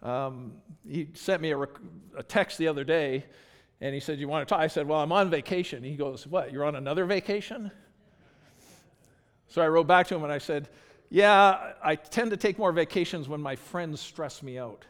um, 0.01 0.53
he 0.87 1.09
sent 1.13 1.41
me 1.41 1.51
a, 1.51 1.57
rec- 1.57 1.79
a 2.17 2.23
text 2.23 2.57
the 2.57 2.67
other 2.67 2.83
day 2.83 3.25
and 3.81 3.93
he 3.93 3.99
said, 3.99 4.19
You 4.19 4.27
want 4.27 4.47
to 4.47 4.51
talk? 4.51 4.61
I 4.61 4.67
said, 4.67 4.87
Well, 4.87 4.99
I'm 4.99 5.11
on 5.11 5.29
vacation. 5.29 5.83
He 5.83 5.95
goes, 5.95 6.25
What? 6.25 6.51
You're 6.51 6.65
on 6.65 6.75
another 6.75 7.05
vacation? 7.05 7.69
So 9.49 9.61
I 9.61 9.67
wrote 9.67 9.87
back 9.87 10.07
to 10.07 10.15
him 10.15 10.23
and 10.23 10.31
I 10.31 10.39
said, 10.39 10.69
Yeah, 11.09 11.73
I 11.83 11.95
tend 11.95 12.31
to 12.31 12.37
take 12.37 12.57
more 12.57 12.71
vacations 12.71 13.29
when 13.29 13.41
my 13.41 13.55
friends 13.55 14.01
stress 14.01 14.41
me 14.41 14.57
out. 14.57 14.85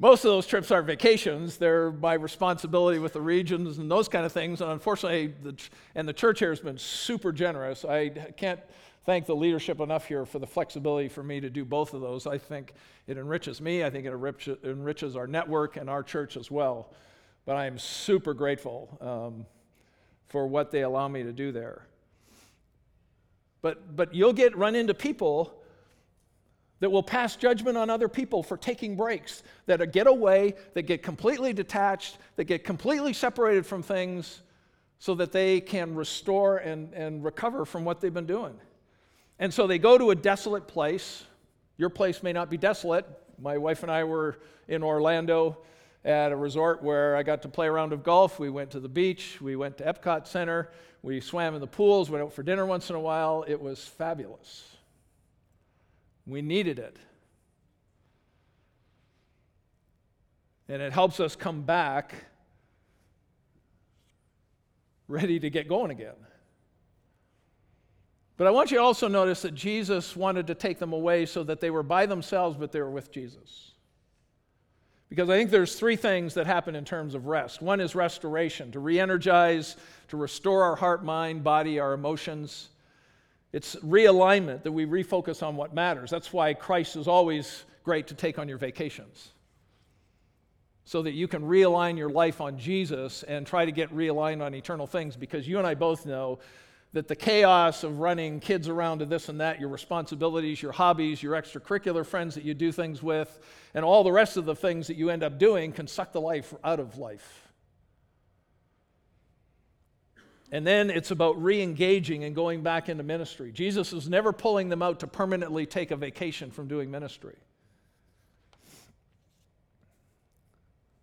Most 0.00 0.24
of 0.24 0.30
those 0.30 0.46
trips 0.46 0.70
aren't 0.70 0.86
vacations. 0.86 1.56
They're 1.56 1.92
my 1.92 2.14
responsibility 2.14 2.98
with 2.98 3.12
the 3.12 3.20
regions 3.20 3.78
and 3.78 3.88
those 3.88 4.08
kind 4.08 4.26
of 4.26 4.32
things. 4.32 4.60
And 4.60 4.70
unfortunately, 4.70 5.34
the, 5.42 5.56
and 5.94 6.08
the 6.08 6.12
church 6.12 6.40
here 6.40 6.50
has 6.50 6.60
been 6.60 6.78
super 6.78 7.30
generous. 7.30 7.84
I 7.84 8.08
can't 8.08 8.58
thank 9.06 9.26
the 9.26 9.36
leadership 9.36 9.80
enough 9.80 10.06
here 10.06 10.26
for 10.26 10.40
the 10.40 10.46
flexibility 10.46 11.08
for 11.08 11.22
me 11.22 11.40
to 11.40 11.48
do 11.48 11.64
both 11.64 11.94
of 11.94 12.00
those. 12.00 12.26
I 12.26 12.38
think 12.38 12.74
it 13.06 13.18
enriches 13.18 13.60
me. 13.60 13.84
I 13.84 13.90
think 13.90 14.06
it 14.06 14.12
enriches 14.64 15.16
our 15.16 15.28
network 15.28 15.76
and 15.76 15.88
our 15.88 16.02
church 16.02 16.36
as 16.36 16.50
well. 16.50 16.92
But 17.46 17.56
I 17.56 17.66
am 17.66 17.78
super 17.78 18.34
grateful 18.34 18.98
um, 19.00 19.46
for 20.28 20.48
what 20.48 20.72
they 20.72 20.82
allow 20.82 21.06
me 21.06 21.22
to 21.22 21.32
do 21.32 21.52
there. 21.52 21.86
But, 23.62 23.94
but 23.94 24.12
you'll 24.12 24.32
get 24.32 24.56
run 24.56 24.74
into 24.74 24.92
people 24.92 25.62
that 26.84 26.90
will 26.90 27.02
pass 27.02 27.34
judgment 27.34 27.78
on 27.78 27.88
other 27.88 28.08
people 28.08 28.42
for 28.42 28.58
taking 28.58 28.94
breaks, 28.94 29.42
that 29.64 29.90
get 29.90 30.06
away, 30.06 30.52
that 30.74 30.82
get 30.82 31.02
completely 31.02 31.50
detached, 31.50 32.18
that 32.36 32.44
get 32.44 32.62
completely 32.62 33.14
separated 33.14 33.64
from 33.64 33.82
things 33.82 34.42
so 34.98 35.14
that 35.14 35.32
they 35.32 35.62
can 35.62 35.94
restore 35.94 36.58
and, 36.58 36.92
and 36.92 37.24
recover 37.24 37.64
from 37.64 37.86
what 37.86 38.02
they've 38.02 38.12
been 38.12 38.26
doing. 38.26 38.52
And 39.38 39.52
so 39.54 39.66
they 39.66 39.78
go 39.78 39.96
to 39.96 40.10
a 40.10 40.14
desolate 40.14 40.68
place. 40.68 41.24
Your 41.78 41.88
place 41.88 42.22
may 42.22 42.34
not 42.34 42.50
be 42.50 42.58
desolate. 42.58 43.06
My 43.38 43.56
wife 43.56 43.82
and 43.82 43.90
I 43.90 44.04
were 44.04 44.38
in 44.68 44.82
Orlando 44.82 45.56
at 46.04 46.32
a 46.32 46.36
resort 46.36 46.82
where 46.82 47.16
I 47.16 47.22
got 47.22 47.40
to 47.42 47.48
play 47.48 47.66
around 47.66 47.94
of 47.94 48.02
golf. 48.02 48.38
We 48.38 48.50
went 48.50 48.72
to 48.72 48.80
the 48.80 48.90
beach, 48.90 49.40
we 49.40 49.56
went 49.56 49.78
to 49.78 49.84
Epcot 49.84 50.26
Center, 50.26 50.68
we 51.00 51.22
swam 51.22 51.54
in 51.54 51.62
the 51.62 51.66
pools, 51.66 52.10
went 52.10 52.22
out 52.22 52.34
for 52.34 52.42
dinner 52.42 52.66
once 52.66 52.90
in 52.90 52.96
a 52.96 53.00
while. 53.00 53.42
It 53.48 53.58
was 53.58 53.82
fabulous. 53.82 54.73
We 56.26 56.42
needed 56.42 56.78
it. 56.78 56.96
And 60.68 60.80
it 60.80 60.92
helps 60.92 61.20
us 61.20 61.36
come 61.36 61.62
back 61.62 62.14
ready 65.08 65.38
to 65.38 65.50
get 65.50 65.68
going 65.68 65.90
again. 65.90 66.14
But 68.36 68.46
I 68.46 68.50
want 68.50 68.70
you 68.70 68.78
to 68.78 68.82
also 68.82 69.06
notice 69.06 69.42
that 69.42 69.54
Jesus 69.54 70.16
wanted 70.16 70.46
to 70.48 70.54
take 70.54 70.78
them 70.78 70.92
away 70.92 71.26
so 71.26 71.44
that 71.44 71.60
they 71.60 71.70
were 71.70 71.82
by 71.82 72.06
themselves, 72.06 72.56
but 72.56 72.72
they 72.72 72.80
were 72.80 72.90
with 72.90 73.12
Jesus. 73.12 73.72
Because 75.08 75.28
I 75.30 75.36
think 75.36 75.50
there's 75.50 75.76
three 75.76 75.94
things 75.94 76.34
that 76.34 76.46
happen 76.46 76.74
in 76.74 76.84
terms 76.84 77.14
of 77.14 77.26
rest. 77.26 77.62
One 77.62 77.80
is 77.80 77.94
restoration, 77.94 78.72
to 78.72 78.80
re 78.80 78.98
energize, 78.98 79.76
to 80.08 80.16
restore 80.16 80.64
our 80.64 80.74
heart, 80.74 81.04
mind, 81.04 81.44
body, 81.44 81.78
our 81.78 81.92
emotions. 81.92 82.70
It's 83.54 83.76
realignment 83.76 84.64
that 84.64 84.72
we 84.72 84.84
refocus 84.84 85.40
on 85.40 85.54
what 85.54 85.72
matters. 85.72 86.10
That's 86.10 86.32
why 86.32 86.54
Christ 86.54 86.96
is 86.96 87.06
always 87.06 87.62
great 87.84 88.08
to 88.08 88.14
take 88.16 88.36
on 88.40 88.48
your 88.48 88.58
vacations. 88.58 89.30
So 90.84 91.02
that 91.02 91.12
you 91.12 91.28
can 91.28 91.42
realign 91.42 91.96
your 91.96 92.08
life 92.08 92.40
on 92.40 92.58
Jesus 92.58 93.22
and 93.22 93.46
try 93.46 93.64
to 93.64 93.70
get 93.70 93.94
realigned 93.94 94.44
on 94.44 94.54
eternal 94.54 94.88
things 94.88 95.14
because 95.14 95.46
you 95.46 95.58
and 95.58 95.68
I 95.68 95.74
both 95.74 96.04
know 96.04 96.40
that 96.94 97.06
the 97.06 97.14
chaos 97.14 97.84
of 97.84 98.00
running 98.00 98.40
kids 98.40 98.66
around 98.68 98.98
to 98.98 99.06
this 99.06 99.28
and 99.28 99.40
that, 99.40 99.60
your 99.60 99.68
responsibilities, 99.68 100.60
your 100.60 100.72
hobbies, 100.72 101.22
your 101.22 101.34
extracurricular 101.34 102.04
friends 102.04 102.34
that 102.34 102.42
you 102.42 102.54
do 102.54 102.72
things 102.72 103.04
with, 103.04 103.38
and 103.72 103.84
all 103.84 104.02
the 104.02 104.10
rest 104.10 104.36
of 104.36 104.46
the 104.46 104.56
things 104.56 104.88
that 104.88 104.96
you 104.96 105.10
end 105.10 105.22
up 105.22 105.38
doing 105.38 105.70
can 105.70 105.86
suck 105.86 106.10
the 106.10 106.20
life 106.20 106.52
out 106.64 106.80
of 106.80 106.98
life. 106.98 107.43
And 110.54 110.64
then 110.64 110.88
it's 110.88 111.10
about 111.10 111.42
re 111.42 111.60
engaging 111.60 112.22
and 112.22 112.32
going 112.32 112.62
back 112.62 112.88
into 112.88 113.02
ministry. 113.02 113.50
Jesus 113.50 113.92
is 113.92 114.08
never 114.08 114.32
pulling 114.32 114.68
them 114.68 114.82
out 114.82 115.00
to 115.00 115.08
permanently 115.08 115.66
take 115.66 115.90
a 115.90 115.96
vacation 115.96 116.52
from 116.52 116.68
doing 116.68 116.92
ministry. 116.92 117.34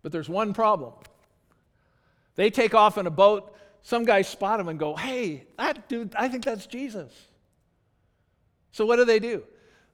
But 0.02 0.10
there's 0.10 0.26
one 0.26 0.54
problem. 0.54 0.94
They 2.34 2.48
take 2.48 2.74
off 2.74 2.96
in 2.96 3.06
a 3.06 3.10
boat, 3.10 3.54
some 3.82 4.06
guys 4.06 4.26
spot 4.26 4.56
them 4.56 4.68
and 4.68 4.78
go, 4.78 4.96
Hey, 4.96 5.44
that 5.58 5.86
dude, 5.86 6.14
I 6.16 6.28
think 6.28 6.46
that's 6.46 6.64
Jesus. 6.64 7.12
So 8.70 8.86
what 8.86 8.96
do 8.96 9.04
they 9.04 9.18
do? 9.18 9.42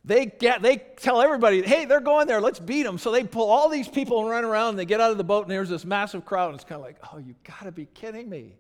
They 0.05 0.27
get 0.27 0.63
they 0.63 0.77
tell 0.77 1.21
everybody, 1.21 1.63
hey, 1.63 1.85
they're 1.85 1.99
going 1.99 2.29
there, 2.29 2.41
let's 2.41 2.61
beat 2.61 2.85
them. 2.85 2.97
So 2.97 3.11
they 3.11 3.25
pull 3.25 3.51
all 3.51 3.69
these 3.69 3.89
people 3.89 4.21
and 4.21 4.31
run 4.31 4.45
around, 4.45 4.69
and 4.69 4.79
they 4.79 4.85
get 4.85 5.01
out 5.01 5.11
of 5.11 5.19
the 5.19 5.25
boat, 5.25 5.43
and 5.43 5.51
there's 5.51 5.69
this 5.69 5.85
massive 5.85 6.25
crowd, 6.25 6.51
and 6.51 6.55
it's 6.55 6.63
kind 6.63 6.81
of 6.81 6.87
like, 6.87 6.99
oh, 7.13 7.19
you 7.19 7.35
gotta 7.43 7.73
be 7.73 7.87
kidding 7.87 8.31
me. 8.31 8.55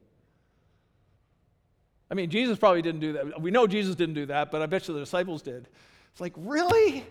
I 2.11 2.15
mean, 2.15 2.31
Jesus 2.31 2.59
probably 2.59 2.83
didn't 2.83 3.01
do 3.01 3.13
that. 3.15 3.41
We 3.41 3.51
know 3.51 3.67
Jesus 3.67 3.95
didn't 3.95 4.15
do 4.15 4.27
that, 4.27 4.51
but 4.51 4.63
I 4.63 4.67
bet 4.67 4.89
you 4.89 4.95
the 4.95 5.01
disciples 5.01 5.43
did. 5.43 5.69
It's 6.13 6.21
like, 6.21 6.33
really? 6.37 7.05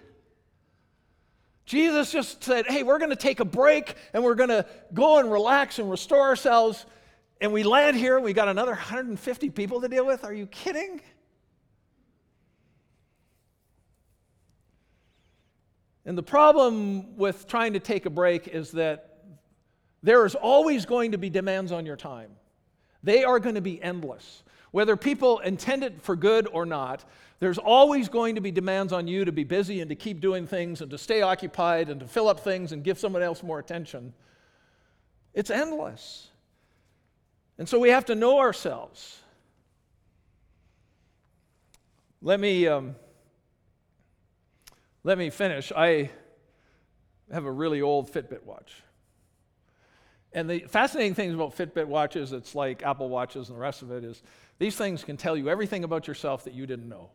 Jesus 1.66 2.12
just 2.12 2.43
said, 2.43 2.66
hey, 2.66 2.84
we're 2.84 2.98
going 2.98 3.12
to 3.12 3.16
take 3.16 3.39
a 3.39 3.45
break 3.45 3.95
and 4.14 4.24
we're 4.24 4.36
going 4.36 4.50
to 4.50 4.66
go 4.93 5.20
and 5.20 5.32
relax 5.32 5.80
and 5.80 5.89
restore 5.91 6.22
ourselves. 6.22 6.86
And 7.39 7.54
we 7.54 7.64
land 7.64 7.98
here 7.98 8.16
and 8.16 8.26
we 8.26 8.34
got 8.34 8.48
another 8.48 8.72
150 8.72 9.50
people 9.52 9.82
to 9.82 9.88
deal 9.88 10.06
with. 10.06 10.24
Are 10.24 10.34
you 10.34 10.48
kidding? 10.48 11.02
And 16.06 16.18
the 16.18 16.24
problem 16.24 17.18
with 17.18 17.48
trying 17.48 17.74
to 17.74 17.80
take 17.80 18.06
a 18.06 18.10
break 18.10 18.48
is 18.48 18.72
that 18.72 19.20
there 20.02 20.26
is 20.26 20.36
always 20.36 20.86
going 20.86 21.12
to 21.12 21.18
be 21.18 21.30
demands 21.30 21.74
on 21.74 21.86
your 21.86 21.98
time. 21.98 22.32
They 23.04 23.26
are 23.26 23.39
going 23.39 23.56
to 23.56 23.62
be 23.62 23.84
endless. 23.84 24.41
Whether 24.78 24.96
people 24.96 25.40
intend 25.40 25.84
it 25.84 26.04
for 26.04 26.16
good 26.16 26.48
or 26.54 26.64
not, 26.64 27.04
there's 27.40 27.58
always 27.58 28.10
going 28.10 28.36
to 28.36 28.42
be 28.42 28.52
demands 28.52 28.94
on 28.94 29.08
you 29.08 29.26
to 29.26 29.32
be 29.32 29.44
busy 29.44 29.82
and 29.82 29.90
to 29.90 29.96
keep 29.96 30.22
doing 30.22 30.46
things 30.46 30.82
and 30.82 30.92
to 30.92 31.00
stay 31.00 31.24
occupied 31.24 31.90
and 31.90 32.00
to 32.00 32.08
fill 32.08 32.28
up 32.28 32.42
things 32.42 32.72
and 32.72 32.84
give 32.84 33.00
someone 33.00 33.24
else 33.24 33.42
more 33.42 33.58
attention. 33.58 34.14
It's 35.34 35.50
endless. 35.50 36.28
And 37.58 37.68
so 37.68 37.80
we 37.80 37.90
have 37.90 38.06
to 38.06 38.14
know 38.14 38.38
ourselves. 38.38 39.20
Let 42.22 42.40
me, 42.40 42.68
um, 42.68 42.96
let 45.04 45.18
me 45.18 45.32
finish. 45.32 45.72
I 45.76 46.12
have 47.32 47.46
a 47.46 47.52
really 47.52 47.82
old 47.82 48.14
Fitbit 48.14 48.44
watch. 48.44 48.84
And 50.34 50.48
the 50.48 50.60
fascinating 50.60 51.16
things 51.16 51.34
about 51.34 51.58
Fitbit 51.58 51.88
watches, 51.88 52.32
it's 52.32 52.54
like 52.54 52.84
Apple 52.84 53.10
watches 53.10 53.50
and 53.50 53.58
the 53.58 53.62
rest 53.62 53.82
of 53.82 53.90
it, 53.90 54.04
is 54.04 54.22
these 54.60 54.76
things 54.76 55.03
can 55.03 55.18
tell 55.18 55.38
you 55.38 55.49
everything 55.49 55.84
about 55.84 56.08
yourself 56.08 56.43
that 56.45 56.53
you 56.53 56.66
didn't 56.66 56.89
know. 56.89 57.10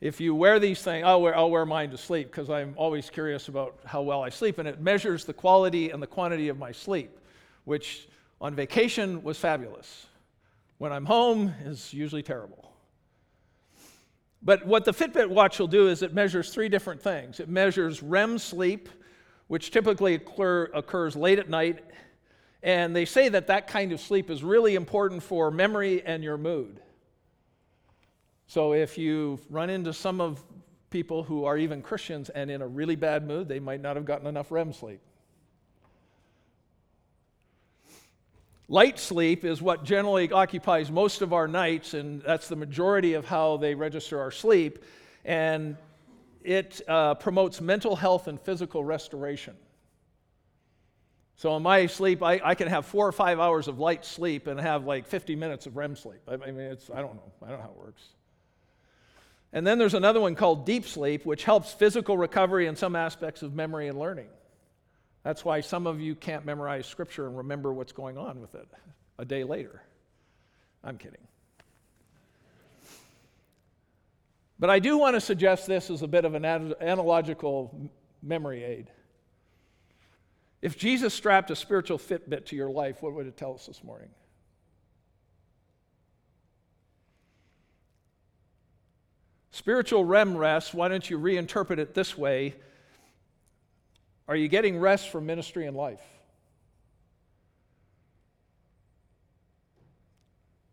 If 0.00 0.20
you 0.20 0.34
wear 0.34 0.60
these 0.60 0.80
things, 0.80 1.04
I'll 1.04 1.20
wear, 1.20 1.36
I'll 1.36 1.50
wear 1.50 1.66
mine 1.66 1.90
to 1.90 1.98
sleep 1.98 2.30
because 2.30 2.48
I'm 2.48 2.74
always 2.76 3.10
curious 3.10 3.48
about 3.48 3.80
how 3.84 4.02
well 4.02 4.22
I 4.22 4.28
sleep, 4.28 4.58
and 4.58 4.68
it 4.68 4.80
measures 4.80 5.24
the 5.24 5.32
quality 5.32 5.90
and 5.90 6.00
the 6.00 6.06
quantity 6.06 6.48
of 6.48 6.58
my 6.58 6.70
sleep, 6.70 7.18
which 7.64 8.08
on 8.40 8.54
vacation 8.54 9.22
was 9.22 9.38
fabulous. 9.38 10.06
When 10.78 10.92
I'm 10.92 11.04
home 11.04 11.52
is 11.64 11.92
usually 11.92 12.22
terrible. 12.22 12.72
But 14.40 14.64
what 14.64 14.84
the 14.84 14.92
Fitbit 14.92 15.28
watch 15.28 15.58
will 15.58 15.66
do 15.66 15.88
is 15.88 16.02
it 16.02 16.14
measures 16.14 16.50
three 16.50 16.68
different 16.68 17.02
things. 17.02 17.40
It 17.40 17.48
measures 17.48 18.00
REM 18.00 18.38
sleep, 18.38 18.88
which 19.48 19.72
typically 19.72 20.14
occur, 20.14 20.70
occurs 20.72 21.16
late 21.16 21.40
at 21.40 21.50
night 21.50 21.84
and 22.62 22.94
they 22.94 23.04
say 23.04 23.28
that 23.28 23.46
that 23.46 23.66
kind 23.68 23.92
of 23.92 24.00
sleep 24.00 24.30
is 24.30 24.42
really 24.42 24.74
important 24.74 25.22
for 25.22 25.50
memory 25.50 26.02
and 26.04 26.24
your 26.24 26.36
mood. 26.36 26.80
So 28.46 28.72
if 28.72 28.98
you 28.98 29.38
run 29.50 29.70
into 29.70 29.92
some 29.92 30.20
of 30.20 30.42
people 30.90 31.22
who 31.22 31.44
are 31.44 31.56
even 31.56 31.82
Christians 31.82 32.30
and 32.30 32.50
in 32.50 32.62
a 32.62 32.66
really 32.66 32.96
bad 32.96 33.26
mood, 33.26 33.48
they 33.48 33.60
might 33.60 33.80
not 33.80 33.96
have 33.96 34.04
gotten 34.04 34.26
enough 34.26 34.50
REM 34.50 34.72
sleep. 34.72 35.00
Light 38.70 38.98
sleep 38.98 39.44
is 39.44 39.62
what 39.62 39.84
generally 39.84 40.30
occupies 40.30 40.90
most 40.90 41.22
of 41.22 41.32
our 41.32 41.48
nights, 41.48 41.94
and 41.94 42.20
that's 42.22 42.48
the 42.48 42.56
majority 42.56 43.14
of 43.14 43.24
how 43.24 43.56
they 43.56 43.74
register 43.74 44.20
our 44.20 44.30
sleep. 44.30 44.84
And 45.24 45.76
it 46.42 46.82
uh, 46.86 47.14
promotes 47.14 47.60
mental 47.60 47.96
health 47.96 48.28
and 48.28 48.38
physical 48.38 48.84
restoration. 48.84 49.54
So 51.38 51.56
in 51.56 51.62
my 51.62 51.86
sleep, 51.86 52.20
I, 52.20 52.40
I 52.44 52.54
can 52.56 52.66
have 52.66 52.84
four 52.84 53.06
or 53.06 53.12
five 53.12 53.38
hours 53.38 53.68
of 53.68 53.78
light 53.78 54.04
sleep 54.04 54.48
and 54.48 54.58
have 54.58 54.84
like 54.84 55.06
50 55.06 55.36
minutes 55.36 55.66
of 55.66 55.76
REM 55.76 55.94
sleep. 55.94 56.20
I, 56.26 56.34
I 56.34 56.50
mean, 56.50 56.66
it's, 56.66 56.90
I 56.90 57.00
don't 57.00 57.14
know. 57.14 57.32
I 57.44 57.48
don't 57.48 57.58
know 57.58 57.62
how 57.62 57.70
it 57.70 57.78
works. 57.78 58.02
And 59.52 59.64
then 59.64 59.78
there's 59.78 59.94
another 59.94 60.20
one 60.20 60.34
called 60.34 60.66
deep 60.66 60.84
sleep, 60.84 61.24
which 61.24 61.44
helps 61.44 61.72
physical 61.72 62.18
recovery 62.18 62.66
and 62.66 62.76
some 62.76 62.96
aspects 62.96 63.42
of 63.42 63.54
memory 63.54 63.86
and 63.86 63.96
learning. 63.96 64.26
That's 65.22 65.44
why 65.44 65.60
some 65.60 65.86
of 65.86 66.00
you 66.00 66.16
can't 66.16 66.44
memorize 66.44 66.86
scripture 66.86 67.28
and 67.28 67.36
remember 67.36 67.72
what's 67.72 67.92
going 67.92 68.18
on 68.18 68.40
with 68.40 68.56
it 68.56 68.66
a 69.16 69.24
day 69.24 69.44
later. 69.44 69.80
I'm 70.82 70.98
kidding. 70.98 71.20
But 74.58 74.70
I 74.70 74.80
do 74.80 74.98
want 74.98 75.14
to 75.14 75.20
suggest 75.20 75.68
this 75.68 75.88
as 75.88 76.02
a 76.02 76.08
bit 76.08 76.24
of 76.24 76.34
an 76.34 76.44
analogical 76.44 77.90
memory 78.24 78.64
aid. 78.64 78.90
If 80.60 80.76
Jesus 80.76 81.14
strapped 81.14 81.50
a 81.50 81.56
spiritual 81.56 81.98
Fitbit 81.98 82.46
to 82.46 82.56
your 82.56 82.70
life, 82.70 83.02
what 83.02 83.14
would 83.14 83.26
it 83.26 83.36
tell 83.36 83.54
us 83.54 83.66
this 83.66 83.84
morning? 83.84 84.08
Spiritual 89.52 90.04
REM 90.04 90.36
rest, 90.36 90.74
why 90.74 90.88
don't 90.88 91.08
you 91.08 91.18
reinterpret 91.18 91.78
it 91.78 91.94
this 91.94 92.16
way? 92.16 92.54
Are 94.26 94.36
you 94.36 94.48
getting 94.48 94.78
rest 94.78 95.08
from 95.10 95.26
ministry 95.26 95.66
and 95.66 95.76
life? 95.76 96.02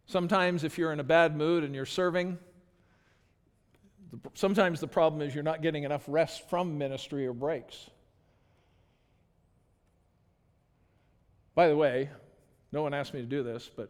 Sometimes, 0.07 0.63
if 0.63 0.77
you're 0.77 0.93
in 0.93 0.99
a 0.99 1.03
bad 1.03 1.35
mood 1.35 1.63
and 1.63 1.73
you're 1.73 1.85
serving, 1.85 2.37
sometimes 4.33 4.79
the 4.79 4.87
problem 4.87 5.21
is 5.21 5.33
you're 5.33 5.43
not 5.43 5.61
getting 5.61 5.83
enough 5.83 6.03
rest 6.07 6.49
from 6.49 6.77
ministry 6.77 7.25
or 7.25 7.33
breaks. 7.33 7.89
By 11.55 11.69
the 11.69 11.75
way, 11.75 12.09
no 12.71 12.83
one 12.83 12.93
asked 12.93 13.13
me 13.13 13.21
to 13.21 13.25
do 13.25 13.41
this, 13.41 13.69
but 13.73 13.89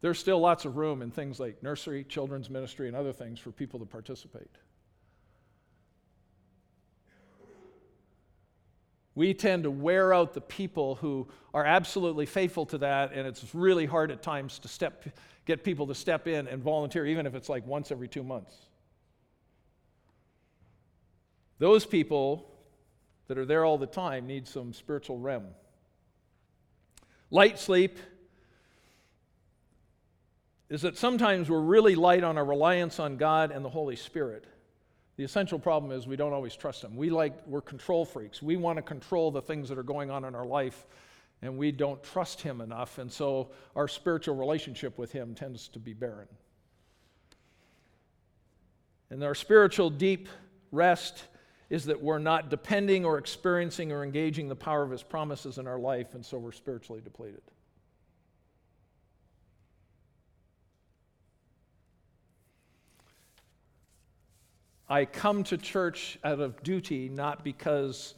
there's 0.00 0.18
still 0.18 0.38
lots 0.38 0.64
of 0.64 0.76
room 0.76 1.02
in 1.02 1.10
things 1.10 1.38
like 1.38 1.62
nursery, 1.62 2.04
children's 2.04 2.48
ministry, 2.48 2.86
and 2.86 2.96
other 2.96 3.12
things 3.12 3.38
for 3.38 3.50
people 3.50 3.80
to 3.80 3.86
participate. 3.86 4.48
We 9.16 9.34
tend 9.34 9.64
to 9.64 9.70
wear 9.70 10.14
out 10.14 10.32
the 10.32 10.40
people 10.40 10.94
who 10.94 11.28
are 11.52 11.66
absolutely 11.66 12.24
faithful 12.26 12.64
to 12.66 12.78
that, 12.78 13.12
and 13.12 13.26
it's 13.26 13.54
really 13.54 13.84
hard 13.84 14.10
at 14.12 14.22
times 14.22 14.60
to 14.60 14.68
step, 14.68 15.04
get 15.44 15.64
people 15.64 15.88
to 15.88 15.94
step 15.94 16.28
in 16.28 16.46
and 16.46 16.62
volunteer, 16.62 17.04
even 17.04 17.26
if 17.26 17.34
it's 17.34 17.48
like 17.48 17.66
once 17.66 17.90
every 17.90 18.08
two 18.08 18.22
months. 18.22 18.54
Those 21.58 21.84
people 21.84 22.50
that 23.26 23.36
are 23.36 23.44
there 23.44 23.64
all 23.64 23.76
the 23.76 23.86
time 23.86 24.26
need 24.26 24.46
some 24.46 24.72
spiritual 24.72 25.18
REM. 25.18 25.42
Light 27.30 27.58
sleep 27.58 27.98
is 30.68 30.82
that 30.82 30.96
sometimes 30.96 31.50
we're 31.50 31.60
really 31.60 31.94
light 31.94 32.24
on 32.24 32.38
our 32.38 32.44
reliance 32.44 33.00
on 33.00 33.16
God 33.16 33.50
and 33.50 33.64
the 33.64 33.68
Holy 33.68 33.96
Spirit. 33.96 34.44
The 35.16 35.24
essential 35.24 35.58
problem 35.58 35.92
is 35.92 36.06
we 36.06 36.16
don't 36.16 36.32
always 36.32 36.56
trust 36.56 36.82
Him. 36.82 36.96
We 36.96 37.10
like, 37.10 37.46
we're 37.46 37.60
control 37.60 38.04
freaks. 38.04 38.40
We 38.40 38.56
want 38.56 38.76
to 38.78 38.82
control 38.82 39.30
the 39.30 39.42
things 39.42 39.68
that 39.68 39.78
are 39.78 39.82
going 39.82 40.10
on 40.10 40.24
in 40.24 40.34
our 40.34 40.46
life, 40.46 40.86
and 41.42 41.58
we 41.58 41.72
don't 41.72 42.02
trust 42.02 42.40
Him 42.40 42.60
enough. 42.60 42.98
And 42.98 43.12
so 43.12 43.50
our 43.76 43.86
spiritual 43.86 44.36
relationship 44.36 44.96
with 44.96 45.12
Him 45.12 45.34
tends 45.34 45.68
to 45.68 45.78
be 45.78 45.92
barren. 45.92 46.28
And 49.10 49.22
our 49.24 49.34
spiritual 49.34 49.90
deep 49.90 50.28
rest 50.70 51.24
is 51.70 51.84
that 51.84 52.02
we're 52.02 52.18
not 52.18 52.50
depending 52.50 53.04
or 53.04 53.16
experiencing 53.16 53.92
or 53.92 54.02
engaging 54.02 54.48
the 54.48 54.56
power 54.56 54.82
of 54.82 54.90
His 54.90 55.04
promises 55.04 55.56
in 55.56 55.68
our 55.68 55.78
life, 55.78 56.14
and 56.14 56.26
so 56.26 56.36
we're 56.36 56.52
spiritually 56.52 57.00
depleted. 57.00 57.42
I 64.88 65.04
come 65.04 65.44
to 65.44 65.56
church 65.56 66.18
out 66.24 66.40
of 66.40 66.60
duty, 66.64 67.08
not 67.08 67.44
because 67.44 68.14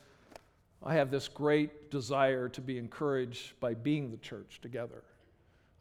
I 0.82 0.94
have 0.94 1.10
this 1.10 1.28
great 1.28 1.90
desire 1.90 2.48
to 2.48 2.62
be 2.62 2.78
encouraged 2.78 3.60
by 3.60 3.74
being 3.74 4.10
the 4.10 4.16
church 4.16 4.60
together. 4.62 5.04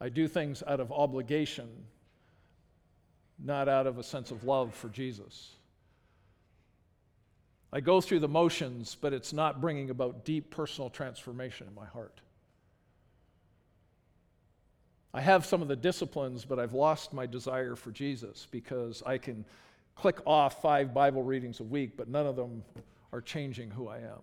I 0.01 0.09
do 0.09 0.27
things 0.27 0.61
out 0.67 0.81
of 0.81 0.91
obligation, 0.91 1.69
not 3.39 3.69
out 3.69 3.87
of 3.87 3.97
a 3.99 4.03
sense 4.03 4.31
of 4.31 4.43
love 4.43 4.73
for 4.75 4.89
Jesus. 4.89 5.55
I 7.73 7.79
go 7.79 8.01
through 8.01 8.19
the 8.19 8.27
motions, 8.27 8.97
but 8.99 9.13
it's 9.13 9.31
not 9.31 9.61
bringing 9.61 9.89
about 9.89 10.25
deep 10.25 10.51
personal 10.51 10.89
transformation 10.89 11.67
in 11.67 11.73
my 11.73 11.85
heart. 11.85 12.19
I 15.13 15.21
have 15.21 15.45
some 15.45 15.61
of 15.61 15.67
the 15.67 15.75
disciplines, 15.75 16.45
but 16.45 16.59
I've 16.59 16.73
lost 16.73 17.13
my 17.13 17.25
desire 17.25 17.75
for 17.75 17.91
Jesus 17.91 18.47
because 18.49 19.03
I 19.05 19.17
can 19.17 19.45
click 19.95 20.19
off 20.25 20.61
five 20.61 20.93
Bible 20.93 21.23
readings 21.23 21.59
a 21.59 21.63
week, 21.63 21.97
but 21.97 22.07
none 22.07 22.25
of 22.25 22.35
them 22.35 22.63
are 23.11 23.21
changing 23.21 23.71
who 23.71 23.87
I 23.87 23.97
am. 23.97 24.21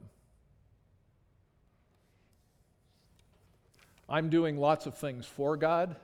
I'm 4.09 4.31
doing 4.31 4.57
lots 4.57 4.87
of 4.87 4.97
things 4.97 5.27
for 5.27 5.57
God, 5.57 5.95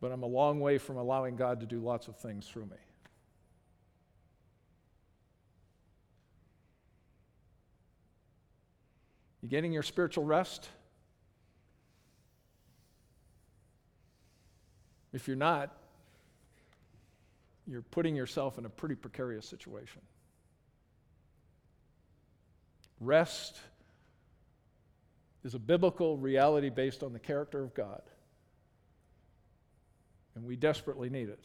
but 0.00 0.12
I'm 0.12 0.22
a 0.22 0.26
long 0.26 0.60
way 0.60 0.78
from 0.78 0.96
allowing 0.96 1.34
God 1.34 1.58
to 1.60 1.66
do 1.66 1.80
lots 1.80 2.06
of 2.06 2.16
things 2.16 2.46
through 2.46 2.66
me. 2.66 2.76
You 9.46 9.50
getting 9.50 9.72
your 9.72 9.84
spiritual 9.84 10.24
rest? 10.24 10.68
If 15.12 15.28
you're 15.28 15.36
not, 15.36 15.72
you're 17.64 17.82
putting 17.82 18.16
yourself 18.16 18.58
in 18.58 18.64
a 18.64 18.68
pretty 18.68 18.96
precarious 18.96 19.46
situation. 19.46 20.00
Rest 22.98 23.56
is 25.44 25.54
a 25.54 25.60
biblical 25.60 26.16
reality 26.16 26.68
based 26.68 27.04
on 27.04 27.12
the 27.12 27.20
character 27.20 27.62
of 27.62 27.72
God. 27.72 28.02
And 30.34 30.44
we 30.44 30.56
desperately 30.56 31.08
need 31.08 31.28
it. 31.28 31.44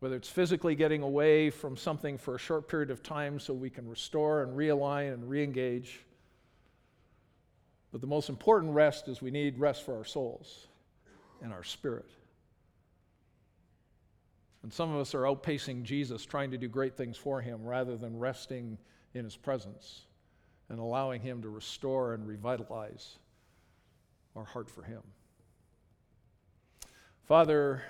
Whether 0.00 0.16
it's 0.16 0.28
physically 0.28 0.74
getting 0.74 1.02
away 1.04 1.50
from 1.50 1.76
something 1.76 2.18
for 2.18 2.34
a 2.34 2.38
short 2.38 2.66
period 2.66 2.90
of 2.90 3.04
time 3.04 3.38
so 3.38 3.54
we 3.54 3.70
can 3.70 3.88
restore 3.88 4.42
and 4.42 4.58
realign 4.58 5.14
and 5.14 5.30
re 5.30 5.44
engage. 5.44 6.00
But 7.92 8.00
the 8.00 8.06
most 8.06 8.28
important 8.28 8.74
rest 8.74 9.08
is 9.08 9.22
we 9.22 9.30
need 9.30 9.58
rest 9.58 9.84
for 9.84 9.96
our 9.96 10.04
souls 10.04 10.66
and 11.42 11.52
our 11.52 11.64
spirit. 11.64 12.10
And 14.62 14.72
some 14.72 14.92
of 14.92 15.00
us 15.00 15.14
are 15.14 15.22
outpacing 15.22 15.84
Jesus, 15.84 16.24
trying 16.24 16.50
to 16.50 16.58
do 16.58 16.68
great 16.68 16.96
things 16.96 17.16
for 17.16 17.40
him 17.40 17.64
rather 17.64 17.96
than 17.96 18.18
resting 18.18 18.76
in 19.14 19.24
his 19.24 19.36
presence 19.36 20.02
and 20.68 20.78
allowing 20.78 21.22
him 21.22 21.42
to 21.42 21.48
restore 21.48 22.12
and 22.12 22.26
revitalize 22.26 23.18
our 24.36 24.44
heart 24.44 24.68
for 24.68 24.82
him. 24.82 25.00
Father, 27.24 27.82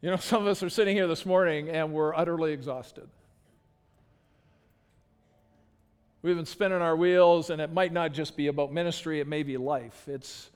you 0.00 0.10
know, 0.10 0.16
some 0.18 0.42
of 0.42 0.48
us 0.48 0.62
are 0.62 0.70
sitting 0.70 0.96
here 0.96 1.06
this 1.06 1.24
morning 1.24 1.68
and 1.70 1.92
we're 1.92 2.14
utterly 2.14 2.52
exhausted. 2.52 3.08
We've 6.22 6.36
been 6.36 6.46
spinning 6.46 6.80
our 6.80 6.94
wheels, 6.94 7.50
and 7.50 7.60
it 7.60 7.72
might 7.72 7.92
not 7.92 8.12
just 8.12 8.36
be 8.36 8.46
about 8.46 8.72
ministry, 8.72 9.18
it 9.18 9.26
may 9.26 9.42
be 9.42 9.56
life. 9.56 10.08
It's 10.08 10.50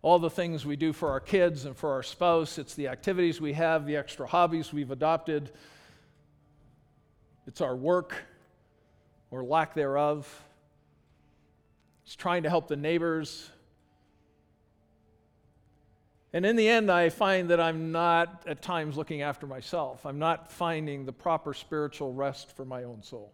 all 0.00 0.20
the 0.20 0.30
things 0.30 0.64
we 0.64 0.76
do 0.76 0.92
for 0.92 1.10
our 1.10 1.18
kids 1.18 1.64
and 1.64 1.76
for 1.76 1.92
our 1.92 2.04
spouse. 2.04 2.56
It's 2.56 2.74
the 2.76 2.86
activities 2.86 3.40
we 3.40 3.52
have, 3.54 3.84
the 3.84 3.96
extra 3.96 4.28
hobbies 4.28 4.72
we've 4.72 4.92
adopted. 4.92 5.50
It's 7.48 7.60
our 7.60 7.74
work 7.74 8.14
or 9.32 9.42
lack 9.42 9.74
thereof. 9.74 10.44
It's 12.04 12.14
trying 12.14 12.44
to 12.44 12.48
help 12.48 12.68
the 12.68 12.76
neighbors. 12.76 13.50
And 16.32 16.46
in 16.46 16.54
the 16.54 16.68
end, 16.68 16.92
I 16.92 17.08
find 17.08 17.50
that 17.50 17.58
I'm 17.58 17.90
not 17.90 18.44
at 18.46 18.62
times 18.62 18.96
looking 18.96 19.22
after 19.22 19.48
myself. 19.48 20.06
I'm 20.06 20.20
not 20.20 20.52
finding 20.52 21.06
the 21.06 21.12
proper 21.12 21.54
spiritual 21.54 22.12
rest 22.12 22.54
for 22.54 22.64
my 22.64 22.84
own 22.84 23.02
soul. 23.02 23.32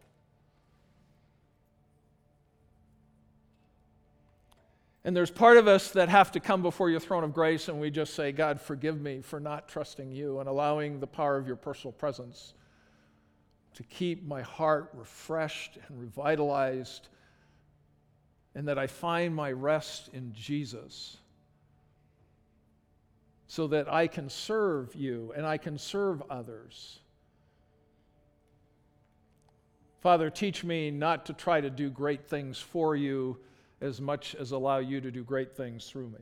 And 5.04 5.14
there's 5.14 5.30
part 5.30 5.58
of 5.58 5.68
us 5.68 5.90
that 5.90 6.08
have 6.08 6.32
to 6.32 6.40
come 6.40 6.62
before 6.62 6.88
your 6.88 7.00
throne 7.00 7.24
of 7.24 7.34
grace 7.34 7.68
and 7.68 7.78
we 7.78 7.90
just 7.90 8.14
say, 8.14 8.32
God, 8.32 8.60
forgive 8.60 9.00
me 9.00 9.20
for 9.20 9.38
not 9.38 9.68
trusting 9.68 10.10
you 10.10 10.40
and 10.40 10.48
allowing 10.48 10.98
the 10.98 11.06
power 11.06 11.36
of 11.36 11.46
your 11.46 11.56
personal 11.56 11.92
presence 11.92 12.54
to 13.74 13.82
keep 13.82 14.26
my 14.26 14.40
heart 14.40 14.90
refreshed 14.94 15.78
and 15.88 16.00
revitalized, 16.00 17.08
and 18.54 18.68
that 18.68 18.78
I 18.78 18.86
find 18.86 19.34
my 19.34 19.50
rest 19.50 20.10
in 20.12 20.32
Jesus 20.32 21.16
so 23.48 23.66
that 23.66 23.92
I 23.92 24.06
can 24.06 24.30
serve 24.30 24.94
you 24.94 25.32
and 25.36 25.44
I 25.44 25.58
can 25.58 25.76
serve 25.76 26.22
others. 26.30 27.00
Father, 30.00 30.30
teach 30.30 30.62
me 30.62 30.90
not 30.90 31.26
to 31.26 31.32
try 31.32 31.60
to 31.60 31.70
do 31.70 31.90
great 31.90 32.28
things 32.28 32.58
for 32.58 32.94
you 32.94 33.38
as 33.80 34.00
much 34.00 34.34
as 34.34 34.50
allow 34.52 34.78
you 34.78 35.00
to 35.00 35.10
do 35.10 35.22
great 35.22 35.52
things 35.52 35.86
through 35.86 36.08
me. 36.08 36.20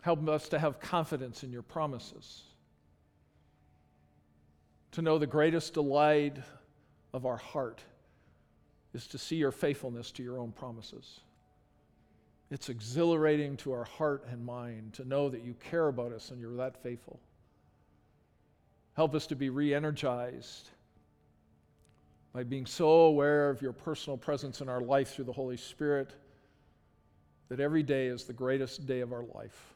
Help 0.00 0.26
us 0.28 0.48
to 0.48 0.58
have 0.58 0.80
confidence 0.80 1.42
in 1.42 1.52
your 1.52 1.62
promises, 1.62 2.42
to 4.92 5.02
know 5.02 5.18
the 5.18 5.26
greatest 5.26 5.74
delight 5.74 6.38
of 7.12 7.26
our 7.26 7.36
heart 7.36 7.82
is 8.94 9.06
to 9.08 9.18
see 9.18 9.36
your 9.36 9.52
faithfulness 9.52 10.10
to 10.12 10.22
your 10.22 10.38
own 10.38 10.52
promises. 10.52 11.20
It's 12.50 12.68
exhilarating 12.70 13.56
to 13.58 13.72
our 13.72 13.84
heart 13.84 14.24
and 14.30 14.44
mind 14.44 14.94
to 14.94 15.04
know 15.04 15.28
that 15.28 15.44
you 15.44 15.54
care 15.54 15.88
about 15.88 16.12
us 16.12 16.30
and 16.30 16.40
you're 16.40 16.56
that 16.56 16.82
faithful. 16.82 17.20
Help 18.94 19.14
us 19.14 19.26
to 19.26 19.36
be 19.36 19.50
re 19.50 19.74
energized 19.74 20.70
by 22.32 22.42
being 22.42 22.66
so 22.66 22.88
aware 22.88 23.50
of 23.50 23.62
your 23.62 23.72
personal 23.72 24.16
presence 24.16 24.60
in 24.60 24.68
our 24.68 24.80
life 24.80 25.14
through 25.14 25.24
the 25.24 25.32
Holy 25.32 25.56
Spirit 25.56 26.12
that 27.48 27.60
every 27.60 27.82
day 27.82 28.06
is 28.06 28.24
the 28.24 28.32
greatest 28.32 28.86
day 28.86 29.00
of 29.00 29.12
our 29.12 29.24
life 29.34 29.74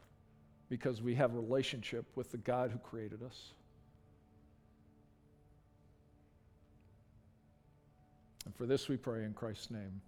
because 0.68 1.02
we 1.02 1.14
have 1.14 1.32
a 1.34 1.40
relationship 1.40 2.04
with 2.14 2.30
the 2.30 2.38
God 2.38 2.70
who 2.70 2.78
created 2.78 3.22
us. 3.22 3.52
And 8.44 8.54
for 8.54 8.66
this 8.66 8.88
we 8.88 8.96
pray 8.96 9.24
in 9.24 9.32
Christ's 9.32 9.70
name. 9.70 10.00